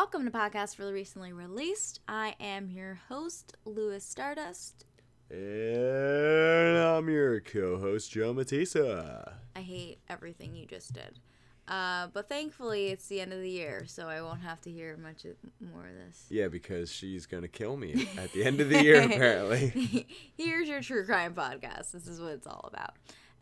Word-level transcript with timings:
Welcome 0.00 0.24
to 0.26 0.30
Podcast 0.30 0.76
for 0.76 0.84
the 0.84 0.92
Recently 0.92 1.32
Released. 1.32 1.98
I 2.06 2.36
am 2.38 2.70
your 2.70 3.00
host, 3.08 3.56
Lewis 3.64 4.04
Stardust. 4.04 4.84
And 5.28 6.78
I'm 6.78 7.08
your 7.08 7.40
co-host 7.40 8.12
Joe 8.12 8.32
Matisa. 8.32 9.32
I 9.56 9.60
hate 9.60 9.98
everything 10.08 10.54
you 10.54 10.66
just 10.66 10.92
did. 10.92 11.18
Uh, 11.66 12.06
but 12.12 12.28
thankfully, 12.28 12.90
it's 12.90 13.08
the 13.08 13.20
end 13.20 13.32
of 13.32 13.40
the 13.40 13.50
year, 13.50 13.86
so 13.88 14.06
I 14.06 14.22
won't 14.22 14.42
have 14.42 14.60
to 14.60 14.70
hear 14.70 14.96
much 14.96 15.26
more 15.60 15.88
of 15.88 15.94
this. 16.06 16.26
Yeah, 16.30 16.46
because 16.46 16.92
she's 16.92 17.26
gonna 17.26 17.48
kill 17.48 17.76
me 17.76 18.06
at 18.18 18.32
the 18.32 18.44
end 18.44 18.60
of 18.60 18.68
the 18.68 18.80
year, 18.80 19.02
apparently. 19.02 20.06
Here's 20.36 20.68
your 20.68 20.80
true 20.80 21.04
crime 21.06 21.34
podcast. 21.34 21.90
This 21.90 22.06
is 22.06 22.20
what 22.20 22.30
it's 22.34 22.46
all 22.46 22.70
about. 22.72 22.94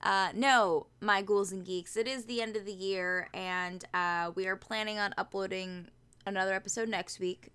Uh, 0.03 0.29
no, 0.35 0.87
my 1.01 1.21
ghouls 1.21 1.53
and 1.53 1.67
geeks. 1.67 1.99
It 1.99 2.07
is 2.07 2.25
the 2.25 2.41
end 2.41 2.57
of 2.57 2.65
the 2.65 2.73
year, 2.73 3.29
and 3.35 3.85
uh, 3.93 4.31
we 4.35 4.47
are 4.47 4.57
planning 4.57 4.99
on 4.99 5.13
uploading 5.19 5.89
another 6.27 6.53
episode 6.53 6.89
next 6.89 7.19
week. 7.21 7.51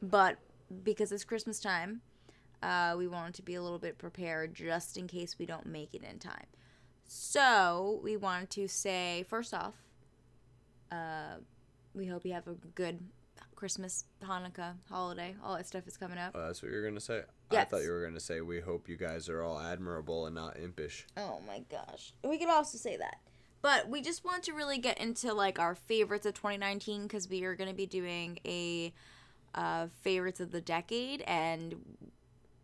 But 0.00 0.38
because 0.82 1.12
it's 1.12 1.24
Christmas 1.24 1.60
time, 1.60 2.00
uh, 2.62 2.94
we 2.96 3.08
wanted 3.08 3.34
to 3.34 3.42
be 3.42 3.56
a 3.56 3.62
little 3.62 3.78
bit 3.78 3.98
prepared 3.98 4.54
just 4.54 4.96
in 4.96 5.06
case 5.06 5.36
we 5.38 5.46
don't 5.46 5.66
make 5.66 5.94
it 5.94 6.02
in 6.02 6.18
time. 6.18 6.46
So 7.04 8.00
we 8.02 8.16
wanted 8.16 8.50
to 8.50 8.68
say 8.68 9.24
first 9.28 9.52
off, 9.52 9.74
uh, 10.90 11.36
we 11.94 12.06
hope 12.06 12.24
you 12.24 12.32
have 12.32 12.46
a 12.46 12.54
good 12.74 13.00
Christmas, 13.54 14.06
Hanukkah, 14.24 14.74
holiday. 14.90 15.36
All 15.44 15.56
that 15.56 15.66
stuff 15.66 15.86
is 15.86 15.96
coming 15.96 16.18
up. 16.18 16.32
Oh, 16.34 16.46
that's 16.46 16.62
what 16.62 16.72
you're 16.72 16.84
gonna 16.84 17.00
say. 17.00 17.22
I 17.50 17.64
thought 17.64 17.82
you 17.82 17.90
were 17.90 18.04
gonna 18.04 18.18
say 18.18 18.40
we 18.40 18.60
hope 18.60 18.88
you 18.88 18.96
guys 18.96 19.28
are 19.28 19.42
all 19.42 19.58
admirable 19.58 20.26
and 20.26 20.34
not 20.34 20.58
impish. 20.58 21.06
Oh 21.16 21.40
my 21.46 21.62
gosh. 21.70 22.12
We 22.24 22.38
could 22.38 22.48
also 22.48 22.78
say 22.78 22.96
that. 22.96 23.20
But 23.62 23.88
we 23.88 24.02
just 24.02 24.24
want 24.24 24.42
to 24.44 24.52
really 24.52 24.78
get 24.78 24.98
into 24.98 25.32
like 25.32 25.58
our 25.60 25.76
favorites 25.76 26.26
of 26.26 26.34
2019 26.34 27.04
because 27.04 27.28
we 27.28 27.44
are 27.44 27.54
going 27.54 27.70
to 27.70 27.76
be 27.76 27.86
doing 27.86 28.38
a 28.44 28.92
uh, 29.54 29.86
favorites 30.02 30.40
of 30.40 30.50
the 30.50 30.60
decade 30.60 31.22
and 31.22 31.76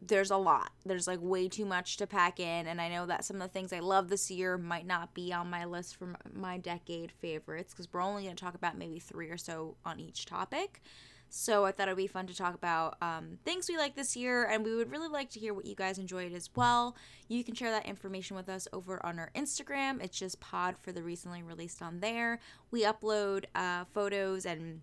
there's 0.03 0.31
a 0.31 0.37
lot. 0.37 0.71
There's 0.85 1.07
like 1.07 1.21
way 1.23 1.49
too 1.49 1.65
much 1.65 1.99
to 1.99 2.07
pack 2.07 2.41
in 2.41 2.67
and 2.67 2.81
I 2.81 2.89
know 2.89 3.07
that 3.07 3.25
some 3.25 3.37
of 3.37 3.43
the 3.43 3.49
things 3.49 3.73
I 3.73 3.79
love 3.79 4.09
this 4.09 4.31
year 4.31 4.59
might 4.59 4.87
not 4.87 5.15
be 5.15 5.33
on 5.33 5.49
my 5.49 5.65
list 5.65 5.97
for 5.97 6.17
my 6.35 6.59
decade 6.59 7.13
favorites 7.13 7.73
because 7.73 7.89
we're 7.93 8.03
only 8.03 8.25
going 8.25 8.35
to 8.35 8.45
talk 8.45 8.55
about 8.55 8.77
maybe 8.77 8.99
three 8.99 9.31
or 9.31 9.39
so 9.39 9.77
on 9.85 10.01
each 10.01 10.27
topic. 10.27 10.83
So 11.31 11.67
I 11.67 11.73
thought 11.73 11.89
it'd 11.89 11.97
be 11.97 12.07
fun 12.07 12.27
to 12.27 12.35
talk 12.35 12.55
about 12.55 12.97
um, 13.03 13.39
things 13.45 13.69
we 13.69 13.77
like 13.77 13.95
this 13.95 14.17
year, 14.17 14.45
and 14.45 14.65
we 14.65 14.75
would 14.75 14.91
really 14.91 15.09
like 15.09 15.31
to 15.31 15.41
hear 15.41 15.53
what 15.53 15.67
you 15.67 15.75
guys 15.75 15.99
enjoyed 15.99 16.33
as 16.33 16.49
well. 16.57 16.97
You 17.29 17.45
can 17.45 17.55
share 17.55 17.71
that 17.71 17.87
information 17.87 18.35
with 18.37 18.49
us 18.49 18.67
over 18.73 19.05
on 19.05 19.19
our 19.19 19.31
Instagram. 19.35 20.03
It's 20.03 20.19
just 20.19 20.41
Pod 20.41 20.77
for 20.79 20.91
the 20.91 21.03
recently 21.03 21.43
released 21.43 21.83
on 21.83 22.01
there. 22.01 22.41
We 22.71 22.85
upload 22.85 23.45
uh, 23.55 23.85
photos 23.93 24.47
and 24.47 24.81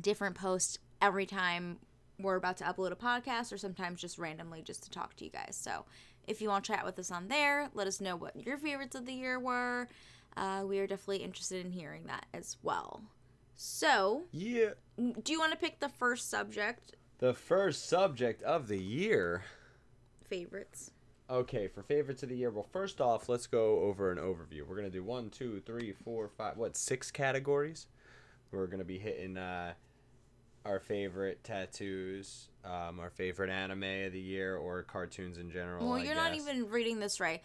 different 0.00 0.36
posts 0.36 0.78
every 1.00 1.26
time 1.26 1.78
we're 2.18 2.36
about 2.36 2.58
to 2.58 2.64
upload 2.64 2.92
a 2.92 2.96
podcast, 2.96 3.52
or 3.52 3.58
sometimes 3.58 4.00
just 4.00 4.18
randomly 4.18 4.62
just 4.62 4.82
to 4.84 4.90
talk 4.90 5.16
to 5.16 5.24
you 5.24 5.30
guys. 5.30 5.58
So 5.58 5.84
if 6.26 6.40
you 6.42 6.48
want 6.48 6.64
to 6.64 6.72
chat 6.72 6.84
with 6.84 6.98
us 6.98 7.10
on 7.10 7.28
there, 7.28 7.70
let 7.74 7.86
us 7.86 8.00
know 8.00 8.16
what 8.16 8.36
your 8.36 8.58
favorites 8.58 8.94
of 8.94 9.06
the 9.06 9.12
year 9.12 9.38
were. 9.38 9.88
Uh, 10.36 10.64
we 10.66 10.78
are 10.78 10.86
definitely 10.86 11.24
interested 11.24 11.64
in 11.64 11.72
hearing 11.72 12.04
that 12.06 12.26
as 12.34 12.56
well. 12.62 13.00
So, 13.56 14.24
Yeah. 14.32 14.70
do 15.22 15.32
you 15.32 15.38
want 15.40 15.52
to 15.52 15.58
pick 15.58 15.80
the 15.80 15.88
first 15.88 16.28
subject? 16.30 16.94
The 17.18 17.32
first 17.32 17.86
subject 17.88 18.42
of 18.42 18.68
the 18.68 18.78
year. 18.78 19.44
Favorites. 20.28 20.90
Okay, 21.28 21.66
for 21.66 21.82
favorites 21.82 22.22
of 22.22 22.28
the 22.28 22.36
year. 22.36 22.50
Well, 22.50 22.68
first 22.70 23.00
off, 23.00 23.28
let's 23.28 23.46
go 23.46 23.80
over 23.80 24.12
an 24.12 24.18
overview. 24.18 24.66
We're 24.66 24.76
gonna 24.76 24.90
do 24.90 25.02
one, 25.02 25.30
two, 25.30 25.60
three, 25.60 25.92
four, 25.92 26.28
five. 26.28 26.56
What 26.56 26.76
six 26.76 27.10
categories? 27.10 27.86
We're 28.52 28.66
gonna 28.66 28.84
be 28.84 28.98
hitting 28.98 29.36
uh, 29.36 29.72
our 30.64 30.78
favorite 30.78 31.42
tattoos, 31.42 32.48
um, 32.64 33.00
our 33.00 33.10
favorite 33.10 33.50
anime 33.50 33.82
of 34.06 34.12
the 34.12 34.20
year, 34.20 34.56
or 34.56 34.82
cartoons 34.82 35.38
in 35.38 35.50
general. 35.50 35.88
Well, 35.88 35.98
I 35.98 36.04
you're 36.04 36.14
not 36.14 36.34
even 36.34 36.68
reading 36.68 37.00
this 37.00 37.18
right. 37.20 37.42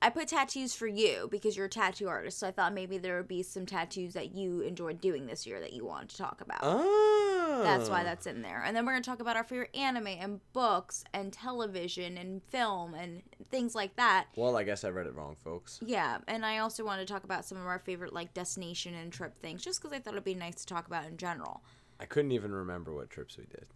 I 0.00 0.10
put 0.10 0.28
tattoos 0.28 0.74
for 0.74 0.86
you 0.86 1.28
because 1.30 1.56
you're 1.56 1.66
a 1.66 1.70
tattoo 1.70 2.08
artist, 2.08 2.38
so 2.38 2.48
I 2.48 2.50
thought 2.50 2.72
maybe 2.72 2.98
there 2.98 3.16
would 3.16 3.28
be 3.28 3.42
some 3.42 3.66
tattoos 3.66 4.14
that 4.14 4.34
you 4.34 4.60
enjoyed 4.60 5.00
doing 5.00 5.26
this 5.26 5.46
year 5.46 5.60
that 5.60 5.72
you 5.72 5.84
wanted 5.84 6.10
to 6.10 6.16
talk 6.18 6.40
about. 6.40 6.60
Oh. 6.62 7.62
That's 7.62 7.88
why 7.88 8.02
oh. 8.02 8.04
that's 8.04 8.26
in 8.26 8.42
there. 8.42 8.62
And 8.64 8.76
then 8.76 8.84
we're 8.84 8.92
going 8.92 9.02
to 9.02 9.08
talk 9.08 9.20
about 9.20 9.36
our 9.36 9.44
favorite 9.44 9.74
anime 9.74 10.06
and 10.06 10.40
books 10.52 11.04
and 11.12 11.32
television 11.32 12.18
and 12.18 12.42
film 12.42 12.94
and 12.94 13.22
things 13.50 13.74
like 13.74 13.96
that. 13.96 14.26
Well, 14.36 14.56
I 14.56 14.64
guess 14.64 14.84
I 14.84 14.88
read 14.88 15.06
it 15.06 15.14
wrong, 15.14 15.36
folks. 15.42 15.80
Yeah, 15.84 16.18
and 16.26 16.44
I 16.44 16.58
also 16.58 16.84
wanted 16.84 17.06
to 17.06 17.12
talk 17.12 17.24
about 17.24 17.44
some 17.44 17.58
of 17.58 17.66
our 17.66 17.78
favorite 17.78 18.12
like 18.12 18.34
destination 18.34 18.94
and 18.94 19.12
trip 19.12 19.38
things 19.38 19.62
just 19.62 19.80
because 19.80 19.96
I 19.96 20.00
thought 20.00 20.14
it'd 20.14 20.24
be 20.24 20.34
nice 20.34 20.56
to 20.56 20.66
talk 20.66 20.86
about 20.86 21.06
in 21.06 21.16
general. 21.16 21.62
I 21.98 22.04
couldn't 22.04 22.32
even 22.32 22.52
remember 22.52 22.92
what 22.94 23.10
trips 23.10 23.38
we 23.38 23.44
did. 23.44 23.66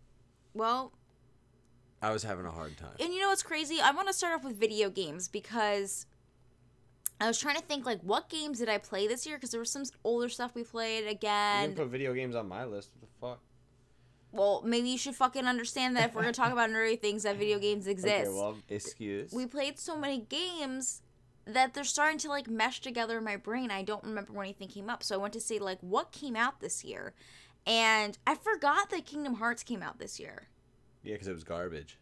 Well, 0.53 0.93
I 2.03 2.11
was 2.13 2.23
having 2.23 2.47
a 2.47 2.51
hard 2.51 2.77
time. 2.77 2.95
And 2.99 3.13
you 3.13 3.21
know 3.21 3.29
what's 3.29 3.43
crazy? 3.43 3.79
I 3.81 3.91
want 3.91 4.09
to 4.09 4.15
start 4.15 4.35
off 4.35 4.45
with 4.45 4.57
video 4.57 4.89
games 4.91 5.29
because 5.29 6.07
I 7.21 7.27
was 7.27 7.39
trying 7.39 7.57
to 7.57 7.63
think 7.63 7.85
like 7.85 8.01
what 8.01 8.29
games 8.29 8.59
did 8.59 8.69
I 8.69 8.79
play 8.79 9.07
this 9.07 9.27
year 9.27 9.37
because 9.37 9.51
there 9.51 9.61
was 9.61 9.71
some 9.71 9.85
older 10.05 10.29
stuff 10.29 10.55
we 10.55 10.65
played 10.65 11.07
again. 11.07 11.11
You 11.11 11.17
again. 11.17 11.69
didn't 11.69 11.77
put 11.79 11.89
video 11.89 12.15
games 12.15 12.35
on 12.35 12.49
my 12.49 12.65
list. 12.65 12.91
What 12.95 13.01
the 13.01 13.27
fuck? 13.27 13.41
well, 14.33 14.63
maybe 14.65 14.89
you 14.89 14.99
should 14.99 15.15
fucking 15.15 15.47
understand 15.47 15.97
that 15.97 16.11
if 16.11 16.15
we're 16.15 16.23
gonna 16.23 16.33
talk 16.33 16.53
about 16.53 16.71
nerdy 16.71 16.99
things, 17.01 17.25
that 17.25 17.37
video 17.37 17.59
games 17.59 17.87
exist. 17.87 18.27
Okay, 18.27 18.29
well, 18.29 18.57
excuse. 18.69 19.33
we 19.33 19.47
played 19.47 19.79
so 19.79 19.97
many 19.97 20.21
games 20.21 21.03
that 21.47 21.75
they're 21.75 21.85
starting 21.85 22.19
to 22.19 22.29
like 22.29 22.49
mesh 22.49 22.81
together 22.81 23.19
in 23.19 23.25
my 23.25 23.37
brain. 23.37 23.71
I 23.71 23.83
don't 23.83 24.05
remember 24.05 24.33
when 24.33 24.47
anything 24.47 24.69
came 24.69 24.89
up, 24.89 25.03
so 25.03 25.17
I 25.17 25.19
went 25.19 25.35
to 25.35 25.41
see 25.41 25.59
like 25.59 25.79
what 25.81 26.13
came 26.13 26.37
out 26.37 26.61
this 26.61 26.85
year, 26.85 27.13
and 27.67 28.17
I 28.27 28.37
forgot 28.37 28.91
that 28.91 29.05
Kingdom 29.05 29.35
Hearts 29.35 29.63
came 29.63 29.83
out 29.83 29.99
this 29.99 30.21
year. 30.21 30.49
Yeah, 31.03 31.15
because 31.15 31.29
it 31.29 31.33
was 31.33 31.45
garbage. 31.45 31.99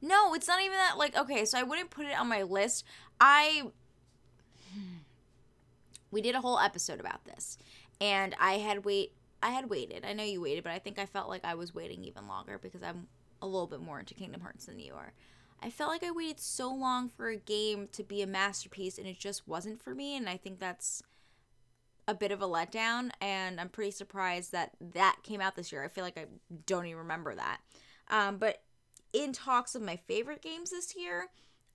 No, 0.00 0.34
it's 0.34 0.48
not 0.48 0.60
even 0.60 0.76
that. 0.76 0.98
Like, 0.98 1.16
okay, 1.16 1.44
so 1.44 1.58
I 1.58 1.62
wouldn't 1.62 1.90
put 1.90 2.06
it 2.06 2.18
on 2.18 2.28
my 2.28 2.42
list. 2.42 2.84
I. 3.20 3.64
We 6.12 6.22
did 6.22 6.36
a 6.36 6.40
whole 6.40 6.58
episode 6.60 7.00
about 7.00 7.24
this, 7.24 7.58
and 8.00 8.34
I 8.40 8.52
had 8.58 8.84
wait. 8.84 9.12
I 9.42 9.50
had 9.50 9.68
waited. 9.68 10.04
I 10.04 10.12
know 10.12 10.22
you 10.22 10.40
waited, 10.40 10.62
but 10.62 10.72
I 10.72 10.78
think 10.78 11.00
I 11.00 11.04
felt 11.04 11.28
like 11.28 11.44
I 11.44 11.56
was 11.56 11.74
waiting 11.74 12.04
even 12.04 12.28
longer 12.28 12.58
because 12.62 12.82
I'm 12.82 13.08
a 13.42 13.46
little 13.46 13.66
bit 13.66 13.80
more 13.80 13.98
into 13.98 14.14
Kingdom 14.14 14.40
Hearts 14.40 14.66
than 14.66 14.78
you 14.78 14.94
are. 14.94 15.12
I 15.62 15.68
felt 15.68 15.90
like 15.90 16.04
I 16.04 16.10
waited 16.10 16.40
so 16.40 16.72
long 16.72 17.08
for 17.08 17.28
a 17.28 17.36
game 17.36 17.88
to 17.92 18.02
be 18.02 18.22
a 18.22 18.26
masterpiece, 18.26 18.98
and 18.98 19.06
it 19.06 19.18
just 19.18 19.48
wasn't 19.48 19.82
for 19.82 19.94
me. 19.94 20.16
And 20.16 20.28
I 20.28 20.36
think 20.36 20.60
that's 20.60 21.02
a 22.06 22.14
bit 22.14 22.30
of 22.30 22.42
a 22.42 22.46
letdown. 22.46 23.10
And 23.20 23.60
I'm 23.60 23.68
pretty 23.68 23.90
surprised 23.90 24.52
that 24.52 24.72
that 24.94 25.16
came 25.22 25.40
out 25.40 25.56
this 25.56 25.72
year. 25.72 25.84
I 25.84 25.88
feel 25.88 26.04
like 26.04 26.18
I 26.18 26.26
don't 26.66 26.86
even 26.86 26.98
remember 26.98 27.34
that. 27.34 27.60
Um, 28.08 28.38
but 28.38 28.62
in 29.12 29.32
talks 29.32 29.74
of 29.74 29.82
my 29.82 29.96
favorite 29.96 30.42
games 30.42 30.70
this 30.70 30.94
year, 30.96 31.28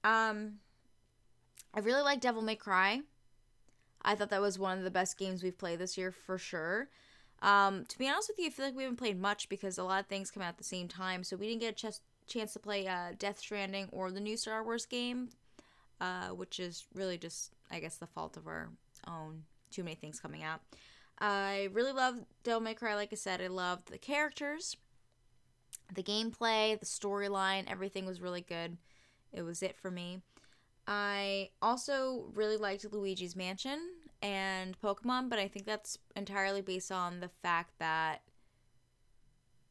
um, 0.03 0.59
I 1.73 1.79
really 1.79 2.01
like 2.01 2.21
Devil 2.21 2.41
May 2.41 2.55
Cry. 2.55 3.01
I 4.01 4.15
thought 4.15 4.29
that 4.29 4.41
was 4.41 4.57
one 4.57 4.77
of 4.77 4.83
the 4.83 4.91
best 4.91 5.17
games 5.17 5.43
we've 5.43 5.57
played 5.57 5.79
this 5.79 5.97
year 5.97 6.11
for 6.11 6.37
sure. 6.37 6.89
Um, 7.41 7.85
to 7.85 7.97
be 7.97 8.07
honest 8.07 8.29
with 8.29 8.39
you, 8.39 8.47
I 8.47 8.49
feel 8.49 8.65
like 8.65 8.75
we 8.75 8.83
haven't 8.83 8.97
played 8.97 9.19
much 9.19 9.49
because 9.49 9.77
a 9.77 9.83
lot 9.83 9.99
of 9.99 10.07
things 10.07 10.31
come 10.31 10.43
out 10.43 10.49
at 10.49 10.57
the 10.57 10.63
same 10.63 10.87
time, 10.87 11.23
so 11.23 11.35
we 11.35 11.47
didn't 11.47 11.61
get 11.61 11.83
a 11.83 11.91
ch- 11.91 11.99
chance 12.27 12.53
to 12.53 12.59
play 12.59 12.87
uh, 12.87 13.13
Death 13.17 13.39
Stranding 13.39 13.89
or 13.91 14.11
the 14.11 14.19
new 14.19 14.37
Star 14.37 14.63
Wars 14.63 14.85
game, 14.85 15.29
uh, 15.99 16.29
which 16.29 16.59
is 16.59 16.85
really 16.93 17.17
just, 17.17 17.51
I 17.71 17.79
guess, 17.79 17.97
the 17.97 18.07
fault 18.07 18.37
of 18.37 18.47
our 18.47 18.69
own. 19.07 19.43
Too 19.71 19.83
many 19.83 19.95
things 19.95 20.19
coming 20.19 20.43
out. 20.43 20.61
I 21.19 21.69
really 21.71 21.93
love 21.93 22.15
Devil 22.43 22.61
May 22.61 22.73
Cry. 22.73 22.95
Like 22.95 23.09
I 23.11 23.15
said, 23.15 23.41
I 23.41 23.47
love 23.47 23.85
the 23.85 23.97
characters 23.97 24.75
the 25.91 26.03
gameplay, 26.03 26.79
the 26.79 26.85
storyline, 26.85 27.65
everything 27.67 28.05
was 28.05 28.21
really 28.21 28.41
good. 28.41 28.77
It 29.33 29.43
was 29.43 29.61
it 29.61 29.77
for 29.77 29.91
me. 29.91 30.21
I 30.87 31.49
also 31.61 32.25
really 32.33 32.57
liked 32.57 32.91
Luigi's 32.91 33.35
Mansion 33.35 33.79
and 34.21 34.79
Pokemon, 34.81 35.29
but 35.29 35.39
I 35.39 35.47
think 35.47 35.65
that's 35.65 35.97
entirely 36.15 36.61
based 36.61 36.91
on 36.91 37.19
the 37.19 37.29
fact 37.29 37.73
that 37.79 38.21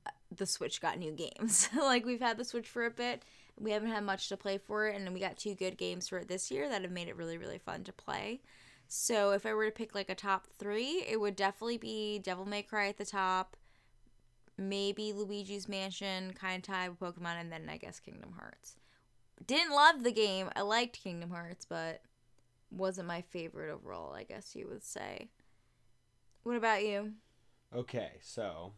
uh, 0.07 0.11
the 0.35 0.47
Switch 0.47 0.81
got 0.81 0.99
new 0.99 1.13
games. 1.13 1.69
like 1.77 2.05
we've 2.05 2.21
had 2.21 2.37
the 2.37 2.45
Switch 2.45 2.69
for 2.69 2.85
a 2.85 2.91
bit, 2.91 3.23
we 3.59 3.73
haven't 3.73 3.91
had 3.91 4.05
much 4.05 4.29
to 4.29 4.37
play 4.37 4.59
for 4.59 4.87
it, 4.87 4.97
and 4.97 5.13
we 5.13 5.21
got 5.21 5.37
two 5.37 5.55
good 5.55 5.77
games 5.77 6.09
for 6.09 6.19
it 6.19 6.29
this 6.29 6.51
year 6.51 6.69
that 6.69 6.83
have 6.83 6.91
made 6.91 7.09
it 7.09 7.17
really, 7.17 7.39
really 7.39 7.59
fun 7.59 7.85
to 7.85 7.93
play. 7.93 8.41
So 8.89 9.31
if 9.33 9.47
I 9.47 9.55
were 9.55 9.67
to 9.67 9.71
pick 9.71 9.95
like 9.95 10.11
a 10.11 10.15
top 10.15 10.49
three, 10.59 11.05
it 11.09 11.21
would 11.21 11.37
definitely 11.37 11.79
be 11.79 12.19
Devil 12.19 12.47
May 12.47 12.63
Cry 12.63 12.89
at 12.89 12.99
the 12.99 13.05
top, 13.05 13.57
maybe 14.61 15.13
Luigi's 15.13 15.69
Mansion, 15.69 16.33
kind 16.35 16.59
of 16.59 16.63
tied 16.63 16.91
with 16.91 17.01
Pokemon, 17.01 17.41
and 17.41 17.51
then 17.51 17.69
I 17.69 17.79
guess 17.79 17.99
Kingdom 17.99 18.35
Hearts. 18.39 18.77
Didn't 19.47 19.75
love 19.75 20.03
the 20.05 20.13
game. 20.13 20.51
I 20.55 20.61
liked 20.61 21.03
Kingdom 21.03 21.31
Hearts, 21.31 21.65
but 21.65 22.03
wasn't 22.71 23.09
my 23.09 23.23
favorite 23.23 23.73
overall, 23.73 24.13
I 24.13 24.25
guess 24.25 24.55
you 24.55 24.69
would 24.69 24.85
say. 24.85 25.31
What 26.43 26.57
about 26.57 26.85
you? 26.85 27.13
Okay, 27.75 28.13
so 28.21 28.73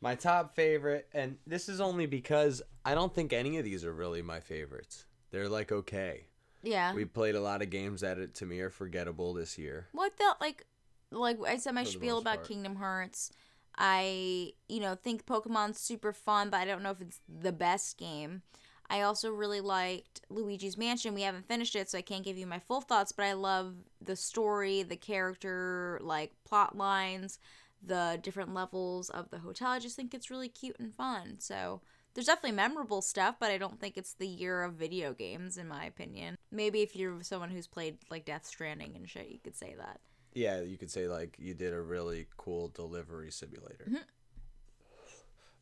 my 0.00 0.14
top 0.14 0.54
favorite, 0.54 1.08
and 1.12 1.36
this 1.46 1.68
is 1.68 1.80
only 1.80 2.06
because 2.06 2.62
I 2.84 2.94
don't 2.94 3.14
think 3.14 3.32
any 3.32 3.58
of 3.58 3.64
these 3.64 3.84
are 3.84 3.92
really 3.92 4.22
my 4.22 4.40
favorites. 4.40 5.04
They're 5.30 5.48
like 5.48 5.72
okay. 5.72 6.26
Yeah. 6.62 6.94
We 6.94 7.04
played 7.04 7.34
a 7.34 7.40
lot 7.40 7.60
of 7.60 7.70
games 7.70 8.00
that 8.00 8.18
it, 8.18 8.34
to 8.36 8.46
me 8.46 8.60
are 8.60 8.70
forgettable 8.70 9.34
this 9.34 9.58
year. 9.58 9.88
What 9.92 10.16
the 10.16 10.36
like 10.40 10.64
like 11.10 11.38
I 11.46 11.56
said 11.56 11.74
my 11.74 11.84
For 11.84 11.90
spiel 11.90 12.18
about 12.18 12.36
part. 12.36 12.48
Kingdom 12.48 12.76
Hearts. 12.76 13.30
I, 13.76 14.52
you 14.68 14.80
know, 14.80 14.94
think 14.94 15.26
Pokemon's 15.26 15.78
super 15.78 16.12
fun, 16.12 16.50
but 16.50 16.58
I 16.58 16.64
don't 16.64 16.82
know 16.82 16.90
if 16.90 17.00
it's 17.00 17.20
the 17.28 17.52
best 17.52 17.98
game. 17.98 18.42
I 18.88 19.00
also 19.00 19.30
really 19.30 19.60
liked 19.60 20.20
Luigi's 20.28 20.76
Mansion. 20.76 21.14
We 21.14 21.22
haven't 21.22 21.48
finished 21.48 21.74
it, 21.74 21.88
so 21.90 21.98
I 21.98 22.02
can't 22.02 22.24
give 22.24 22.36
you 22.36 22.46
my 22.46 22.58
full 22.58 22.80
thoughts, 22.80 23.12
but 23.12 23.24
I 23.24 23.32
love 23.32 23.74
the 24.00 24.16
story, 24.16 24.82
the 24.82 24.96
character, 24.96 25.98
like 26.02 26.32
plot 26.44 26.76
lines, 26.76 27.38
the 27.82 28.18
different 28.22 28.52
levels 28.52 29.10
of 29.10 29.30
the 29.30 29.38
hotel. 29.38 29.70
I 29.70 29.78
just 29.78 29.96
think 29.96 30.12
it's 30.12 30.30
really 30.30 30.48
cute 30.48 30.78
and 30.78 30.94
fun. 30.94 31.36
So 31.38 31.80
there's 32.14 32.26
definitely 32.26 32.52
memorable 32.52 33.02
stuff, 33.02 33.36
but 33.40 33.50
I 33.50 33.58
don't 33.58 33.80
think 33.80 33.96
it's 33.96 34.14
the 34.14 34.28
year 34.28 34.62
of 34.62 34.74
video 34.74 35.12
games, 35.12 35.56
in 35.56 35.66
my 35.66 35.84
opinion. 35.84 36.36
Maybe 36.52 36.82
if 36.82 36.94
you're 36.94 37.22
someone 37.22 37.50
who's 37.50 37.66
played 37.66 37.98
like 38.10 38.24
Death 38.24 38.46
Stranding 38.46 38.94
and 38.96 39.08
shit, 39.08 39.28
you 39.30 39.38
could 39.42 39.56
say 39.56 39.74
that. 39.78 40.00
Yeah, 40.34 40.60
you 40.62 40.76
could 40.76 40.90
say 40.90 41.06
like 41.08 41.36
you 41.38 41.54
did 41.54 41.72
a 41.72 41.80
really 41.80 42.26
cool 42.36 42.68
delivery 42.68 43.30
simulator. 43.30 43.86
Mhm. 43.88 44.04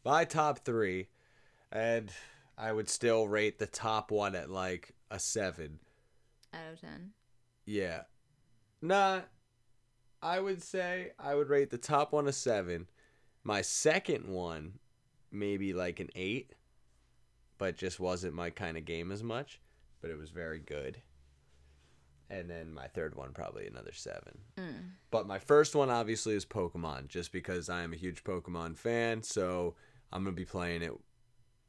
My 0.04 0.24
top 0.24 0.60
three, 0.64 1.08
and 1.70 2.10
I 2.56 2.72
would 2.72 2.88
still 2.88 3.28
rate 3.28 3.58
the 3.58 3.66
top 3.66 4.10
one 4.10 4.34
at 4.34 4.50
like 4.50 4.94
a 5.10 5.18
seven. 5.18 5.78
Out 6.52 6.72
of 6.72 6.80
10. 6.80 7.12
Yeah. 7.66 8.02
Nah. 8.80 9.22
I 10.20 10.38
would 10.38 10.62
say 10.62 11.12
I 11.18 11.34
would 11.34 11.48
rate 11.48 11.70
the 11.70 11.78
top 11.78 12.12
one 12.12 12.28
a 12.28 12.32
seven. 12.32 12.88
My 13.42 13.60
second 13.60 14.28
one, 14.28 14.78
maybe 15.32 15.72
like 15.72 15.98
an 15.98 16.10
eight, 16.14 16.54
but 17.58 17.76
just 17.76 17.98
wasn't 17.98 18.34
my 18.34 18.50
kind 18.50 18.76
of 18.76 18.84
game 18.84 19.10
as 19.10 19.22
much. 19.22 19.60
But 20.00 20.10
it 20.10 20.18
was 20.18 20.30
very 20.30 20.60
good. 20.60 21.02
And 22.32 22.48
then 22.48 22.72
my 22.72 22.86
third 22.86 23.14
one, 23.14 23.32
probably 23.32 23.66
another 23.66 23.92
seven. 23.92 24.38
Mm. 24.56 24.92
But 25.10 25.26
my 25.26 25.38
first 25.38 25.74
one 25.74 25.90
obviously 25.90 26.34
is 26.34 26.46
Pokemon, 26.46 27.08
just 27.08 27.30
because 27.30 27.68
I 27.68 27.82
am 27.82 27.92
a 27.92 27.96
huge 27.96 28.24
Pokemon 28.24 28.78
fan. 28.78 29.22
So 29.22 29.74
I'm 30.10 30.24
gonna 30.24 30.34
be 30.34 30.46
playing 30.46 30.80
it, 30.80 30.92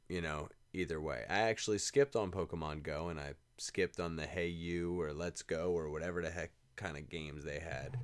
you 0.08 0.22
know, 0.22 0.48
either 0.72 1.02
way. 1.02 1.24
I 1.30 1.40
actually 1.40 1.80
skipped 1.80 2.16
on 2.16 2.32
Pokemon 2.32 2.84
Go, 2.84 3.10
and 3.10 3.20
I 3.20 3.34
skipped 3.58 4.00
on 4.00 4.16
the 4.16 4.26
Hey 4.26 4.48
You 4.48 5.00
or 5.02 5.12
Let's 5.12 5.42
Go 5.42 5.72
or 5.72 5.90
whatever 5.90 6.22
the 6.22 6.30
heck 6.30 6.52
kind 6.78 6.96
of 6.96 7.10
games 7.10 7.44
they 7.44 7.60
had, 7.60 8.00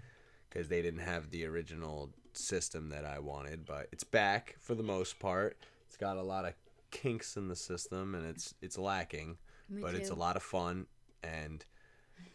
because 0.50 0.68
they 0.68 0.82
didn't 0.82 1.00
have 1.00 1.30
the 1.30 1.46
original 1.46 2.10
system 2.34 2.90
that 2.90 3.06
I 3.06 3.20
wanted. 3.20 3.66
But 3.66 3.88
it's 3.94 4.04
back 4.04 4.58
for 4.60 4.76
the 4.76 4.84
most 4.84 5.18
part. 5.18 5.58
It's 5.88 5.96
got 5.96 6.18
a 6.18 6.24
lot 6.24 6.44
of 6.44 6.56
kinks 6.92 7.38
in 7.38 7.48
the 7.48 7.56
system, 7.56 8.16
and 8.16 8.26
it's 8.26 8.54
it's 8.62 8.78
lacking 8.78 9.38
Me 9.70 9.82
but 9.82 9.96
it's 9.96 10.10
a 10.10 10.16
lot 10.16 10.36
of 10.36 10.44
fun 10.44 10.88
and 11.24 11.64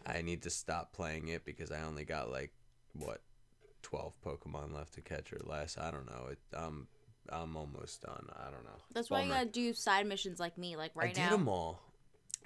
I 0.06 0.22
need 0.22 0.42
to 0.42 0.50
stop 0.50 0.92
playing 0.92 1.28
it 1.28 1.44
because 1.44 1.70
I 1.70 1.82
only 1.82 2.04
got 2.04 2.30
like 2.30 2.52
what 2.92 3.22
12 3.82 4.14
Pokemon 4.24 4.74
left 4.74 4.94
to 4.94 5.00
catch 5.00 5.32
or 5.32 5.40
less. 5.44 5.76
I 5.78 5.90
don't 5.90 6.06
know. 6.06 6.28
It 6.30 6.38
um 6.56 6.88
I'm 7.30 7.56
almost 7.56 8.02
done. 8.02 8.26
I 8.36 8.50
don't 8.50 8.64
know. 8.64 8.80
That's 8.92 9.08
why 9.10 9.22
you 9.22 9.30
gotta 9.30 9.46
do 9.46 9.72
side 9.72 10.06
missions 10.06 10.38
like 10.38 10.58
me. 10.58 10.76
Like 10.76 10.92
I 10.96 11.00
right 11.00 11.14
did 11.14 11.22
now. 11.22 11.30
them 11.30 11.48
all. 11.48 11.80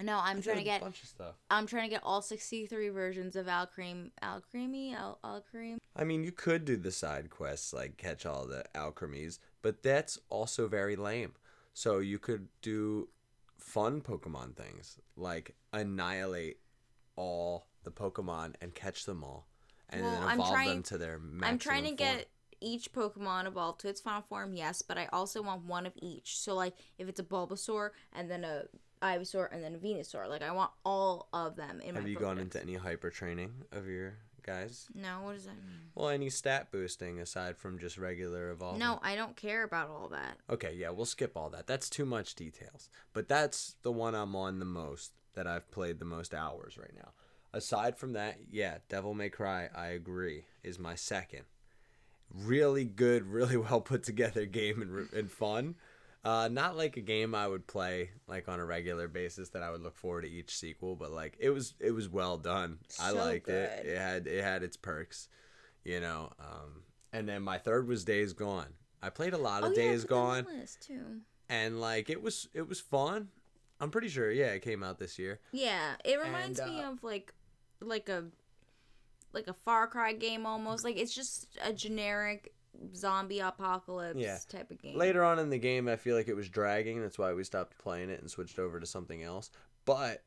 No, 0.01 0.21
I'm 0.23 0.39
I 0.39 0.41
trying 0.41 0.59
to 0.59 0.63
get 0.63 0.81
a 0.81 0.85
bunch 0.85 1.03
of 1.03 1.09
stuff. 1.09 1.35
I'm 1.51 1.67
trying 1.67 1.83
to 1.85 1.89
get 1.89 2.03
all 2.05 2.23
63 2.23 2.89
versions 2.91 3.35
of 3.35 3.47
Alcreme, 3.47 4.13
Alcremie, 4.23 4.95
Al 4.95 5.19
Alcreme. 5.25 5.79
I 5.97 6.05
mean, 6.05 6.23
you 6.23 6.31
could 6.31 6.65
do 6.65 6.77
the 6.77 6.93
side 6.93 7.31
quests 7.31 7.73
like 7.73 7.97
catch 7.97 8.25
all 8.25 8.47
the 8.47 8.65
alchemies, 8.77 9.41
but 9.61 9.83
that's 9.83 10.19
also 10.31 10.69
very 10.69 10.95
lame. 10.95 11.33
So 11.75 11.99
you 11.99 12.21
could 12.21 12.47
do 12.63 13.09
fun 13.59 14.01
Pokemon 14.01 14.57
things 14.57 14.99
like 15.17 15.57
annihilate 15.73 16.59
all 17.19 17.67
the 17.85 17.91
Pokemon 17.91 18.55
and 18.61 18.75
catch 18.75 19.05
them 19.05 19.23
all, 19.25 19.47
and 19.91 20.03
Well, 20.03 20.11
then 20.21 20.33
evolve 20.41 20.65
them 20.67 20.83
to 20.85 20.99
their 20.99 21.19
maximum 21.19 21.45
I'm 21.45 21.59
trying 21.59 21.83
to 21.83 21.89
form. 21.89 21.97
get 21.97 22.29
each 22.61 22.93
Pokemon 22.93 23.47
evolved 23.47 23.81
to 23.81 23.89
its 23.89 24.01
final 24.01 24.23
form, 24.23 24.55
yes, 24.55 24.83
but 24.83 24.97
I 24.99 25.09
also 25.13 25.43
want 25.43 25.65
one 25.65 25.87
of 25.87 25.93
each. 25.97 26.39
So 26.39 26.55
like 26.55 26.75
if 26.99 27.09
it's 27.09 27.21
a 27.21 27.25
Bulbasaur 27.25 27.91
and 28.13 28.31
then 28.31 28.45
a 28.45 28.65
Ivysaur 29.03 29.49
and 29.53 29.63
then 29.63 29.75
a 29.75 29.79
Venusaur, 29.79 30.29
like 30.29 30.43
I 30.43 30.51
want 30.53 30.71
all 30.85 31.29
of 31.33 31.57
them 31.57 31.81
in 31.81 31.95
my 31.95 32.01
Have 32.01 32.09
you 32.09 32.17
gone 32.19 32.39
into 32.39 32.61
any 32.61 32.75
hyper 32.75 33.11
training 33.11 33.53
of 33.71 33.87
your 33.87 34.15
guys? 34.43 34.87
No, 34.95 35.21
what 35.23 35.35
does 35.35 35.45
that 35.45 35.57
mean? 35.57 35.91
Well, 35.95 36.09
any 36.09 36.31
stat 36.31 36.73
boosting 36.73 37.21
aside 37.21 37.57
from 37.57 37.79
just 37.79 37.97
regular 37.99 38.51
evolving? 38.51 38.81
No, 38.81 38.99
I 39.03 39.15
don't 39.15 39.37
care 39.37 39.63
about 39.63 39.89
all 39.91 40.09
that. 40.09 40.39
Okay, 40.51 40.75
yeah, 40.75 40.91
we'll 40.91 41.07
skip 41.07 41.37
all 41.37 41.51
that. 41.51 41.67
That's 41.69 41.89
too 41.89 42.05
much 42.07 42.35
details. 42.35 42.89
But 43.13 43.29
that's 43.29 43.77
the 43.83 43.93
one 43.93 44.15
I'm 44.17 44.35
on 44.35 44.59
the 44.59 44.65
most 44.65 45.13
that 45.39 45.47
I've 45.47 45.71
played 45.71 46.01
the 46.01 46.05
most 46.05 46.35
hours 46.35 46.77
right 46.77 46.95
now. 46.97 47.13
Aside 47.53 47.97
from 47.97 48.15
that, 48.15 48.39
yeah, 48.51 48.79
Devil 48.89 49.15
May 49.15 49.29
Cry, 49.29 49.69
I 49.73 49.87
agree, 49.87 50.47
is 50.65 50.81
my 50.81 50.97
second. 50.97 51.45
Really 52.35 52.85
good, 52.85 53.23
really 53.27 53.57
well 53.57 53.81
put 53.81 54.03
together 54.03 54.47
game 54.47 54.83
and, 54.83 55.13
and 55.13 55.31
fun. 55.31 55.77
Uh, 56.25 56.49
not 56.51 56.77
like 56.77 56.97
a 56.97 57.01
game 57.01 57.37
I 57.37 57.47
would 57.47 57.69
play 57.69 58.11
like 58.27 58.49
on 58.49 58.59
a 58.59 58.65
regular 58.65 59.07
basis 59.07 59.51
that 59.51 59.63
I 59.63 59.71
would 59.71 59.81
look 59.81 59.97
forward 59.97 60.23
to 60.23 60.29
each 60.29 60.57
sequel, 60.57 60.97
but 60.97 61.13
like 61.13 61.37
it 61.39 61.51
was 61.51 61.75
it 61.79 61.93
was 61.93 62.09
well 62.09 62.37
done. 62.37 62.79
I 63.01 63.13
liked 63.13 63.49
it. 63.49 63.83
good. 63.83 63.93
It 63.93 63.97
had 63.97 64.27
it 64.27 64.43
had 64.43 64.65
its 64.65 64.77
perks, 64.77 65.29
you 65.85 66.01
know. 66.01 66.33
Um, 66.41 66.83
and 67.13 67.29
then 67.29 67.43
my 67.43 67.59
third 67.59 67.87
was 67.87 68.05
Days 68.05 68.33
Gone. 68.33 68.75
I 69.01 69.11
played 69.11 69.35
a 69.35 69.39
lot 69.39 69.63
of 69.63 69.71
oh 69.71 69.75
Days 69.77 70.03
on 70.03 70.09
Gone 70.09 70.47
and 71.49 71.81
like 71.81 72.11
it 72.11 72.21
was 72.21 72.49
it 72.53 72.69
was 72.69 72.81
fun. 72.81 73.29
I'm 73.81 73.91
pretty 73.91 74.09
sure. 74.09 74.31
Yeah, 74.31 74.47
it 74.49 74.63
came 74.63 74.83
out 74.83 74.99
this 74.99 75.19
year. 75.19 75.41
Yeah, 75.53 75.95
it 76.05 76.21
reminds 76.21 76.59
And, 76.59 76.75
me 76.75 76.83
uh, 76.83 76.93
of 76.93 77.03
like 77.05 77.33
like 77.81 78.09
a 78.09 78.25
like 79.33 79.47
a 79.49 79.53
Far 79.53 79.87
Cry 79.87 80.13
game 80.13 80.47
almost. 80.47 80.85
Like 80.85 80.97
it's 80.97 81.15
just 81.15 81.49
a 81.63 81.73
generic 81.73 82.53
zombie 82.95 83.41
apocalypse 83.41 84.19
Yeah. 84.19 84.39
type 84.49 84.71
of 84.71 84.81
game. 84.81 84.97
Later 84.97 85.25
on 85.25 85.39
in 85.39 85.51
the 85.51 85.59
game, 85.59 85.89
I 85.89 85.97
feel 85.97 86.17
like 86.17 86.29
it 86.29 86.35
was 86.37 86.49
dragging. 86.49 87.01
That's 87.03 87.19
why 87.19 87.33
we 87.33 87.45
stopped 87.45 87.79
playing 87.79 88.11
it 88.11 88.21
and 88.21 88.31
switched 88.31 88.59
over 88.59 88.81
to 88.81 88.87
something 88.87 89.23
else. 89.23 89.51
But 89.85 90.23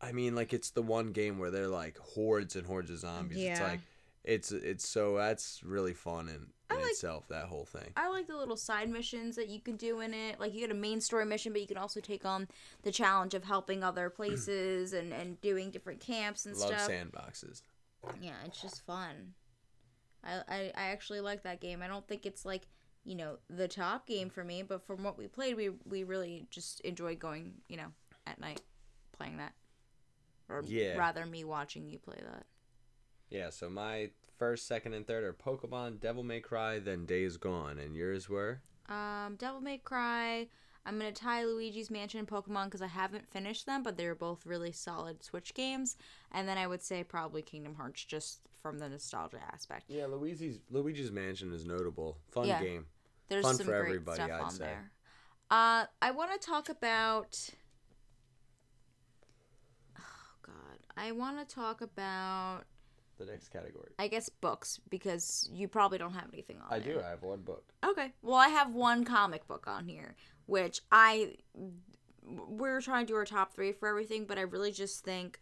I 0.00 0.12
mean, 0.12 0.34
like 0.34 0.52
it's 0.52 0.70
the 0.70 0.82
one 0.82 1.12
game 1.12 1.38
where 1.38 1.50
they're 1.50 1.68
like 1.68 1.98
hordes 1.98 2.56
and 2.56 2.66
hordes 2.66 2.90
of 2.90 2.98
zombies. 2.98 3.38
It's 3.38 3.60
like 3.60 3.80
it's 4.24 4.52
it's 4.52 4.88
so 4.88 5.16
that's 5.16 5.62
really 5.64 5.94
fun 5.94 6.28
in, 6.28 6.46
in 6.70 6.82
like- 6.82 6.90
itself. 6.90 7.28
That 7.28 7.46
whole 7.46 7.64
thing. 7.66 7.92
I 7.96 8.08
like 8.08 8.26
the 8.26 8.36
little 8.36 8.56
side 8.56 8.88
missions 8.88 9.36
that 9.36 9.48
you 9.48 9.60
can 9.60 9.76
do 9.76 10.00
in 10.00 10.14
it. 10.14 10.40
Like 10.40 10.54
you 10.54 10.60
get 10.60 10.70
a 10.70 10.74
main 10.74 11.00
story 11.00 11.24
mission, 11.26 11.52
but 11.52 11.60
you 11.60 11.66
can 11.68 11.76
also 11.76 12.00
take 12.00 12.24
on 12.24 12.48
the 12.82 12.90
challenge 12.92 13.34
of 13.34 13.44
helping 13.44 13.82
other 13.84 14.08
places 14.16 14.92
and 14.92 15.12
and 15.12 15.40
doing 15.40 15.70
different 15.70 16.00
camps 16.00 16.46
and 16.46 16.56
stuff. 16.56 16.70
Love 16.70 16.80
stuff. 16.80 16.90
sandboxes. 16.90 17.62
Yeah, 18.20 18.34
it's 18.44 18.60
just 18.60 18.84
fun. 18.84 19.34
I, 20.22 20.42
I 20.48 20.72
I 20.74 20.82
actually 20.90 21.20
like 21.20 21.42
that 21.42 21.60
game. 21.60 21.82
I 21.82 21.86
don't 21.86 22.06
think 22.08 22.24
it's 22.26 22.44
like 22.44 22.66
you 23.04 23.14
know 23.14 23.36
the 23.50 23.68
top 23.68 24.06
game 24.06 24.30
for 24.30 24.42
me, 24.42 24.62
but 24.62 24.82
from 24.86 25.02
what 25.04 25.18
we 25.18 25.26
played, 25.28 25.56
we 25.56 25.70
we 25.84 26.04
really 26.04 26.46
just 26.50 26.80
enjoyed 26.80 27.18
going 27.18 27.52
you 27.68 27.76
know 27.76 27.88
at 28.26 28.40
night 28.40 28.62
playing 29.12 29.36
that, 29.36 29.52
or 30.48 30.62
Yeah. 30.66 30.96
rather 30.96 31.26
me 31.26 31.44
watching 31.44 31.86
you 31.88 31.98
play 31.98 32.16
that. 32.24 32.46
Yeah. 33.34 33.50
So 33.50 33.68
my 33.68 34.10
first, 34.38 34.66
second, 34.66 34.94
and 34.94 35.06
third 35.06 35.24
are 35.24 35.32
Pokemon, 35.32 36.00
Devil 36.00 36.22
May 36.22 36.40
Cry, 36.40 36.78
then 36.78 37.04
Days 37.04 37.36
Gone, 37.36 37.78
and 37.78 37.96
yours 37.96 38.28
were. 38.28 38.60
Um, 38.88 39.36
Devil 39.36 39.60
May 39.60 39.78
Cry. 39.78 40.46
I'm 40.86 40.98
gonna 40.98 41.12
tie 41.12 41.44
Luigi's 41.44 41.90
Mansion 41.90 42.18
and 42.20 42.28
Pokemon 42.28 42.66
because 42.66 42.82
I 42.82 42.86
haven't 42.88 43.26
finished 43.26 43.64
them, 43.66 43.82
but 43.82 43.96
they're 43.96 44.14
both 44.14 44.44
really 44.44 44.70
solid 44.70 45.24
Switch 45.24 45.54
games. 45.54 45.96
And 46.30 46.46
then 46.46 46.58
I 46.58 46.66
would 46.66 46.82
say 46.82 47.02
probably 47.02 47.40
Kingdom 47.42 47.74
Hearts, 47.74 48.04
just 48.04 48.40
from 48.62 48.78
the 48.78 48.88
nostalgia 48.88 49.38
aspect. 49.52 49.84
Yeah, 49.88 50.06
Luigi's 50.06 50.60
Luigi's 50.70 51.10
Mansion 51.10 51.52
is 51.52 51.64
notable. 51.64 52.18
Fun 52.30 52.46
Yeah. 52.46 52.62
game. 52.62 52.86
There's 53.28 53.44
Fun 53.46 53.54
some 53.56 53.66
for 53.66 53.72
great 53.72 53.86
everybody, 53.88 54.16
stuff 54.16 54.30
I'd 54.30 54.40
on 54.42 54.50
say. 54.50 54.64
there. 54.64 54.92
Uh, 55.50 55.86
I 56.02 56.10
want 56.10 56.32
to 56.38 56.46
talk 56.46 56.68
about. 56.68 57.48
Oh 59.98 60.02
God, 60.42 60.78
I 60.98 61.12
want 61.12 61.38
to 61.48 61.54
talk 61.54 61.80
about. 61.80 62.64
The 63.18 63.26
next 63.26 63.48
category. 63.48 63.92
I 63.98 64.08
guess 64.08 64.28
books 64.28 64.80
because 64.90 65.48
you 65.52 65.68
probably 65.68 65.98
don't 65.98 66.14
have 66.14 66.28
anything 66.32 66.58
on. 66.58 66.66
I 66.70 66.80
there. 66.80 66.94
do. 66.94 67.00
I 67.00 67.10
have 67.10 67.22
one 67.22 67.42
book. 67.42 67.72
Okay. 67.84 68.12
Well, 68.22 68.36
I 68.36 68.48
have 68.48 68.74
one 68.74 69.04
comic 69.04 69.46
book 69.46 69.66
on 69.68 69.86
here, 69.86 70.16
which 70.46 70.80
I 70.90 71.36
we're 72.26 72.80
trying 72.80 73.06
to 73.06 73.12
do 73.12 73.16
our 73.16 73.24
top 73.24 73.54
three 73.54 73.72
for 73.72 73.88
everything, 73.88 74.24
but 74.24 74.38
I 74.38 74.42
really 74.42 74.72
just 74.72 75.04
think 75.04 75.38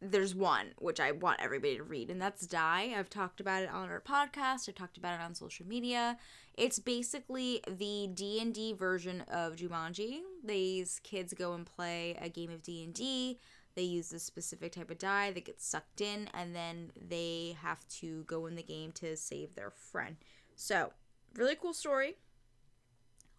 there's 0.00 0.34
one 0.34 0.66
which 0.78 1.00
I 1.00 1.12
want 1.12 1.40
everybody 1.40 1.76
to 1.76 1.82
read, 1.82 2.10
and 2.10 2.20
that's 2.20 2.46
Die. 2.46 2.94
I've 2.96 3.08
talked 3.08 3.40
about 3.40 3.62
it 3.62 3.70
on 3.70 3.88
our 3.88 4.00
podcast. 4.00 4.68
I've 4.68 4.74
talked 4.74 4.98
about 4.98 5.18
it 5.18 5.22
on 5.22 5.34
social 5.34 5.66
media. 5.66 6.18
It's 6.54 6.78
basically 6.78 7.62
the 7.66 8.08
D 8.12 8.40
and 8.40 8.52
D 8.52 8.72
version 8.72 9.22
of 9.22 9.56
Jumanji. 9.56 10.20
These 10.44 11.00
kids 11.02 11.32
go 11.34 11.54
and 11.54 11.64
play 11.64 12.16
a 12.20 12.28
game 12.28 12.50
of 12.50 12.62
D 12.62 12.84
and 12.84 12.92
D. 12.92 13.38
They 13.76 13.82
use 13.82 14.10
a 14.12 14.18
specific 14.18 14.72
type 14.72 14.90
of 14.90 14.98
die 14.98 15.30
that 15.32 15.44
gets 15.44 15.66
sucked 15.66 16.00
in, 16.00 16.30
and 16.32 16.56
then 16.56 16.92
they 17.08 17.56
have 17.62 17.86
to 18.00 18.24
go 18.24 18.46
in 18.46 18.56
the 18.56 18.62
game 18.62 18.90
to 18.92 19.16
save 19.16 19.54
their 19.54 19.70
friend. 19.70 20.16
So, 20.56 20.92
really 21.34 21.54
cool 21.54 21.74
story. 21.74 22.16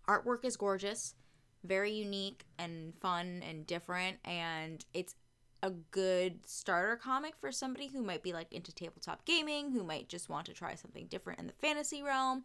Artwork 0.07 0.45
is 0.45 0.55
gorgeous, 0.55 1.15
very 1.63 1.91
unique 1.91 2.45
and 2.59 2.93
fun 2.99 3.43
and 3.49 3.65
different, 3.65 4.17
and 4.23 4.85
it's 4.93 5.15
a 5.63 5.71
good 5.71 6.45
starter 6.45 6.95
comic 6.95 7.33
for 7.35 7.51
somebody 7.51 7.87
who 7.87 8.03
might 8.03 8.21
be 8.21 8.31
like 8.31 8.53
into 8.53 8.71
tabletop 8.71 9.25
gaming, 9.25 9.71
who 9.71 9.83
might 9.83 10.07
just 10.07 10.29
want 10.29 10.45
to 10.45 10.53
try 10.53 10.75
something 10.75 11.07
different 11.07 11.39
in 11.39 11.47
the 11.47 11.53
fantasy 11.53 12.03
realm, 12.03 12.43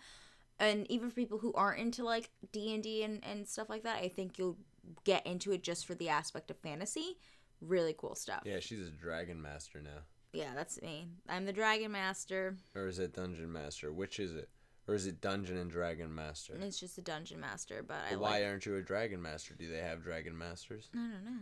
and 0.59 0.91
even 0.91 1.11
for 1.11 1.17
people 1.17 1.39
who 1.39 1.53
aren't 1.53 1.79
into 1.79 2.05
like 2.05 2.31
D 2.53 2.73
and 3.05 3.23
and 3.23 3.47
stuff 3.47 3.69
like 3.69 3.83
that. 3.83 4.03
I 4.03 4.09
think 4.09 4.39
you'll 4.39 4.57
get 5.05 5.27
into 5.27 5.53
it 5.53 5.63
just 5.63 5.87
for 5.87 5.95
the 5.95 6.09
aspect 6.09 6.51
of 6.51 6.57
fantasy. 6.57 7.19
Really 7.63 7.95
cool 7.97 8.15
stuff. 8.15 8.43
Yeah, 8.45 8.61
she's 8.61 8.87
a 8.87 8.91
dragon 8.91 9.41
master 9.41 9.81
now. 9.81 10.03
Yeah, 10.33 10.51
that's 10.55 10.81
me. 10.83 11.09
I'm 11.29 11.45
the 11.45 11.53
dragon 11.53 11.93
master. 11.93 12.57
Or 12.75 12.89
is 12.89 12.99
it 12.99 13.15
dungeon 13.15 13.53
master? 13.53 13.93
Which 13.93 14.19
is 14.19 14.35
it? 14.35 14.49
Or 14.89 14.95
is 14.95 15.07
it 15.07 15.21
dungeon 15.21 15.57
and 15.59 15.71
dragon 15.71 16.13
master? 16.13 16.59
It's 16.61 16.81
just 16.81 16.99
a 16.99 17.03
dungeon 17.03 17.39
master, 17.39 17.85
but, 17.87 18.19
why 18.19 18.41
like. 18.41 18.45
aren't 18.45 18.67
you 18.67 18.77
a 18.77 18.83
dragon 18.83 19.23
master? 19.23 19.55
Do 19.55 19.69
they 19.69 19.79
have 19.79 20.03
dragon 20.03 20.37
masters? 20.37 20.91
I 20.93 20.97
don't 20.97 21.25
know. 21.25 21.41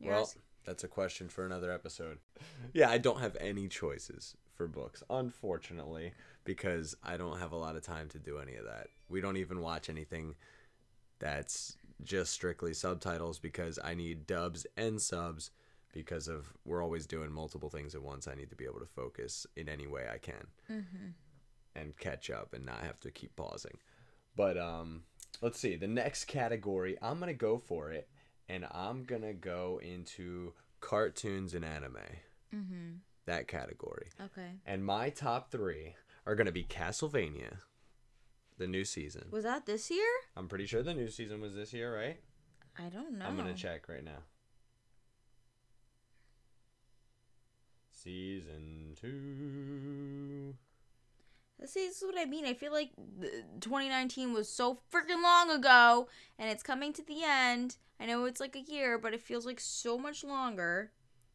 You're 0.00 0.14
well, 0.14 0.32
that's 0.64 0.84
a 0.84 0.88
question 0.88 1.28
for 1.28 1.44
another 1.44 1.70
episode. 1.70 2.18
Yeah, 2.72 2.88
I 2.88 2.98
don't 2.98 3.20
have 3.20 3.36
any 3.38 3.68
choices 3.68 4.34
for 4.54 4.66
books, 4.66 5.02
unfortunately, 5.10 6.12
because 6.44 6.96
I 7.02 7.16
don't 7.16 7.38
have 7.38 7.52
a 7.52 7.56
lot 7.56 7.76
of 7.76 7.82
time 7.82 8.08
to 8.10 8.18
do 8.18 8.38
any 8.38 8.54
of 8.54 8.64
that. 8.64 8.86
We 9.08 9.20
don't 9.20 9.36
even 9.36 9.60
watch 9.60 9.90
anything 9.90 10.34
that's 11.18 11.76
just 12.04 12.32
strictly 12.32 12.74
subtitles 12.74 13.38
because 13.38 13.78
I 13.82 13.94
need 13.94 14.26
dubs 14.26 14.66
and 14.76 15.00
subs 15.00 15.50
because 15.92 16.28
of 16.28 16.52
we're 16.64 16.82
always 16.82 17.06
doing 17.06 17.30
multiple 17.32 17.70
things 17.70 17.94
at 17.94 18.02
once. 18.02 18.26
I 18.28 18.34
need 18.34 18.50
to 18.50 18.56
be 18.56 18.64
able 18.64 18.80
to 18.80 18.86
focus 18.86 19.46
in 19.56 19.68
any 19.68 19.86
way 19.86 20.06
I 20.12 20.18
can 20.18 20.46
and 21.74 21.96
catch 21.96 22.30
up 22.30 22.52
and 22.52 22.64
not 22.64 22.82
have 22.82 23.00
to 23.00 23.10
keep 23.10 23.34
pausing. 23.36 23.78
But 24.36 24.58
um, 24.58 25.02
let's 25.40 25.58
see. 25.58 25.76
The 25.76 25.86
next 25.86 26.24
category, 26.26 26.96
I'm 27.00 27.20
gonna 27.20 27.34
go 27.34 27.58
for 27.58 27.92
it, 27.92 28.08
and 28.48 28.66
I'm 28.72 29.04
gonna 29.04 29.34
go 29.34 29.80
into 29.82 30.52
cartoons 30.80 31.54
and 31.54 31.64
anime. 31.64 31.96
Mm-hmm. 32.54 32.90
That 33.26 33.48
category. 33.48 34.08
okay. 34.20 34.50
And 34.66 34.84
my 34.84 35.10
top 35.10 35.50
three 35.50 35.94
are 36.26 36.34
gonna 36.34 36.52
be 36.52 36.64
Castlevania, 36.64 37.58
the 38.58 38.66
new 38.66 38.84
season. 38.84 39.26
Was 39.30 39.44
that 39.44 39.66
this 39.66 39.90
year? 39.90 40.06
I'm 40.36 40.48
pretty 40.48 40.66
sure 40.66 40.82
the 40.82 40.94
new 40.94 41.08
season 41.08 41.40
was 41.40 41.54
this 41.54 41.72
year, 41.72 41.94
right? 41.94 42.20
I 42.78 42.88
don't 42.88 43.18
know. 43.18 43.26
I'm 43.26 43.36
gonna 43.36 43.54
check 43.54 43.88
right 43.88 44.04
now. 44.04 44.22
Season 47.90 48.94
two. 49.00 50.54
See, 51.66 51.86
this 51.86 52.02
is 52.02 52.04
what 52.04 52.18
I 52.18 52.26
mean. 52.26 52.44
I 52.44 52.52
feel 52.52 52.72
like 52.72 52.90
2019 53.60 54.34
was 54.34 54.50
so 54.50 54.76
freaking 54.92 55.22
long 55.22 55.50
ago, 55.50 56.08
and 56.38 56.50
it's 56.50 56.62
coming 56.62 56.92
to 56.92 57.02
the 57.02 57.22
end. 57.24 57.76
I 57.98 58.06
know 58.06 58.24
it's 58.26 58.40
like 58.40 58.54
a 58.54 58.60
year, 58.60 58.98
but 58.98 59.14
it 59.14 59.22
feels 59.22 59.46
like 59.46 59.60
so 59.60 59.96
much 59.96 60.24
longer. 60.24 60.90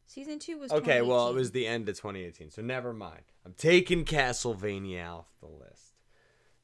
Season 0.06 0.38
two 0.38 0.58
was 0.58 0.70
Okay, 0.70 1.02
well, 1.02 1.28
it 1.28 1.34
was 1.34 1.52
the 1.52 1.66
end 1.66 1.88
of 1.88 1.96
2018, 1.96 2.50
so 2.50 2.62
never 2.62 2.92
mind. 2.92 3.22
I'm 3.44 3.54
taking 3.54 4.04
Castlevania 4.04 5.18
off 5.18 5.28
the 5.40 5.46
list. 5.46 5.89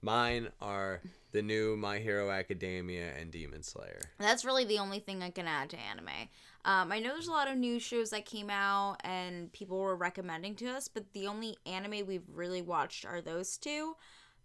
Mine 0.06 0.50
are 0.60 1.02
the 1.32 1.42
new 1.42 1.76
My 1.76 1.98
Hero 1.98 2.30
Academia 2.30 3.10
and 3.18 3.32
Demon 3.32 3.64
Slayer. 3.64 3.98
That's 4.20 4.44
really 4.44 4.64
the 4.64 4.78
only 4.78 5.00
thing 5.00 5.20
I 5.20 5.30
can 5.30 5.48
add 5.48 5.70
to 5.70 5.78
anime. 5.80 6.28
Um, 6.64 6.92
I 6.92 7.00
know 7.00 7.08
there's 7.08 7.26
a 7.26 7.32
lot 7.32 7.50
of 7.50 7.56
new 7.56 7.80
shows 7.80 8.10
that 8.10 8.24
came 8.24 8.48
out 8.48 8.98
and 9.02 9.52
people 9.52 9.76
were 9.78 9.96
recommending 9.96 10.54
to 10.56 10.68
us, 10.68 10.86
but 10.86 11.12
the 11.12 11.26
only 11.26 11.56
anime 11.66 12.06
we've 12.06 12.22
really 12.32 12.62
watched 12.62 13.04
are 13.04 13.20
those 13.20 13.58
two. 13.58 13.96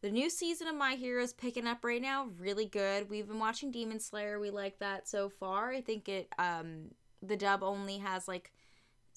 The 0.01 0.09
new 0.09 0.31
season 0.31 0.67
of 0.67 0.73
My 0.73 0.95
Hero 0.95 1.21
is 1.21 1.31
picking 1.31 1.67
up 1.67 1.85
right 1.85 2.01
now, 2.01 2.29
really 2.39 2.65
good. 2.65 3.07
We've 3.07 3.27
been 3.27 3.37
watching 3.37 3.69
Demon 3.69 3.99
Slayer. 3.99 4.39
We 4.39 4.49
like 4.49 4.79
that 4.79 5.07
so 5.07 5.29
far. 5.29 5.69
I 5.69 5.81
think 5.81 6.09
it 6.09 6.27
um 6.39 6.85
the 7.21 7.37
dub 7.37 7.61
only 7.61 7.99
has 7.99 8.27
like 8.27 8.51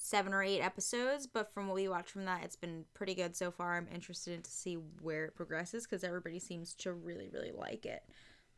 seven 0.04 0.34
or 0.34 0.42
eight 0.42 0.60
episodes, 0.60 1.26
but 1.26 1.50
from 1.50 1.66
what 1.66 1.76
we 1.76 1.88
watched 1.88 2.10
from 2.10 2.26
that, 2.26 2.44
it's 2.44 2.56
been 2.56 2.84
pretty 2.92 3.14
good 3.14 3.34
so 3.34 3.50
far. 3.50 3.74
I'm 3.74 3.88
interested 3.90 4.44
to 4.44 4.50
see 4.50 4.74
where 5.00 5.24
it 5.24 5.34
progresses 5.34 5.84
because 5.86 6.04
everybody 6.04 6.38
seems 6.38 6.74
to 6.74 6.92
really, 6.92 7.30
really 7.32 7.52
like 7.52 7.86
it. 7.86 8.02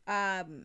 Um, 0.08 0.64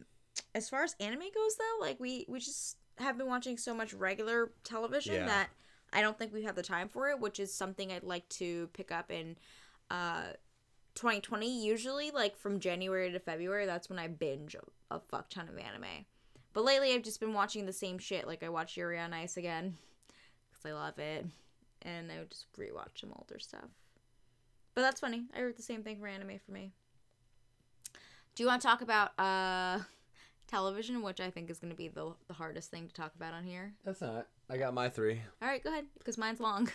as 0.55 0.69
far 0.69 0.83
as 0.83 0.95
anime 0.99 1.19
goes, 1.19 1.55
though, 1.59 1.77
like 1.85 1.99
we 1.99 2.25
we 2.27 2.39
just 2.39 2.77
have 2.97 3.15
been 3.15 3.27
watching 3.27 3.57
so 3.59 3.75
much 3.75 3.93
regular 3.93 4.51
television 4.63 5.13
Yeah. 5.13 5.25
that 5.27 5.49
I 5.93 6.01
don't 6.01 6.17
think 6.17 6.33
we 6.33 6.43
have 6.45 6.55
the 6.55 6.63
time 6.63 6.89
for 6.89 7.09
it, 7.11 7.19
which 7.19 7.39
is 7.39 7.53
something 7.53 7.91
I'd 7.91 8.03
like 8.03 8.27
to 8.29 8.67
pick 8.73 8.91
up 8.91 9.11
in 9.11 9.37
uh 9.91 10.31
2020. 10.95 11.63
Usually, 11.63 12.09
like 12.09 12.35
from 12.35 12.59
January 12.59 13.11
to 13.11 13.19
February, 13.19 13.67
that's 13.67 13.87
when 13.87 13.99
I 13.99 14.07
binge 14.07 14.55
a, 14.55 14.95
a 14.95 14.99
fuck 14.99 15.29
ton 15.29 15.47
of 15.47 15.59
anime. 15.59 16.05
But 16.53 16.63
lately, 16.65 16.91
I've 16.93 17.03
just 17.03 17.19
been 17.19 17.33
watching 17.33 17.67
the 17.67 17.71
same 17.73 17.99
shit. 17.99 18.25
Like 18.25 18.41
I 18.41 18.49
watched 18.49 18.77
Yuri 18.77 18.97
on 18.99 19.13
Ice 19.13 19.37
again 19.37 19.77
because 20.61 20.71
I 20.71 20.79
love 20.79 20.99
it, 20.99 21.25
and 21.81 22.11
I 22.11 22.19
would 22.19 22.31
just 22.31 22.45
rewatch 22.57 22.99
some 22.99 23.13
older 23.17 23.39
stuff. 23.39 23.69
But 24.73 24.81
that's 24.81 24.99
funny. 24.99 25.23
I 25.35 25.39
heard 25.39 25.57
the 25.57 25.63
same 25.63 25.83
thing 25.83 25.99
for 25.99 26.07
anime 26.07 26.39
for 26.45 26.51
me. 26.51 26.71
Do 28.35 28.43
you 28.43 28.47
want 28.47 28.61
to 28.61 28.67
talk 28.67 28.81
about 28.81 29.19
uh 29.19 29.79
television, 30.47 31.01
which 31.01 31.19
I 31.19 31.29
think 31.29 31.49
is 31.49 31.59
going 31.59 31.71
to 31.71 31.77
be 31.77 31.87
the 31.87 32.13
the 32.27 32.33
hardest 32.33 32.71
thing 32.71 32.87
to 32.87 32.93
talk 32.93 33.13
about 33.15 33.33
on 33.33 33.43
here? 33.43 33.73
That's 33.85 34.01
not. 34.01 34.27
I 34.49 34.57
got 34.57 34.73
my 34.73 34.89
three. 34.89 35.21
All 35.41 35.47
right, 35.47 35.63
go 35.63 35.71
ahead 35.71 35.85
because 35.97 36.17
mine's 36.17 36.39
long. 36.39 36.69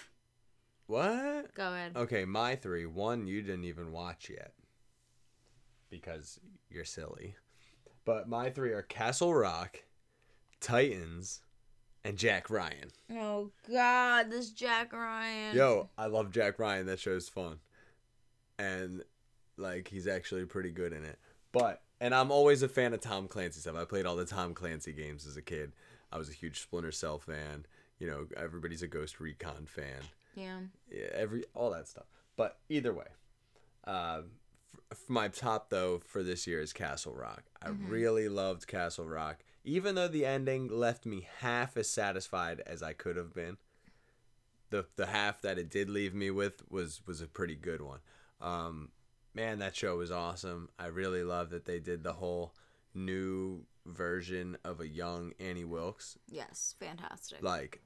What? 0.88 1.52
go 1.56 1.72
ahead. 1.72 1.96
Okay, 1.96 2.24
my 2.24 2.54
three. 2.54 2.86
One 2.86 3.26
you 3.26 3.42
didn't 3.42 3.64
even 3.64 3.90
watch 3.90 4.30
yet 4.30 4.52
because 5.90 6.38
you're 6.70 6.84
silly. 6.84 7.34
But 8.04 8.28
my 8.28 8.50
three 8.50 8.70
are 8.70 8.82
Castle 8.82 9.34
Rock, 9.34 9.82
Titans, 10.60 11.40
and 12.06 12.16
Jack 12.16 12.50
Ryan. 12.50 12.90
Oh 13.12 13.50
God, 13.70 14.30
this 14.30 14.50
Jack 14.50 14.92
Ryan. 14.92 15.56
Yo, 15.56 15.88
I 15.98 16.06
love 16.06 16.30
Jack 16.30 16.58
Ryan. 16.58 16.86
That 16.86 17.00
show's 17.00 17.28
fun. 17.28 17.58
And 18.58 19.02
like 19.56 19.88
he's 19.88 20.06
actually 20.06 20.44
pretty 20.44 20.70
good 20.70 20.92
in 20.92 21.04
it. 21.04 21.18
But 21.52 21.82
and 22.00 22.14
I'm 22.14 22.30
always 22.30 22.62
a 22.62 22.68
fan 22.68 22.92
of 22.94 23.00
Tom 23.00 23.28
Clancy 23.28 23.60
stuff. 23.60 23.76
I 23.76 23.84
played 23.84 24.06
all 24.06 24.16
the 24.16 24.24
Tom 24.24 24.54
Clancy 24.54 24.92
games 24.92 25.26
as 25.26 25.36
a 25.36 25.42
kid. 25.42 25.72
I 26.12 26.18
was 26.18 26.28
a 26.28 26.32
huge 26.32 26.60
Splinter 26.60 26.92
Cell 26.92 27.18
fan. 27.18 27.66
You 27.98 28.06
know, 28.06 28.26
everybody's 28.36 28.82
a 28.82 28.86
Ghost 28.86 29.20
Recon 29.20 29.66
fan. 29.66 30.02
Yeah. 30.34 30.58
Yeah, 30.90 31.08
every 31.12 31.44
all 31.54 31.70
that 31.70 31.88
stuff. 31.88 32.04
But 32.36 32.58
either 32.68 32.92
way, 32.92 33.06
uh, 33.86 34.20
f- 34.74 34.80
f- 34.92 35.04
my 35.08 35.28
top 35.28 35.70
though 35.70 36.02
for 36.04 36.22
this 36.22 36.46
year 36.46 36.60
is 36.60 36.72
Castle 36.74 37.14
Rock. 37.14 37.44
I 37.62 37.70
really 37.88 38.28
loved 38.28 38.66
Castle 38.66 39.06
Rock, 39.06 39.38
even 39.66 39.94
though 39.96 40.08
the 40.08 40.24
ending 40.24 40.68
left 40.68 41.04
me 41.04 41.28
half 41.40 41.76
as 41.76 41.90
satisfied 41.90 42.62
as 42.66 42.82
I 42.82 42.94
could 42.94 43.16
have 43.16 43.34
been. 43.34 43.58
The 44.70 44.86
the 44.96 45.06
half 45.06 45.42
that 45.42 45.58
it 45.58 45.68
did 45.70 45.88
leave 45.90 46.14
me 46.14 46.30
with 46.30 46.62
was 46.70 47.02
was 47.06 47.20
a 47.20 47.26
pretty 47.26 47.54
good 47.54 47.82
one. 47.82 48.00
Um, 48.40 48.90
man, 49.34 49.58
that 49.58 49.76
show 49.76 49.96
was 49.98 50.10
awesome. 50.10 50.70
I 50.78 50.86
really 50.86 51.22
love 51.22 51.50
that 51.50 51.66
they 51.66 51.78
did 51.78 52.02
the 52.02 52.14
whole 52.14 52.54
new 52.94 53.64
version 53.84 54.56
of 54.64 54.80
a 54.80 54.88
young 54.88 55.32
Annie 55.38 55.64
Wilkes 55.64 56.18
Yes, 56.28 56.74
fantastic. 56.80 57.42
like 57.42 57.82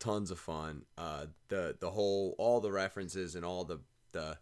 tons 0.00 0.30
of 0.32 0.38
fun 0.40 0.84
uh 0.98 1.26
the 1.48 1.76
the 1.78 1.90
whole 1.90 2.34
all 2.38 2.60
the 2.60 2.72
references 2.72 3.36
and 3.36 3.44
all 3.44 3.64
the 3.64 3.78
the 4.12 4.36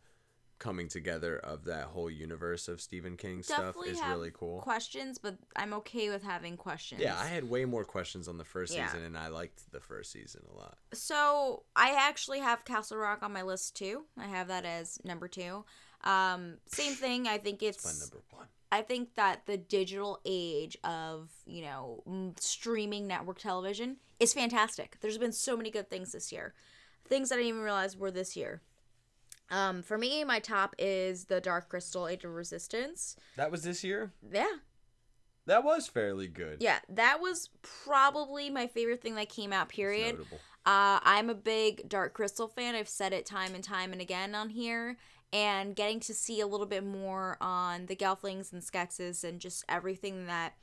coming 0.63 0.87
together 0.89 1.37
of 1.39 1.65
that 1.65 1.87
whole 1.87 2.09
universe 2.09 2.69
of 2.69 2.81
Stephen 2.81 3.17
King 3.17 3.43
stuff 3.43 3.75
is 3.85 4.01
really 4.09 4.31
cool 4.33 4.61
questions, 4.61 5.19
but 5.19 5.37
I'm 5.57 5.73
okay 5.75 6.09
with 6.09 6.23
having 6.23 6.57
questions. 6.57 7.01
yeah 7.01 7.19
i 7.19 7.27
had 7.27 7.51
way 7.51 7.65
more 7.65 7.85
questions 7.85 8.29
on 8.29 8.39
the 8.39 8.45
first 8.45 8.73
Yeah. 8.73 8.87
season 8.87 9.05
and 9.05 9.19
i 9.19 9.27
liked 9.27 9.73
the 9.73 9.81
first 9.81 10.13
season 10.13 10.43
a 10.55 10.57
lot 10.57 10.79
So 10.93 11.65
I 11.75 11.89
actually 12.09 12.39
have 12.41 12.65
Castle 12.65 12.97
Rock 12.99 13.23
on 13.23 13.33
my 13.33 13.43
list 13.43 13.75
too. 13.77 14.05
I 14.17 14.29
have 14.29 14.49
that 14.49 14.65
as 14.65 14.99
number 15.05 15.27
two. 15.29 15.65
Um, 16.05 16.59
same 16.67 16.95
thing. 16.95 17.27
I 17.27 17.39
think 17.39 17.63
it's. 17.63 17.85
my 17.85 17.99
number 18.01 18.23
one 18.31 18.47
I 18.71 18.83
think 18.83 19.15
that 19.17 19.47
the 19.47 19.57
digital 19.59 20.21
age 20.25 20.77
of 20.85 21.31
you 21.47 21.63
know 21.63 22.03
streaming 22.41 23.07
network 23.07 23.39
television 23.39 23.97
is 24.21 24.33
fantastic. 24.33 24.97
There's 25.01 25.19
been 25.19 25.33
so 25.33 25.57
many 25.57 25.71
good 25.71 25.91
things 25.91 26.13
this 26.13 26.31
year, 26.33 26.55
things 27.09 27.29
that 27.29 27.35
I 27.37 27.39
didn't 27.39 27.49
even 27.51 27.63
realize 27.63 27.97
were 27.97 28.11
this 28.13 28.37
year. 28.37 28.63
Um, 29.51 29.83
for 29.83 29.99
me, 29.99 30.25
my 30.25 30.39
top 30.39 30.75
is 30.79 31.27
the 31.27 31.41
Dark 31.41 31.69
Crystal 31.69 32.09
Age 32.09 32.25
of 32.25 32.33
Resistance. 32.33 33.17
that 33.37 33.51
was 33.51 33.63
this 33.63 33.85
year 33.85 34.13
Yeah, 34.31 34.57
that 35.47 35.65
was 35.65 35.89
fairly 35.89 36.29
good 36.29 36.59
yeah, 36.61 36.79
that 36.89 37.21
was 37.21 37.51
probably 37.63 38.49
my 38.49 38.67
favorite 38.67 39.03
thing 39.03 39.17
that 39.17 39.29
came 39.29 39.53
out. 39.53 39.69
Period. 39.69 40.19
Uh, 40.65 41.01
I'm 41.03 41.29
a 41.29 41.35
big 41.35 41.89
Dark 41.89 42.15
Crystal 42.15 42.47
fan. 42.47 42.75
I've 42.75 42.89
said 42.89 43.13
it 43.13 43.27
time 43.27 43.55
and 43.55 43.65
time 43.65 43.93
and 43.93 44.01
again 44.01 44.35
on 44.35 44.51
here. 44.51 44.97
And 45.33 45.75
getting 45.75 45.99
to 46.01 46.15
see 46.15 46.41
a 46.41 46.47
little 46.47 46.67
bit 46.67 46.85
more 46.85 47.39
on 47.41 47.87
the 47.87 47.97
Gelflings 47.97 48.53
and 48.53 48.63
Skeksis 48.63 49.25
and 49.25 49.41
just 49.41 49.65
everything 49.69 50.27
that 50.27 50.55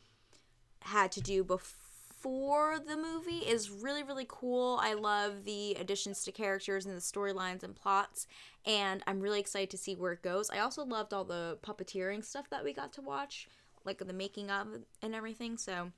had 0.84 1.12
to 1.14 1.22
do 1.22 1.44
before 1.44 1.76
the 2.24 2.98
movie 2.98 3.46
is 3.46 3.70
really, 3.70 4.04
really 4.04 4.26
cool. 4.28 4.80
I 4.82 4.94
love 4.94 5.46
the 5.46 5.76
additions 5.76 6.24
to 6.24 6.32
characters 6.32 6.86
and 6.86 6.96
the 6.96 7.02
storylines 7.02 7.64
and 7.64 7.76
plots. 7.76 8.28
And 8.66 9.04
I'm 9.08 9.20
really 9.20 9.40
excited 9.40 9.70
to 9.72 9.78
see 9.78 9.96
where 9.96 10.14
it 10.14 10.22
goes. 10.22 10.50
I 10.50 10.60
also 10.60 10.84
loved 10.84 11.14
all 11.14 11.24
the 11.24 11.58
puppeteering 11.62 12.24
stuff 12.24 12.50
that 12.50 12.64
we 12.64 12.74
got 12.74 12.94
to 12.94 13.02
watch, 13.02 13.48
like 13.86 14.00
the 14.00 14.14
making 14.14 14.52
of 14.52 14.68
and 15.02 15.16
everything. 15.16 15.58
So 15.58 15.92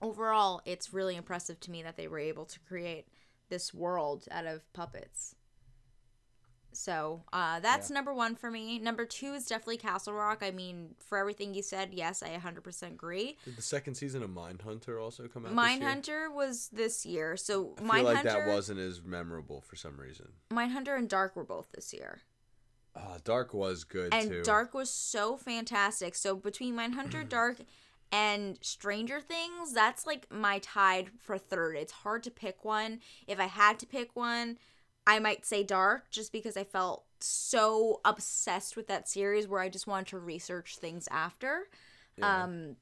overall, 0.00 0.62
it's 0.64 0.92
really 0.92 1.16
impressive 1.16 1.60
to 1.60 1.70
me 1.70 1.82
that 1.82 1.96
they 1.96 2.08
were 2.08 2.18
able 2.18 2.44
to 2.46 2.60
create 2.60 3.08
this 3.48 3.74
world 3.74 4.26
out 4.30 4.46
of 4.46 4.72
puppets. 4.72 5.34
So 6.76 7.22
uh, 7.32 7.60
that's 7.60 7.90
Yeah. 7.90 7.94
number 7.94 8.12
one 8.12 8.34
for 8.34 8.50
me. 8.50 8.78
Number 8.78 9.04
two 9.04 9.34
is 9.34 9.46
definitely 9.46 9.78
Castle 9.78 10.12
Rock. 10.12 10.42
I 10.42 10.50
mean, 10.50 10.94
for 10.98 11.18
everything 11.18 11.54
you 11.54 11.62
said, 11.62 11.94
yes, 11.94 12.22
I 12.22 12.28
100% 12.36 12.82
agree. 12.92 13.36
Did 13.44 13.56
the 13.56 13.62
second 13.62 13.94
season 13.94 14.22
of 14.22 14.30
Mindhunter 14.30 15.00
also 15.02 15.28
come 15.28 15.46
out? 15.46 15.54
this 15.54 15.80
year? 15.80 15.88
Mindhunter 15.88 16.34
was 16.34 16.68
this 16.72 17.06
year, 17.06 17.36
so 17.36 17.74
I 17.88 17.96
feel 17.96 18.04
like 18.04 18.22
that 18.24 18.46
wasn't 18.46 18.80
as 18.80 19.02
memorable 19.02 19.60
for 19.60 19.76
some 19.76 19.96
reason. 19.98 20.28
Mindhunter 20.50 20.96
and 20.98 21.08
Dark 21.08 21.36
were 21.36 21.44
both 21.44 21.70
this 21.72 21.92
year. 21.92 22.20
Uh, 22.96 23.18
Dark 23.24 23.52
was 23.54 23.84
good 23.84 24.14
and 24.14 24.30
too. 24.30 24.42
Dark 24.44 24.72
was 24.72 24.88
so 24.90 25.36
fantastic. 25.36 26.14
So 26.14 26.36
between 26.36 26.76
Mindhunter, 26.76 27.28
Dark, 27.28 27.56
and 28.12 28.58
Stranger 28.60 29.20
Things, 29.20 29.72
that's 29.72 30.06
like 30.06 30.30
my 30.30 30.60
tied 30.60 31.10
for 31.18 31.36
third. 31.36 31.76
It's 31.76 31.92
hard 31.92 32.22
to 32.24 32.30
pick 32.30 32.64
one. 32.64 33.00
If 33.26 33.40
I 33.40 33.46
had 33.46 33.80
to 33.80 33.86
pick 33.86 34.14
one, 34.14 34.58
I 35.06 35.18
might 35.18 35.44
say 35.44 35.62
Dark, 35.62 36.10
just 36.10 36.32
because 36.32 36.56
I 36.56 36.64
felt 36.64 37.04
so 37.20 38.00
obsessed 38.04 38.76
with 38.76 38.86
that 38.88 39.08
series 39.08 39.48
where 39.48 39.60
I 39.60 39.68
just 39.68 39.86
wanted 39.86 40.08
to 40.08 40.18
research 40.18 40.76
things 40.76 41.08
after. 41.10 41.68
Yeah. 42.16 42.44
Um, 42.44 42.76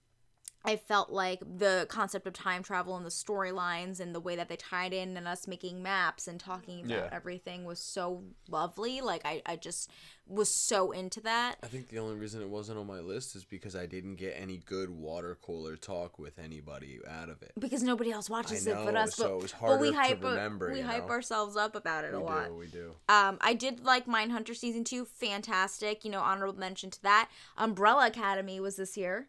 I 0.65 0.77
felt 0.77 1.11
like 1.11 1.41
the 1.41 1.87
concept 1.89 2.27
of 2.27 2.33
time 2.35 2.63
travel 2.63 2.97
and 2.97 3.05
the 3.05 3.11
storylines 3.11 3.99
and 3.99 4.15
the 4.15 4.21
way 4.21 4.37
that 4.37 4.49
they 4.49 4.57
tied 4.57 4.93
in 4.93 5.17
and 5.17 5.27
us 5.27 5.49
making 5.49 5.83
maps 5.83 6.29
and 6.29 6.39
talking 6.39 6.81
about 6.85 6.91
Yeah. 6.91 7.09
everything 7.11 7.65
was 7.65 7.81
so 7.81 8.23
lovely. 8.49 9.01
Like 9.01 9.23
I, 9.25 9.43
I 9.45 9.57
just 9.57 9.91
was 10.29 10.49
so 10.49 10.93
into 10.93 11.21
that. 11.23 11.57
I 11.65 11.67
think 11.67 11.89
the 11.89 11.99
only 11.99 12.15
reason 12.15 12.41
it 12.43 12.49
wasn't 12.49 12.79
on 12.79 12.87
my 12.87 13.01
list 13.01 13.35
is 13.35 13.45
because 13.45 13.75
I 13.75 13.87
didn't 13.87 14.15
get 14.17 14.37
any 14.39 14.59
good 14.59 14.89
water 14.89 15.37
cooler 15.43 15.75
talk 15.77 16.19
with 16.19 16.39
anybody 16.39 17.01
out 17.11 17.29
of 17.29 17.43
it. 17.43 17.51
Because 17.59 17.83
nobody 17.83 18.13
else 18.13 18.31
watches 18.31 18.65
it 18.67 18.75
but 18.85 18.95
know, 18.95 19.01
us. 19.01 19.17
so 19.17 19.25
but, 19.25 19.35
it 19.35 19.43
was 19.43 19.53
but 19.61 19.81
we 19.81 19.91
harder 19.91 19.91
to 19.91 19.97
hype 19.97 20.23
remember, 20.25 20.73
we 20.73 20.81
hype 20.81 21.07
know? 21.09 21.13
ourselves 21.13 21.57
up 21.57 21.75
about 21.75 22.05
it 22.05 22.13
We 22.13 22.19
a 22.19 22.21
lot. 22.21 22.47
do, 22.47 22.55
we 22.55 22.67
do. 22.69 22.93
Um, 23.09 23.39
I 23.41 23.55
did 23.55 23.85
like 23.85 24.07
Mindhunter 24.07 24.55
season 24.57 24.85
two, 24.85 25.05
fantastic. 25.05 26.05
You 26.05 26.13
know, 26.13 26.21
honorable 26.21 26.59
mention 26.59 26.91
to 26.91 27.03
that. 27.03 27.29
Umbrella 27.57 28.07
Academy 28.07 28.61
was 28.61 28.77
this 28.77 28.97
year. 28.97 29.27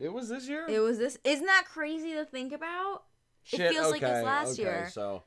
It 0.00 0.12
was 0.12 0.28
this 0.28 0.48
year. 0.48 0.66
It 0.68 0.80
was 0.80 0.98
this. 0.98 1.18
Isn't 1.24 1.46
that 1.46 1.66
crazy 1.70 2.12
to 2.14 2.24
think 2.24 2.52
about? 2.52 3.02
it 3.52 3.70
feels 3.70 3.90
like 3.90 4.02
it's 4.02 4.24
last 4.24 4.52
okay, 4.54 4.62
year. 4.62 4.90
So, 4.92 5.22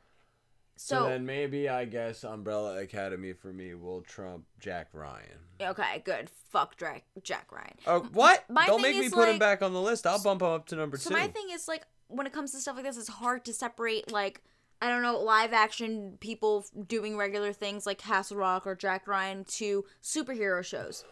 so, 0.76 0.96
So, 1.04 1.10
then 1.10 1.26
maybe 1.26 1.70
I 1.70 1.86
guess 1.86 2.24
Umbrella 2.24 2.80
Academy 2.82 3.34
for 3.34 3.54
me 3.54 3.74
will 3.76 4.02
trump 4.02 4.46
Jack 4.60 4.90
Ryan. 4.94 5.40
okay, 5.62 6.02
good. 6.04 6.30
Fuck 6.50 6.78
Jack 6.78 7.04
Jack 7.24 7.52
Ryan. 7.52 7.76
Oh, 7.88 8.00
what? 8.14 8.44
my 8.50 8.66
Don't 8.66 8.82
make 8.82 8.98
me 8.98 9.10
put 9.10 9.30
him 9.30 9.40
back 9.40 9.62
on 9.62 9.74
the 9.74 9.82
list. 9.82 10.06
I'll 10.08 10.22
bump 10.22 10.42
him 10.42 10.50
up 10.50 10.66
to 10.68 10.76
number 10.76 10.98
So 10.98 11.10
two. 11.10 11.16
my 11.16 11.28
thing 11.28 11.48
is 11.52 11.68
like 11.68 11.84
when 12.08 12.26
it 12.28 12.34
comes 12.34 12.52
to 12.52 12.58
stuff 12.60 12.76
like 12.76 12.86
this, 12.86 12.98
it's 12.98 13.08
hard 13.08 13.46
to 13.46 13.54
separate 13.54 14.12
like 14.12 14.42
I 14.82 14.90
don't 14.90 15.02
know 15.02 15.20
live 15.20 15.54
action 15.54 16.18
people 16.20 16.66
doing 16.88 17.18
regular 17.18 17.54
things 17.54 17.86
like 17.86 17.98
Castle 18.00 18.38
Rock 18.38 18.68
or 18.68 18.76
Jack 18.76 19.08
Ryan 19.08 19.46
to 19.46 19.86
superhero 20.04 20.64
shows 20.64 21.04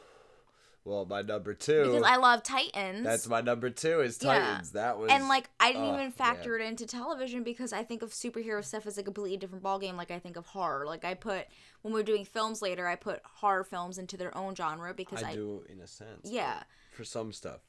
well, 0.84 1.06
my 1.06 1.22
number 1.22 1.54
two. 1.54 1.84
because 1.84 2.04
I 2.04 2.16
love 2.16 2.42
Titans. 2.42 3.04
that's 3.04 3.28
my 3.28 3.42
number 3.42 3.70
two. 3.70 4.02
Is 4.02 4.18
Yeah. 4.22 4.40
Titans. 4.40 4.72
That 4.72 4.98
was 4.98 5.12
and 5.12 5.28
like 5.28 5.50
I 5.60 5.74
didn't 5.74 5.90
oh, 5.90 5.96
even 5.96 6.12
factor 6.12 6.58
it 6.58 6.66
into 6.66 6.88
television 6.88 7.44
because 7.44 7.72
I 7.72 7.84
think 7.84 8.02
of 8.02 8.12
superhero 8.12 8.64
stuff 8.64 8.88
as 8.88 8.98
a 8.98 9.04
completely 9.04 9.38
different 9.38 9.64
ballgame. 9.64 9.96
Like 9.96 10.10
I 10.10 10.20
think 10.20 10.38
of 10.38 10.48
horror. 10.48 10.86
Like 10.86 11.06
I 11.06 11.14
put 11.14 11.46
when 11.84 11.94
we're 11.94 12.04
doing 12.04 12.26
films 12.26 12.62
later, 12.62 12.88
I 12.88 12.96
put 12.96 13.22
horror 13.24 13.64
films 13.64 13.98
into 13.98 14.18
their 14.18 14.36
own 14.36 14.56
genre 14.56 14.94
because 14.94 15.22
I, 15.22 15.32
I, 15.32 15.36
do 15.36 15.64
in 15.70 15.80
a 15.82 15.88
sense. 15.88 16.22
yeah. 16.24 16.64
For 16.94 17.04
some 17.04 17.32
stuff, 17.32 17.62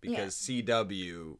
because 0.00 0.34
CW 0.34 1.36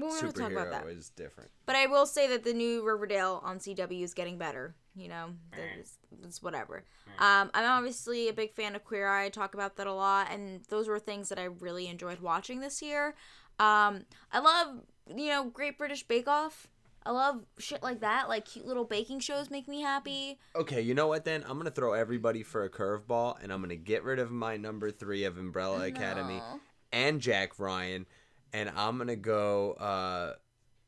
Well, 0.00 0.14
we 0.14 0.20
don't 0.20 0.34
talk 0.36 0.50
about 0.52 0.70
that. 0.70 0.84
superhero 0.84 0.98
is 0.98 1.10
different. 1.10 1.50
But 1.66 1.76
I 1.76 1.86
will 1.86 2.06
say 2.06 2.26
that 2.28 2.44
the 2.44 2.52
new 2.52 2.84
Riverdale 2.84 3.40
on 3.44 3.58
CW 3.58 4.02
is 4.02 4.14
getting 4.14 4.38
better. 4.38 4.74
You 4.96 5.08
know, 5.08 5.26
there's 5.56 5.98
it's 6.26 6.42
whatever. 6.42 6.84
Um, 7.18 7.50
I'm 7.54 7.64
obviously 7.64 8.28
a 8.28 8.32
big 8.32 8.52
fan 8.52 8.74
of 8.74 8.84
Queer 8.84 9.06
Eye. 9.06 9.26
I 9.26 9.28
talk 9.28 9.54
about 9.54 9.76
that 9.76 9.86
a 9.86 9.92
lot, 9.92 10.28
and 10.32 10.62
those 10.68 10.88
were 10.88 10.98
things 10.98 11.28
that 11.28 11.38
I 11.38 11.44
really 11.44 11.86
enjoyed 11.86 12.20
watching 12.20 12.60
this 12.60 12.82
year. 12.82 13.14
Um, 13.58 14.04
I 14.32 14.40
love 14.40 14.80
you 15.14 15.28
know 15.28 15.44
Great 15.44 15.78
British 15.78 16.02
Bake 16.02 16.26
Off. 16.28 16.66
I 17.06 17.12
love 17.12 17.46
shit 17.58 17.82
like 17.82 18.00
that. 18.00 18.28
Like 18.28 18.44
cute 18.46 18.66
little 18.66 18.84
baking 18.84 19.20
shows 19.20 19.48
make 19.50 19.68
me 19.68 19.80
happy. 19.80 20.38
Okay, 20.56 20.80
you 20.82 20.92
know 20.94 21.06
what 21.06 21.24
then? 21.24 21.44
I'm 21.48 21.56
gonna 21.56 21.70
throw 21.70 21.92
everybody 21.92 22.42
for 22.42 22.64
a 22.64 22.68
curveball, 22.70 23.42
and 23.42 23.52
I'm 23.52 23.60
gonna 23.62 23.76
get 23.76 24.02
rid 24.02 24.18
of 24.18 24.30
my 24.30 24.56
number 24.56 24.90
three 24.90 25.24
of 25.24 25.38
Umbrella 25.38 25.86
Academy 25.86 26.38
No. 26.38 26.60
and 26.92 27.20
Jack 27.20 27.58
Ryan, 27.58 28.06
and 28.52 28.70
I'm 28.76 28.98
gonna 28.98 29.16
go 29.16 29.72
uh, 29.72 30.34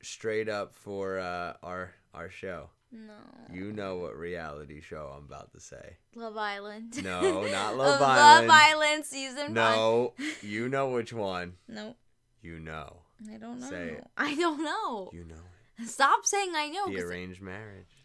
straight 0.02 0.48
up 0.48 0.74
for 0.74 1.18
uh, 1.18 1.54
our 1.62 1.92
our 2.14 2.30
show. 2.30 2.70
No. 2.94 3.14
You 3.50 3.72
know 3.72 3.96
what 3.96 4.16
reality 4.16 4.82
show 4.82 5.14
I'm 5.16 5.24
about 5.24 5.52
to 5.52 5.60
say? 5.60 5.96
Love 6.14 6.36
Island. 6.36 7.02
No, 7.02 7.20
not 7.50 7.76
Love 7.76 8.00
Love 8.00 8.02
Island. 8.02 8.52
Island 8.52 9.04
season 9.06 9.44
one. 9.46 9.54
No, 9.54 10.12
you 10.42 10.68
know 10.68 10.90
which 10.90 11.12
one. 11.12 11.54
No, 11.68 11.96
You 12.42 12.58
know. 12.60 12.98
I 13.32 13.36
don't 13.38 13.60
know. 13.60 13.70
Say 13.70 13.90
it. 13.90 14.04
I 14.16 14.34
don't 14.34 14.62
know. 14.62 15.10
You 15.12 15.24
know 15.24 15.36
it. 15.78 15.88
Stop 15.88 16.26
saying 16.26 16.52
I 16.54 16.68
know. 16.68 16.88
The 16.88 17.00
arranged 17.00 17.40
marriage. 17.40 18.01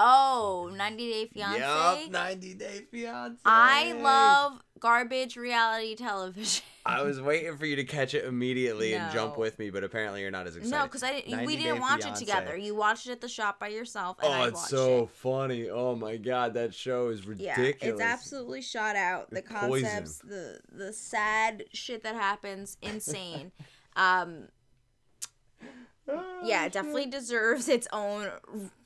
Oh, 0.00 0.70
90 0.76 1.10
Day 1.10 1.26
Fiance. 1.26 1.58
Yup, 1.58 2.10
90 2.10 2.54
Day 2.54 2.82
Fiance. 2.90 3.40
I 3.44 3.92
love 3.92 4.62
garbage 4.78 5.36
reality 5.36 5.96
television. 5.96 6.62
I 6.86 7.02
was 7.02 7.20
waiting 7.20 7.56
for 7.56 7.66
you 7.66 7.74
to 7.76 7.84
catch 7.84 8.14
it 8.14 8.24
immediately 8.24 8.94
and 8.94 9.12
jump 9.12 9.36
with 9.36 9.58
me, 9.58 9.70
but 9.70 9.82
apparently 9.82 10.20
you're 10.22 10.30
not 10.30 10.46
as 10.46 10.54
excited. 10.54 10.70
no, 10.76 10.84
because 10.84 11.02
I 11.02 11.20
didn't. 11.20 11.44
We 11.44 11.56
didn't 11.56 11.80
watch 11.80 12.02
Fiancé. 12.02 12.12
it 12.12 12.16
together. 12.16 12.56
You 12.56 12.76
watched 12.76 13.08
it 13.08 13.12
at 13.12 13.20
the 13.20 13.28
shop 13.28 13.58
by 13.58 13.68
yourself, 13.68 14.18
and 14.22 14.32
Oh, 14.32 14.44
it's 14.46 14.68
so 14.68 15.02
it. 15.04 15.10
funny. 15.10 15.68
Oh 15.68 15.96
my 15.96 16.16
god, 16.16 16.54
that 16.54 16.72
show 16.72 17.08
is 17.08 17.26
ridiculous. 17.26 17.76
Yeah, 17.82 17.88
it's 17.90 18.00
absolutely 18.00 18.62
shot 18.62 18.94
out. 18.94 19.30
The 19.30 19.38
It's 19.38 19.50
poison. 19.50 19.88
concepts, 19.88 20.18
the 20.18 20.60
the 20.72 20.92
sad 20.92 21.64
shit 21.72 22.04
that 22.04 22.14
happens, 22.14 22.76
insane. 22.82 23.50
um, 23.96 24.48
Oh, 26.10 26.40
yeah, 26.42 26.64
it 26.64 26.72
definitely 26.72 27.04
deserves 27.04 27.68
its 27.68 27.86
own 27.92 28.30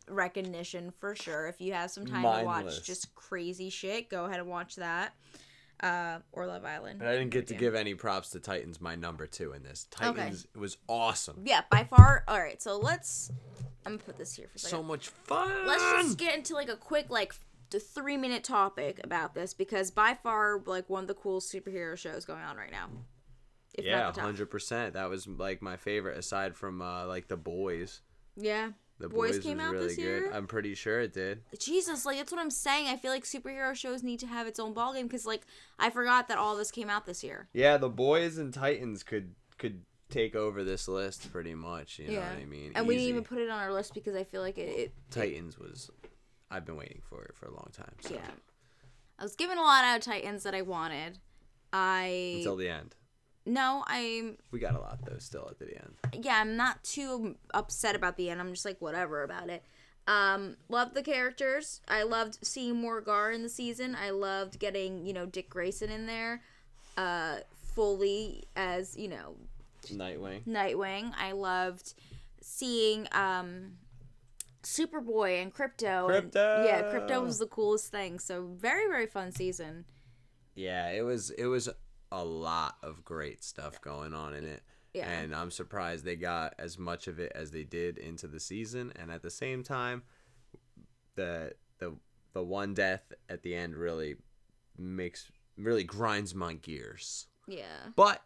recognition 0.09 0.93
for 0.99 1.15
sure. 1.15 1.47
If 1.47 1.61
you 1.61 1.73
have 1.73 1.91
some 1.91 2.07
time 2.07 2.23
to 2.23 2.45
watch 2.45 2.85
just 2.85 3.15
crazy 3.15 3.71
shit, 3.71 4.09
go 4.09 4.25
ahead 4.25 4.41
and 4.41 4.49
watch 4.49 4.77
that. 4.77 5.15
Uh, 5.81 6.21
or 6.31 6.47
Love 6.47 6.65
Island. 6.65 7.01
And 7.01 7.09
I 7.09 7.17
didn't 7.17 7.31
get 7.31 7.49
to 7.49 7.55
give 7.55 7.75
any 7.75 7.95
props 7.95 8.31
to 8.31 8.41
Titans, 8.41 8.81
my 8.81 8.95
number 8.95 9.27
two 9.27 9.53
in 9.53 9.65
this. 9.65 9.89
Okay. 10.01 10.13
Titans 10.13 10.47
was 10.55 10.77
awesome. 10.89 11.43
Yeah, 11.45 11.63
by 11.73 11.83
far. 11.83 12.23
All 12.29 12.39
right, 12.39 12.63
so 12.63 12.79
let's. 12.79 13.33
I'm 13.85 13.93
gonna 13.93 14.05
put 14.05 14.17
this 14.17 14.35
here 14.35 14.47
for 14.47 14.57
a 14.57 14.59
second. 14.61 14.79
So 14.79 14.83
much 14.85 15.09
fun. 15.09 15.67
let's 15.67 15.83
just 15.83 16.19
get 16.19 16.37
into 16.37 16.55
like 16.55 16.69
a 16.69 16.77
quick 16.77 17.07
like 17.11 17.35
the 17.71 17.81
three 17.81 18.17
minute 18.17 18.45
topic 18.45 19.01
about 19.03 19.35
this 19.35 19.55
because 19.55 19.91
by 19.91 20.15
far 20.23 20.63
like 20.67 20.89
one 20.89 21.05
of 21.05 21.09
the 21.09 21.15
coolest 21.15 21.53
superhero 21.53 21.97
shows 21.97 22.25
going 22.25 22.43
on 22.43 22.57
right 22.57 22.71
now. 22.71 22.89
If 23.75 23.87
yeah, 23.87 24.01
not 24.01 24.15
the 24.15 24.21
top. 24.21 24.27
hundred 24.27 24.51
percent. 24.51 24.95
That 24.95 25.09
was 25.09 25.27
like 25.27 25.63
my 25.63 25.77
favorite, 25.77 26.19
aside 26.19 26.55
from 26.55 26.81
uh, 26.81 27.07
like 27.07 27.29
the 27.29 27.37
boys. 27.37 28.03
Yeah. 28.37 28.71
The 29.03 29.09
Boys 29.09 29.33
boys, 29.33 29.45
came 29.45 29.59
out 29.59 29.73
really 29.73 29.89
this 29.89 29.97
good. 29.97 30.03
year? 30.03 30.31
I'm 30.33 30.47
pretty 30.47 30.77
sure 30.77 31.01
it 31.01 31.13
did. 31.13 31.43
Jesus, 31.59 32.07
like 32.07 32.19
that's 32.19 32.31
what 32.31 32.41
I'm 32.41 32.51
saying. 32.51 32.87
I 32.87 32.97
feel 32.97 33.11
like 33.11 33.25
superhero 33.25 33.75
shows 33.75 34.05
need 34.05 34.21
to 34.21 34.29
have 34.29 34.47
its 34.47 34.61
own 34.61 34.75
ballgame 34.75 35.03
because 35.03 35.27
like 35.27 35.43
I 35.77 35.91
forgot 35.91 36.29
that 36.29 36.39
all 36.39 36.57
this 36.57 36.71
came 36.71 36.89
out 36.89 37.05
this 37.05 37.25
year. 37.25 37.49
Yeah, 37.53 37.79
the 37.79 37.89
boys 37.89 38.39
and 38.39 38.55
Titans 38.55 39.03
could 39.03 39.35
could 39.59 39.83
take 40.09 40.37
over 40.37 40.63
this 40.63 40.87
list 40.87 41.33
pretty 41.33 41.55
much. 41.57 41.99
You 41.99 42.13
know 42.13 42.21
what 42.21 42.39
I 42.41 42.45
mean? 42.45 42.73
And 42.77 42.87
we 42.87 42.95
didn't 42.95 43.09
even 43.09 43.25
put 43.25 43.39
it 43.39 43.51
on 43.51 43.59
our 43.59 43.73
list 43.73 43.93
because 43.93 44.15
I 44.15 44.23
feel 44.23 44.41
like 44.41 44.57
it. 44.57 44.69
it 44.69 44.93
Titans 45.11 45.59
was. 45.59 45.91
I've 46.49 46.65
been 46.65 46.77
waiting 46.77 47.01
for 47.03 47.25
it 47.25 47.35
for 47.35 47.47
a 47.47 47.51
long 47.51 47.71
time. 47.73 47.95
So. 48.03 48.15
yeah. 48.15 48.21
I 49.19 49.25
was 49.25 49.35
given 49.35 49.59
a 49.59 49.63
lot 49.63 49.85
out 49.85 49.97
of 49.97 50.05
Titans 50.05 50.45
that 50.45 50.55
I 50.55 50.63
wanted. 50.63 51.19
I 51.73 52.35
Until 52.37 52.57
the 52.57 52.69
end. 52.69 52.95
No, 53.45 53.83
I'm 53.87 54.37
We 54.53 54.61
got 54.61 54.75
a 54.75 54.79
lot 54.81 54.99
though 55.05 55.19
still 55.19 55.49
at 55.51 55.59
the 55.59 55.75
end. 55.77 56.25
yeah, 56.25 56.37
I'm 56.41 56.57
not 56.57 56.83
too 56.85 57.37
upset 57.53 57.97
about 57.97 58.17
the 58.17 58.31
end. 58.31 58.41
I'm 58.41 58.53
just 58.53 58.65
like 58.65 58.81
whatever 58.81 59.23
about 59.25 59.49
it. 59.51 59.65
Um, 60.07 60.57
loved 60.69 60.95
the 60.95 61.03
characters. 61.03 61.81
I 61.89 62.03
loved 62.05 62.39
seeing 62.43 62.77
more 62.77 63.01
Gar 63.01 63.31
in 63.33 63.43
the 63.43 63.49
season. 63.49 63.95
I 63.95 64.11
loved 64.11 64.59
getting 64.59 65.05
you 65.07 65.13
know 65.13 65.27
Dick 65.27 65.49
Grayson 65.51 65.91
in 65.91 66.07
there, 66.07 66.43
uh, 66.97 67.37
fully 67.75 68.45
as 68.57 68.97
you 68.97 69.09
know 69.09 69.37
Nightwing. 69.87 70.45
Nightwing. 70.47 71.13
I 71.19 71.33
loved 71.33 71.95
seeing 72.41 73.09
um, 73.13 73.73
Superboy 74.63 75.43
and 75.43 75.53
Krypto. 75.53 76.17
and- 76.17 76.31
Krypto! 76.33 76.65
yeah, 76.67 76.83
Krypto 76.83 77.23
was 77.23 77.39
the 77.39 77.47
coolest 77.47 77.91
thing. 77.91 78.19
So 78.19 78.47
very 78.57 78.87
very 78.89 79.07
fun 79.07 79.33
season. 79.33 79.85
Yeah, 80.55 80.91
it 80.91 81.03
was 81.03 81.31
it 81.31 81.47
was 81.47 81.69
a 82.13 82.23
lot 82.23 82.77
of 82.83 83.05
great 83.05 83.43
stuff 83.43 83.81
going 83.81 84.13
on 84.13 84.35
in 84.35 84.45
it. 84.45 84.63
Yeah. 84.93 85.09
And 85.09 85.35
I'm 85.35 85.51
surprised 85.51 86.05
they 86.05 86.17
got 86.17 86.55
as 86.59 86.79
much 86.79 87.09
of 87.09 87.19
it 87.19 87.33
as 87.35 87.51
they 87.51 87.65
did 87.65 87.97
into 87.97 88.29
the 88.29 88.39
season 88.39 88.93
and 88.97 89.11
at 89.11 89.23
the 89.23 89.31
same 89.31 89.63
time 89.63 90.03
the 91.15 91.55
the 91.79 91.97
the 92.35 92.43
one 92.43 92.75
death 92.75 93.13
at 93.29 93.43
the 93.43 93.55
end 93.55 93.75
really 93.75 94.17
makes 94.79 95.31
really 95.57 95.85
grinds 95.85 96.35
my 96.35 96.55
gears. 96.55 97.27
Yeah. 97.47 97.89
But 97.97 98.23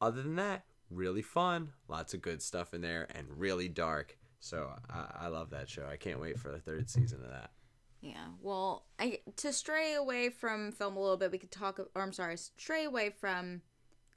other 0.00 0.22
than 0.22 0.36
that, 0.36 0.64
really 0.90 1.22
fun, 1.22 1.72
lots 1.88 2.14
of 2.14 2.22
good 2.22 2.42
stuff 2.42 2.72
in 2.74 2.80
there, 2.80 3.06
and 3.14 3.26
really 3.36 3.68
dark. 3.68 4.16
So 4.40 4.72
I, 4.88 5.26
I 5.26 5.26
love 5.28 5.50
that 5.50 5.68
show. 5.68 5.86
I 5.90 5.96
can't 5.96 6.20
wait 6.20 6.38
for 6.38 6.50
the 6.50 6.58
third 6.58 6.88
season 6.88 7.20
of 7.22 7.30
that. 7.30 7.50
Yeah. 8.00 8.28
Well, 8.40 8.86
I 8.98 9.20
to 9.36 9.52
stray 9.52 9.94
away 9.94 10.30
from 10.30 10.72
film 10.72 10.96
a 10.96 11.00
little 11.00 11.16
bit, 11.16 11.32
we 11.32 11.38
could 11.38 11.50
talk. 11.50 11.78
Or 11.78 12.02
I'm 12.02 12.12
sorry, 12.12 12.36
stray 12.36 12.84
away 12.84 13.10
from 13.10 13.62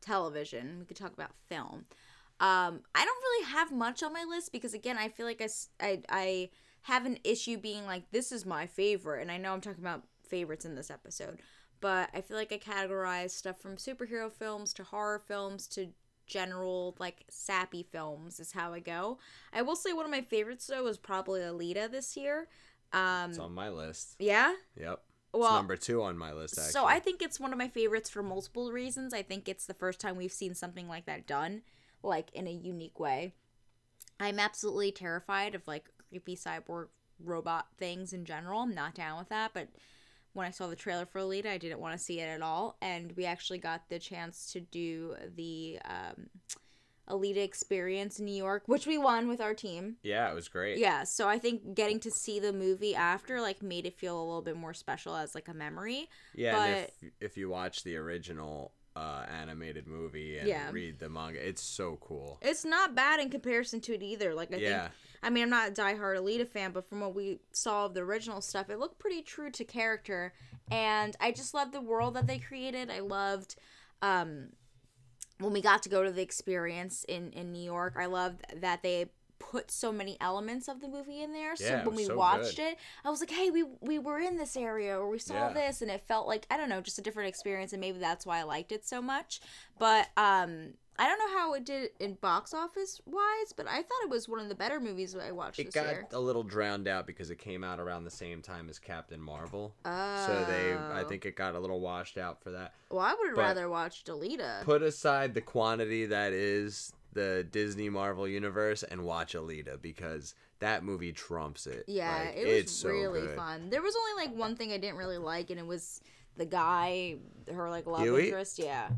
television. 0.01 0.79
We 0.79 0.85
could 0.85 0.97
talk 0.97 1.13
about 1.13 1.31
film. 1.47 1.85
Um, 2.39 2.81
I 2.95 3.05
don't 3.05 3.23
really 3.23 3.45
have 3.51 3.71
much 3.71 4.01
on 4.03 4.13
my 4.13 4.25
list 4.27 4.51
because 4.51 4.73
again, 4.73 4.97
I 4.97 5.07
feel 5.09 5.25
like 5.25 5.41
I, 5.41 5.49
I, 5.85 6.01
I 6.09 6.49
have 6.83 7.05
an 7.05 7.19
issue 7.23 7.57
being 7.57 7.85
like 7.85 8.11
this 8.11 8.31
is 8.31 8.45
my 8.45 8.65
favorite, 8.67 9.21
and 9.21 9.31
I 9.31 9.37
know 9.37 9.53
I'm 9.53 9.61
talking 9.61 9.83
about 9.83 10.03
favorites 10.27 10.65
in 10.65 10.75
this 10.75 10.89
episode, 10.89 11.39
but 11.79 12.09
I 12.13 12.21
feel 12.21 12.37
like 12.37 12.51
I 12.51 12.57
categorize 12.57 13.31
stuff 13.31 13.59
from 13.59 13.75
superhero 13.77 14.31
films 14.31 14.73
to 14.73 14.83
horror 14.83 15.19
films 15.19 15.67
to 15.69 15.89
general 16.25 16.95
like 16.99 17.25
sappy 17.29 17.83
films 17.83 18.39
is 18.39 18.53
how 18.53 18.73
I 18.73 18.79
go. 18.79 19.19
I 19.51 19.61
will 19.61 19.75
say 19.75 19.93
one 19.93 20.05
of 20.05 20.11
my 20.11 20.21
favorites 20.21 20.67
though 20.67 20.83
was 20.83 20.97
probably 20.97 21.41
Alita 21.41 21.91
this 21.91 22.15
year. 22.15 22.47
Um, 22.93 23.31
It's 23.31 23.39
on 23.39 23.53
my 23.53 23.69
list. 23.69 24.15
yeah. 24.19 24.53
Yep. 24.79 25.01
Well, 25.33 25.45
it's 25.45 25.53
number 25.53 25.77
two 25.77 26.03
on 26.03 26.15
my 26.17 26.31
list. 26.31 26.59
Actually. 26.59 26.71
so 26.73 26.85
I 26.85 26.99
think 26.99 27.21
it's 27.23 27.39
one 27.39 27.51
of 27.51 27.57
my 27.57 27.67
favorites 27.67 28.09
for 28.09 28.21
multiple 28.21 28.71
reasons. 28.71 29.13
I 29.15 29.23
think 29.23 29.49
it's 29.49 29.65
the 29.65 29.73
first 29.73 29.99
time 29.99 30.15
we've 30.15 30.31
seen 30.31 30.53
something 30.53 30.87
like 30.87 31.05
that 31.07 31.25
done, 31.25 31.63
like 32.03 32.29
in 32.33 32.47
a 32.47 32.51
unique 32.51 32.99
way. 32.99 33.33
I'm 34.19 34.39
absolutely 34.39 34.91
terrified 34.91 35.55
of 35.55 35.67
like 35.67 35.89
creepy 36.09 36.35
cyborg 36.35 36.89
robot 37.19 37.65
things 37.79 38.13
in 38.13 38.25
general. 38.25 38.61
I'm 38.61 38.75
not 38.75 38.93
down 38.93 39.17
with 39.17 39.29
that, 39.29 39.51
but 39.55 39.69
when 40.33 40.45
I 40.45 40.51
saw 40.51 40.67
the 40.67 40.75
trailer 40.75 41.05
for 41.07 41.19
Alita, 41.19 41.47
I 41.47 41.57
didn't 41.57 41.79
want 41.79 41.93
to 41.97 42.03
see 42.03 42.19
it 42.19 42.25
at 42.27 42.41
all. 42.43 42.77
And 42.81 43.11
we 43.17 43.25
actually 43.25 43.59
got 43.59 43.89
the 43.89 43.97
chance 43.99 44.51
to 44.53 44.59
do 44.61 45.15
the 45.35 45.79
um, 45.85 46.27
Alita 47.09 47.37
experience 47.37 48.19
in 48.19 48.25
New 48.25 48.35
York, 48.35 48.63
which 48.65 48.87
we 48.87 48.97
won 48.97 49.27
with 49.27 49.41
our 49.41 49.53
team. 49.53 49.97
yeah, 50.03 50.31
it 50.31 50.33
was 50.35 50.47
great. 50.47 50.77
Yeah, 50.77 51.03
so 51.03 51.27
I 51.27 51.37
think 51.37 51.75
getting 51.75 51.99
to 52.01 52.11
see 52.11 52.39
the 52.39 52.53
movie 52.53 52.95
after 52.95 53.41
like 53.41 53.61
made 53.61 53.85
it 53.85 53.97
feel 53.97 54.17
a 54.17 54.23
little 54.23 54.41
bit 54.41 54.55
more 54.55 54.73
special 54.73 55.15
as 55.15 55.35
like 55.35 55.47
a 55.49 55.53
memory. 55.53 56.09
Yeah, 56.33 56.63
and 56.63 56.73
if 57.03 57.11
if 57.19 57.37
you 57.37 57.49
watch 57.49 57.83
the 57.83 57.97
original 57.97 58.73
uh, 58.95 59.25
animated 59.41 59.87
movie 59.87 60.37
and 60.37 60.47
Yeah. 60.47 60.69
read 60.71 60.99
the 60.99 61.09
manga, 61.09 61.45
it's 61.45 61.61
so 61.63 61.97
cool. 61.99 62.37
It's 62.41 62.63
not 62.63 62.93
bad 62.95 63.19
in 63.19 63.29
comparison 63.29 63.81
to 63.81 63.93
it 63.95 64.03
either. 64.03 64.33
Like 64.33 64.53
I 64.53 64.57
Yeah. 64.57 64.81
think 64.83 64.93
I 65.23 65.29
mean 65.29 65.43
I'm 65.43 65.49
not 65.49 65.69
a 65.69 65.71
diehard 65.71 66.17
Alita 66.17 66.47
fan, 66.47 66.71
but 66.71 66.87
from 66.87 66.99
what 67.01 67.13
we 67.15 67.39
saw 67.51 67.85
of 67.87 67.95
the 67.95 68.01
original 68.01 68.39
stuff, 68.39 68.69
it 68.69 68.77
looked 68.79 68.99
pretty 68.99 69.21
true 69.23 69.49
to 69.51 69.65
character. 69.65 70.31
And 70.71 71.15
I 71.19 71.31
just 71.31 71.53
loved 71.53 71.73
the 71.73 71.81
world 71.81 72.13
that 72.13 72.27
they 72.27 72.37
created. 72.39 72.89
I 72.89 72.99
loved 72.99 73.55
um 74.01 74.49
when 75.39 75.53
we 75.53 75.61
got 75.61 75.83
to 75.83 75.89
go 75.89 76.03
to 76.03 76.11
the 76.11 76.21
experience 76.21 77.03
in 77.07 77.31
in 77.31 77.51
New 77.51 77.63
York. 77.63 77.95
I 77.97 78.05
loved 78.07 78.45
that 78.61 78.83
they 78.83 79.07
put 79.39 79.69
so 79.69 79.91
many 79.91 80.15
elements 80.21 80.69
of 80.69 80.79
the 80.79 80.87
movie 80.87 81.21
in 81.21 81.33
there. 81.33 81.55
So 81.57 81.65
Yeah, 81.65 81.83
when 81.85 81.95
we 81.95 82.05
so 82.05 82.17
watched 82.17 82.55
good. 82.55 82.63
it, 82.71 82.77
I 83.03 83.09
was 83.09 83.19
like, 83.19 83.31
"Hey, 83.31 83.51
we 83.51 83.63
we 83.81 83.99
were 83.99 84.19
in 84.19 84.37
this 84.37 84.55
area 84.55 84.97
or 84.97 85.09
we 85.09 85.19
saw 85.19 85.47
Yeah. 85.49 85.53
this." 85.53 85.81
And 85.81 85.91
it 85.91 86.01
felt 86.07 86.27
like 86.27 86.47
I 86.49 86.57
don't 86.57 86.69
know, 86.69 86.81
just 86.81 86.97
a 86.99 87.01
different 87.01 87.29
experience 87.29 87.73
and 87.73 87.81
maybe 87.81 87.99
that's 87.99 88.25
why 88.25 88.39
I 88.39 88.43
liked 88.43 88.71
it 88.71 88.85
so 88.85 89.01
much. 89.01 89.41
But 89.77 90.07
um 90.17 90.75
I 90.99 91.07
don't 91.07 91.17
know 91.17 91.37
how 91.39 91.53
it 91.53 91.65
did 91.65 91.89
in 91.99 92.13
box 92.15 92.53
office 92.53 93.01
wise, 93.05 93.53
but 93.55 93.67
I 93.67 93.77
thought 93.77 94.03
it 94.03 94.09
was 94.09 94.29
one 94.29 94.39
of 94.39 94.47
the 94.49 94.55
better 94.55 94.79
movies 94.79 95.15
I 95.15 95.31
watched 95.31 95.59
It 95.59 95.73
got 95.73 95.85
year. 95.87 96.07
a 96.11 96.19
little 96.19 96.43
drowned 96.43 96.87
out 96.87 97.07
because 97.07 97.31
it 97.31 97.39
came 97.39 97.63
out 97.63 97.79
around 97.79 98.03
the 98.03 98.11
same 98.11 98.41
time 98.41 98.69
as 98.69 98.77
Captain 98.77 99.19
Marvel. 99.19 99.73
Oh. 99.85 100.23
So 100.27 100.45
they, 100.45 100.73
I 100.73 101.01
oh. 101.01 101.07
think 101.07 101.25
it 101.25 101.35
got 101.35 101.55
a 101.55 101.59
little 101.59 101.79
washed 101.79 102.17
out 102.17 102.43
for 102.43 102.51
that. 102.51 102.73
Well, 102.91 103.01
I 103.01 103.15
would 103.19 103.35
rather 103.35 103.69
watch 103.69 104.03
Delita. 104.03 104.63
Put 104.63 104.83
aside 104.83 105.33
the 105.33 105.41
quantity 105.41 106.05
that 106.05 106.31
is 106.31 106.93
the 107.13 107.45
Disney 107.51 107.89
Marvel 107.89 108.27
universe 108.27 108.83
and 108.83 109.03
watch 109.03 109.33
Alita 109.33 109.81
because 109.81 110.35
that 110.59 110.83
movie 110.83 111.11
trumps 111.11 111.65
it. 111.67 111.85
Yeah, 111.87 112.25
Like, 112.25 112.35
it 112.37 112.45
was 112.45 112.55
it's 112.55 112.71
so 112.71 112.89
really 112.89 113.21
good. 113.21 113.35
fun. 113.35 113.69
There 113.69 113.81
was 113.81 113.95
only 113.95 114.27
like 114.27 114.35
one 114.37 114.55
thing 114.55 114.71
I 114.71 114.77
didn't 114.77 114.97
really 114.97 115.17
like, 115.17 115.49
and 115.49 115.59
it 115.59 115.65
was 115.65 116.01
the 116.37 116.45
guy, 116.45 117.17
her 117.51 117.69
like 117.69 117.85
love 117.87 118.01
Huey? 118.01 118.25
interest. 118.25 118.59
Yeah, 118.59 118.89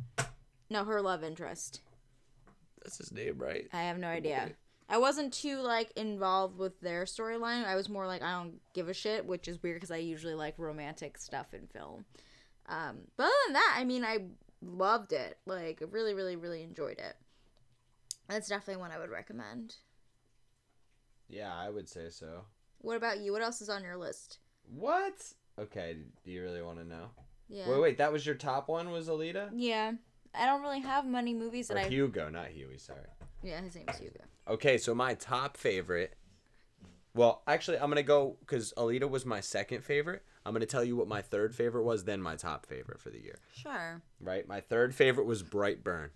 no, 0.69 0.84
her 0.84 1.01
love 1.01 1.23
interest. 1.23 1.81
That's 2.85 2.99
his 2.99 3.11
name, 3.11 3.39
right? 3.39 3.67
I 3.73 3.83
have 3.83 3.97
no 3.97 4.07
idea. 4.07 4.51
I 4.87 4.99
wasn't 4.99 5.33
too 5.33 5.57
like 5.61 5.91
involved 5.95 6.59
with 6.59 6.79
their 6.81 7.05
storyline. 7.05 7.65
I 7.65 7.75
was 7.75 7.89
more 7.89 8.05
like 8.05 8.21
I 8.21 8.31
don't 8.31 8.61
give 8.73 8.87
a 8.87 8.93
shit, 8.93 9.25
which 9.25 9.47
is 9.47 9.61
weird 9.63 9.77
because 9.77 9.89
I 9.89 9.97
usually 9.97 10.35
like 10.35 10.53
romantic 10.59 11.17
stuff 11.17 11.55
in 11.55 11.65
film. 11.65 12.05
Um, 12.67 12.99
but 13.17 13.23
other 13.23 13.33
than 13.47 13.53
that, 13.53 13.75
I 13.75 13.83
mean, 13.83 14.05
I 14.05 14.19
loved 14.61 15.13
it. 15.13 15.39
Like, 15.47 15.81
really, 15.89 16.13
really, 16.13 16.35
really 16.35 16.61
enjoyed 16.61 16.99
it. 16.99 17.15
That's 18.29 18.47
definitely 18.47 18.81
one 18.81 18.91
I 18.91 18.99
would 18.99 19.09
recommend. 19.09 19.75
Yeah, 21.27 21.53
I 21.53 21.71
would 21.71 21.89
say 21.89 22.09
so. 22.09 22.41
What 22.79 22.97
about 22.97 23.19
you? 23.19 23.31
What 23.31 23.41
else 23.41 23.61
is 23.61 23.69
on 23.69 23.83
your 23.83 23.97
list? 23.97 24.37
What? 24.63 25.33
Okay, 25.59 25.97
do 26.23 26.31
you 26.31 26.43
really 26.43 26.61
want 26.61 26.77
to 26.77 26.85
know? 26.85 27.07
Yeah. 27.49 27.69
Wait, 27.69 27.81
wait, 27.81 27.97
that 27.97 28.11
was 28.11 28.25
your 28.25 28.35
top 28.35 28.67
one 28.69 28.91
was 28.91 29.07
Alita? 29.07 29.49
Yeah. 29.55 29.93
I 30.37 30.45
don't 30.45 30.61
really 30.61 30.81
have 30.81 31.05
many 31.05 31.33
movies 31.33 31.67
that 31.69 31.77
Or 31.77 31.81
I. 31.81 31.87
Hugo, 31.89 32.29
not 32.29 32.47
Huey, 32.47 32.77
sorry. 32.77 32.99
Yeah, 33.43 33.61
his 33.61 33.75
name's 33.75 33.97
Hugo. 33.97 34.21
Okay, 34.47 34.77
so 34.77 34.93
my 34.95 35.13
top 35.15 35.57
favorite. 35.57 36.15
Well, 37.13 37.43
actually, 37.47 37.77
I'm 37.79 37.89
gonna 37.89 38.03
go 38.03 38.37
because 38.41 38.73
Alita 38.77 39.09
was 39.09 39.25
my 39.25 39.39
second 39.39 39.83
favorite. 39.83 40.23
I'm 40.45 40.53
gonna 40.53 40.65
tell 40.65 40.83
you 40.83 40.95
what 40.95 41.07
my 41.07 41.21
third 41.21 41.55
favorite 41.55 41.83
was, 41.83 42.03
then 42.03 42.21
my 42.21 42.35
top 42.35 42.65
favorite 42.65 42.99
for 42.99 43.09
the 43.09 43.21
year. 43.21 43.39
Sure. 43.53 44.01
Right, 44.19 44.47
my 44.47 44.59
third 44.61 44.93
favorite 44.93 45.25
was 45.25 45.41
Brightburn. 45.41 46.09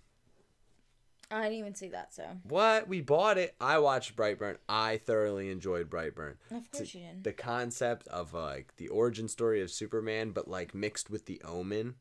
I 1.32 1.44
didn't 1.44 1.58
even 1.58 1.74
see 1.76 1.88
that, 1.90 2.12
so. 2.12 2.24
What? 2.42 2.88
We 2.88 3.00
bought 3.00 3.38
it. 3.38 3.54
I 3.60 3.78
watched 3.78 4.16
Brightburn. 4.16 4.56
I 4.68 4.96
thoroughly 4.96 5.48
enjoyed 5.50 5.88
Brightburn. 5.88 6.34
Of 6.50 6.68
course 6.72 6.92
you 6.92 7.02
did. 7.02 7.22
The 7.22 7.32
concept 7.32 8.08
of 8.08 8.34
like 8.34 8.74
the 8.76 8.88
origin 8.88 9.28
story 9.28 9.62
of 9.62 9.70
Superman, 9.70 10.32
but 10.32 10.48
like 10.48 10.74
mixed 10.74 11.08
with 11.08 11.26
the 11.26 11.40
Omen. 11.44 11.94